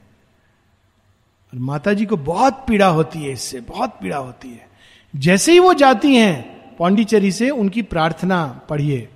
और 1.52 1.58
माता 1.58 1.92
जी 1.92 2.06
को 2.06 2.16
बहुत 2.16 2.64
पीड़ा 2.68 2.86
होती 2.86 3.18
है 3.18 3.32
इससे, 3.32 3.60
बहुत 3.60 3.90
पीड़ा 3.90 4.16
होती 4.16 4.48
है। 4.48 4.68
जैसे 5.16 5.52
ही 5.52 5.58
वो 5.58 5.74
जाती 5.74 6.16
हैं 6.16 6.60
पौंडीचेरी 6.76 7.32
से, 7.32 7.50
उनकी 7.50 7.82
प्रार्थना 7.82 8.60
पढ़िए। 8.68 9.08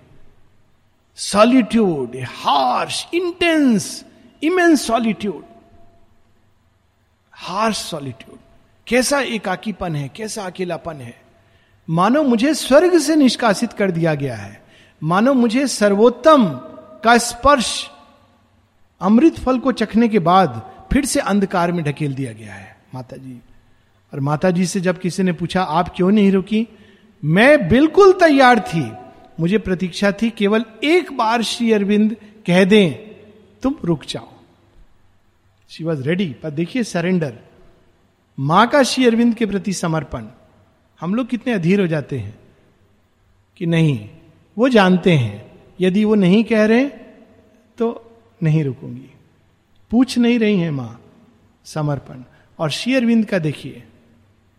Solitude, 1.17 2.17
harsh, 2.17 3.07
intense, 3.15 4.05
immense 4.43 4.87
solitude. 4.87 5.45
Harsh 7.33 7.77
solitude. 7.77 8.39
कैसा 8.87 9.21
एकाकीपन 9.21 9.97
है, 9.97 10.09
कैसा 10.09 10.43
अकेलापन 10.43 10.97
है। 10.97 11.24
मानो 11.91 12.23
मुझे 12.23 12.55
स्वर्ग 12.55 12.99
से 12.99 13.17
निष्कासित 13.17 13.73
कर 13.73 13.91
दिया 13.91 14.15
गया 14.15 14.37
है। 14.37 14.63
मानो 15.03 15.35
मुझे 15.35 15.67
सर्वोत्तम 15.67 16.47
का 17.05 17.19
स्पर्श 17.19 17.91
अमृत 19.01 19.39
फल 19.39 19.59
को 19.59 19.73
चखने 19.73 20.09
के 20.09 20.19
बाद 20.19 20.71
फिर 20.93 21.05
से 21.05 21.21
अंधकार 21.21 21.73
में 21.73 21.85
ढकेल 21.85 22.15
दिया 22.15 22.33
गया 22.33 22.55
है। 22.55 22.77
माता 22.95 23.17
जी 23.17 23.41
और 24.13 24.21
माता 24.21 24.51
जी 24.51 24.67
से 24.67 24.81
जब 24.81 24.99
किसी 24.99 25.23
ने 25.23 25.33
पूछा, 25.33 25.63
आप 25.63 25.93
क्यों 25.97 26.11
नहीं 26.11 26.33
रुकी? 26.33 26.69
मैं 27.25 27.69
बिल्कुल 27.69 28.13
तैयार 28.13 28.61
थी। 28.61 28.93
मुझे 29.41 29.59
प्रतीक्षा 29.59 30.13
थी, 30.13 30.31
केवल 30.31 30.65
एक 30.85 31.17
बार 31.17 31.43
श्री 31.43 31.73
अरविंद 31.73 32.17
कह 32.47 32.65
दें, 32.65 32.93
तुम 33.63 33.75
रुक 33.85 34.05
जाओ। 34.09 34.29
शी 35.69 35.85
वॉज़ 35.85 36.03
रेडी 36.03 36.37
पर 36.43 36.51
देखिए 36.51 36.83
सरेंडर 36.83 37.39
माँ 38.39 38.67
का 38.67 38.83
श्री 38.83 39.07
अरविंद 39.07 39.35
के 39.35 39.47
प्रति 39.47 39.73
समर्पण। 39.73 40.27
हम 41.01 41.15
लोग 41.15 41.29
कितने 41.29 41.53
अधीर 41.53 41.81
हो 41.81 41.87
जाते 41.87 42.19
हैं 42.19 42.35
कि 43.57 43.67
नहीं, 43.67 44.09
वो 44.57 44.69
जानते 44.69 45.13
हैं। 45.13 45.43
यदि 45.81 46.05
वो 46.05 46.15
नहीं 46.15 46.43
कह 46.45 46.65
रहे 46.65 46.85
तो 47.79 47.89
नहीं 48.43 48.63
रुकूँगी। 48.65 49.11
पूछ 49.91 50.17
नहीं 50.19 50.39
रही 50.39 50.59
है 50.61 50.71
माँ, 50.71 51.01
समर्पण। 51.67 52.23
और 52.59 52.71
श्री 52.71 52.95
अरविंद 52.95 53.25
का 53.25 53.39
देखिए, 53.39 53.83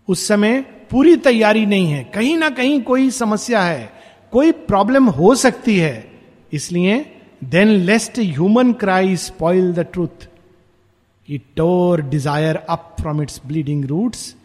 उस 0.08 0.28
समय 0.28 0.62
पूरी 0.92 1.16
तैयारी 1.18 1.66
नहीं 1.66 1.92
है। 1.92 2.04
कहीं 2.14 2.38
ना 2.38 2.50
कहीं 2.50 2.82
कोई 2.84 3.10
समस्या 3.12 3.62
है, 3.64 3.92
कोई 4.34 4.52
प्रॉब्लम 4.52 5.10
हो 5.10 5.34
सकती 5.36 5.78
है। 5.78 5.96
इसलिए 6.54 7.06
then 7.44 7.68
lest 7.68 8.20
human 8.20 8.74
cry 8.74 9.16
spoil 9.18 9.74
the 9.74 9.86
truth 9.94 10.28
he 11.30 11.38
tore 11.56 12.02
desire 12.02 12.56
up 12.58 12.96
from 13.02 13.22
its 13.22 13.42
bleeding 13.46 13.86
roots 13.86 14.36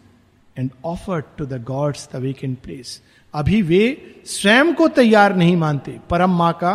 and 0.57 0.69
offer 0.85 1.21
to 1.37 1.45
the 1.45 1.63
gods 1.63 2.07
the 2.13 2.21
vacant 2.21 2.57
place 2.59 3.01
अभी 3.33 3.61
वे 3.61 3.81
स्वयं 4.25 4.73
को 4.73 4.87
तैयार 4.89 5.35
नहीं 5.35 5.55
मानते, 5.57 5.99
परम 6.09 6.37
माँ 6.37 6.53
का 6.53 6.73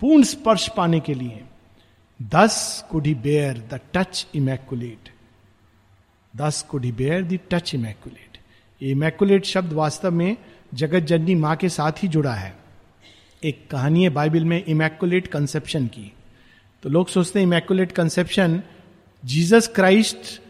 पूर्ण 0.00 0.22
स्पर्श 0.24 0.68
पाने 0.68 1.00
के 1.00 1.14
लिए। 1.14 1.42
Thus 2.20 2.84
could 2.90 3.06
he 3.06 3.14
bear 3.14 3.58
the 3.72 3.80
touch 3.94 4.26
immaculate 4.34 5.08
thus 6.34 6.62
could 6.62 6.84
he 6.84 6.92
bear 6.92 7.22
the 7.22 7.38
touch 7.50 7.74
immaculate 7.74 8.38
immaculate 8.80 9.44
शब्द 9.44 9.72
वास्तव 9.72 10.10
में 10.10 10.36
जगत 10.74 11.02
जननी 11.02 11.34
माँ 11.34 11.56
के 11.56 11.68
साथ 11.68 12.02
ही 12.02 12.08
जुड़ा 12.08 12.34
है। 12.34 12.54
एक 13.42 13.66
कहानी 13.70 14.02
है 14.02 14.10
बाइबल 14.10 14.44
में 14.44 14.64
इमैकुलेट 14.64 15.26
कंसेप्शन 15.26 15.86
की। 15.86 16.12
तो 16.82 16.88
लोग 16.88 17.08
सोचते 17.08 17.38
हैं 17.38 17.46
इमेकुलेट 17.46 17.92
कंसेप्शन 17.92 18.62
जीसस 19.22 19.68
क्राइस्ट 19.74 20.40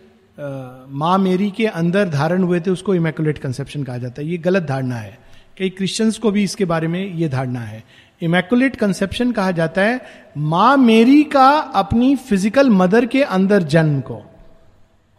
माँ 0.40 1.18
मेरी 1.18 1.50
के 1.50 1.66
अंदर 1.66 2.08
धारण 2.08 2.42
हुए 2.42 2.60
थे, 2.60 2.70
उसको 2.70 2.94
इमेकुलेट 2.94 3.38
कंसेप्शन 3.38 3.82
कहा 3.82 3.98
जाता 3.98 4.22
है। 4.22 4.28
ये 4.28 4.38
गलत 4.38 4.62
धारणा 4.62 4.96
है। 4.96 5.18
कई 5.58 5.68
क्रिश्चियंस 5.70 6.18
को 6.18 6.30
भी 6.30 6.42
इसके 6.44 6.64
बारे 6.64 6.88
में 6.88 7.14
ये 7.14 7.28
धारणा 7.28 7.60
है। 7.60 7.82
इमेकुलेट 8.22 8.76
कंसेप्शन 8.76 9.32
कहा 9.32 9.50
जाता 9.50 9.82
है, 9.82 10.00
माँ 10.36 10.76
मेरी 10.76 11.22
का 11.24 11.48
अपनी 11.56 12.14
फ़िज़िकल 12.16 12.70
मदर 12.70 13.06
के 13.06 13.22
अंदर 13.22 13.62
जन्म 13.62 14.00
को। 14.00 14.22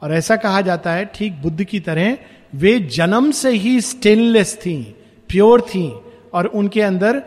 और 0.02 0.14
ऐसा 0.14 0.36
कहा 0.36 0.62
जाता 0.62 0.92
है, 0.92 1.06
ठीक 1.06 1.42
बुद्ध 1.42 1.64
की 1.64 1.80
तरह, 1.80 2.18
वे 2.56 2.80
जन्म 2.80 3.32
से 3.32 3.52
ही 3.52 3.82
स्टेनलेस 3.82 4.56
थी 4.56 4.96
प्योर 5.30 5.62
थी, 5.62 5.88
और 6.34 6.46
उनके 6.46 6.82
अंदर 6.82 7.22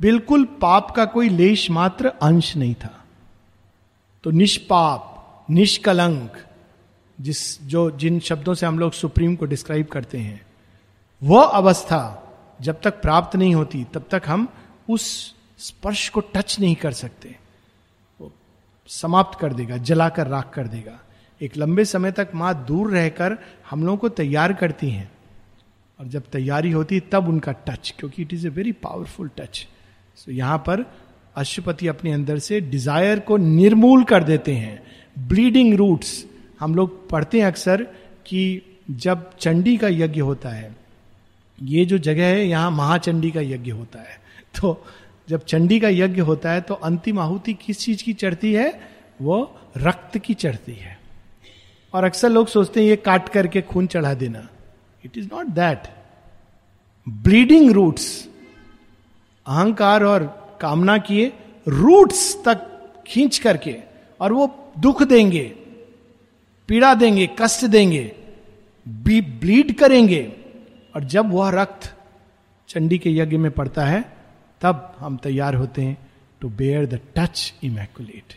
बिल्कुल 0.00 0.44
पाप 0.60 0.90
का 0.90 1.04
कोई 1.04 1.28
लेश 1.28 1.70
मात्र 1.70 2.12
अंश 2.22 2.56
नहीं 2.56 2.74
था। 2.74 3.04
तो 4.24 4.30
निष्पाप, 4.30 5.46
निष्कलंक 5.50 6.36
जिस, 7.18 7.62
जो 7.62 7.90
जिन 7.90 8.18
शब्दों 8.20 8.54
से 8.54 8.66
हम 8.66 8.78
लोग 8.78 8.92
सुप्रीम 8.92 9.36
को 9.36 9.46
डिस्क्राइब 9.46 9.86
करते 9.86 10.18
हैं 10.18 10.40
वह 11.22 11.42
अवस्था 11.42 12.20
जब 12.60 12.80
तक 12.80 13.00
प्राप्त 13.02 13.36
नहीं 13.36 13.54
होती, 13.54 13.84
तब 13.84 14.04
तक 14.10 14.22
हम 14.26 14.48
उस 14.88 15.34
स्पर्श 15.58 16.08
को 16.08 16.20
टच 16.34 16.58
नहीं 16.60 16.74
कर 16.74 16.92
सकते। 16.92 17.34
वो 18.20 18.32
समाप्त 18.88 19.38
कर 19.40 19.52
देगा, 19.52 19.76
जलाकर, 19.76 20.26
राख 20.26 20.50
कर 20.54 20.66
देगा। 20.66 20.98
एक 21.40 21.56
लंबे 21.56 21.84
समय 21.84 22.12
तक 22.12 22.30
माँ 22.34 22.54
दूर 22.66 22.90
रहकर 22.90 23.36
हम 23.70 23.84
लोगों 23.84 23.96
को 23.96 24.08
तैयार 24.08 24.52
करती 24.52 24.90
हैं। 24.90 25.10
और 25.98 26.06
जब 26.06 26.22
तैयारी 26.32 26.70
होती, 26.70 27.00
तब 27.00 27.28
उनका 27.28 27.52
टच 27.66 27.94
क्योंकि 27.98 28.22
it 28.22 28.32
is 28.32 28.46
a 28.46 28.50
very 28.50 28.72
powerful 28.72 29.30
touch 29.38 29.66
so 30.16 30.32
यहाँ 30.32 30.58
पर 30.58 30.84
अशुपति 31.36 31.88
अपने 31.88 32.12
अंदर 32.12 32.38
से 32.38 32.60
डिज़ायर 32.60 33.20
को 33.20 33.36
निर्मूल 33.36 34.04
कर 34.04 34.24
देते 34.24 34.54
हैं। 34.54 34.82
ब्लीडिंग 35.18 35.74
रूट्स 35.74 36.24
हम 36.64 36.74
लोग 36.74 37.08
पढ़ते 37.10 37.40
हैं 37.40 37.46
अक्सर 37.46 37.82
कि 38.26 38.62
जब 38.90 39.30
चंडी 39.36 39.76
का 39.76 39.88
यज्ञ 39.88 40.20
होता 40.20 40.48
है, 40.48 40.74
ये 41.58 41.84
जो 41.84 41.98
जगह 41.98 42.26
है, 42.26 42.46
यहाँ 42.46 42.70
महाचंडी 42.70 43.30
का 43.30 43.40
यज्ञ 43.40 43.70
होता 43.70 43.98
है। 43.98 44.18
तो 44.60 44.84
जब 45.28 45.44
चंडी 45.44 45.78
का 45.80 45.88
यज्ञ 45.88 46.20
होता 46.20 46.50
है 46.50 46.60
तो 46.60 46.74
अंतिम 46.74 47.18
आहुति 47.18 47.52
किस 47.54 47.78
चीज़ 47.78 48.02
की 48.04 48.12
चढ़ती 48.12 48.52
है? 48.52 48.80
वो 49.22 49.56
रक्त 49.76 50.18
की 50.18 50.34
चढ़ती 50.34 50.72
है। 50.72 50.98
और 51.94 52.04
अक्सर 52.04 52.30
लोग 52.30 52.46
सोचते 52.46 52.80
हैं, 52.80 52.88
ये 52.88 52.96
काट 52.96 53.28
करके 53.28 53.60
खून 53.62 53.86
चढ़ा 53.86 54.14
देना। 54.14 54.48
It 55.04 55.18
is 55.18 55.28
not 55.32 55.46
that 55.46 55.88
bleeding 57.06 57.70
roots 57.70 58.06
अहंकार 59.46 60.04
और 60.04 60.22
कामना 60.60 60.96
किए 60.98 61.32
रूट्स 61.68 62.36
तक 62.44 62.70
खींच 63.06 63.38
करके, 63.38 63.76
और 64.20 64.32
वो 64.32 64.72
दुख 64.78 65.02
देंगे। 65.02 65.52
पीड़ा 66.68 66.94
देंगे 66.94 67.26
कष्ट 67.40 67.64
देंगे 67.66 68.04
बी, 68.86 69.20
ब्लीड 69.20 69.74
करेंगे। 69.78 70.22
और 70.94 71.04
जब 71.04 71.32
वह 71.32 71.50
रक्त 71.50 71.92
चंडी 72.68 72.98
के 72.98 73.10
यज्ञ 73.10 73.36
में 73.36 73.50
पड़ता 73.50 73.84
है 73.86 74.00
तब 74.62 74.96
हम 74.98 75.16
तैयार 75.22 75.54
होते 75.54 75.82
हैं 75.82 75.96
to 76.40 76.48
bear 76.58 76.86
the 76.86 77.00
touch 77.16 77.52
immaculate 77.64 78.34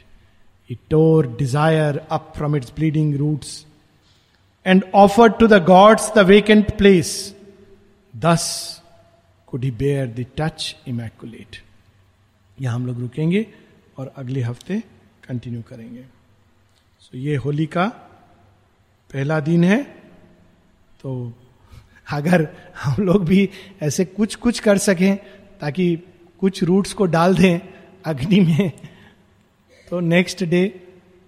it 0.69 0.77
tore 0.89 1.27
desire 1.37 1.97
up 2.11 2.33
from 2.37 2.55
its 2.55 2.73
bleeding 2.75 3.15
roots 3.15 3.65
and 4.65 4.83
offer 4.95 5.29
to 5.39 5.47
the 5.47 5.63
gods 5.65 6.11
the 6.15 6.25
vacant 6.27 6.75
place 6.77 7.13
thus 8.13 8.43
could 9.47 9.63
he 9.63 9.71
bear 9.71 10.07
the 10.09 10.25
touch 10.37 10.75
immaculate 10.87 11.61
यहाँ 12.57 12.75
हम 12.75 12.85
लोग 12.87 12.99
रुकेंगे 12.99 13.45
और 13.97 14.13
अगले 14.17 14.41
हफ़्ते 14.41 14.79
कंटिन्यू 15.27 15.61
करेंगे। 15.69 16.01
सो 16.01 17.09
so, 17.09 17.15
ये 17.15 17.35
होली 17.35 17.65
का 17.65 17.85
पहला 19.13 19.39
दिन 19.39 19.63
है 19.63 19.83
तो 21.01 21.33
अगर 22.11 22.47
हम 22.83 23.03
लोग 23.03 23.25
भी 23.25 23.49
ऐसे 23.81 24.05
कुछ 24.05 24.35
कुछ 24.35 24.59
कर 24.59 24.77
सकें, 24.77 25.17
ताकि 25.59 25.95
कुछ 26.39 26.63
रूट्स 26.63 26.93
को 26.93 27.05
डाल 27.05 27.35
दें 27.35 27.59
अग्नि 28.05 28.39
में 28.39 28.71
तो 29.89 29.99
नेक्स्ट 29.99 30.43
डे 30.43 30.81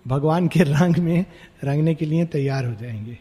भगवान 0.07 0.47
के 0.47 0.59
रंग 0.59 0.97
में 0.97 1.25
रंगने 1.63 1.95
के 1.95 2.05
लिए 2.05 2.25
तैयार 2.25 2.65
हो 2.65 2.73
जाएँगे। 2.75 3.17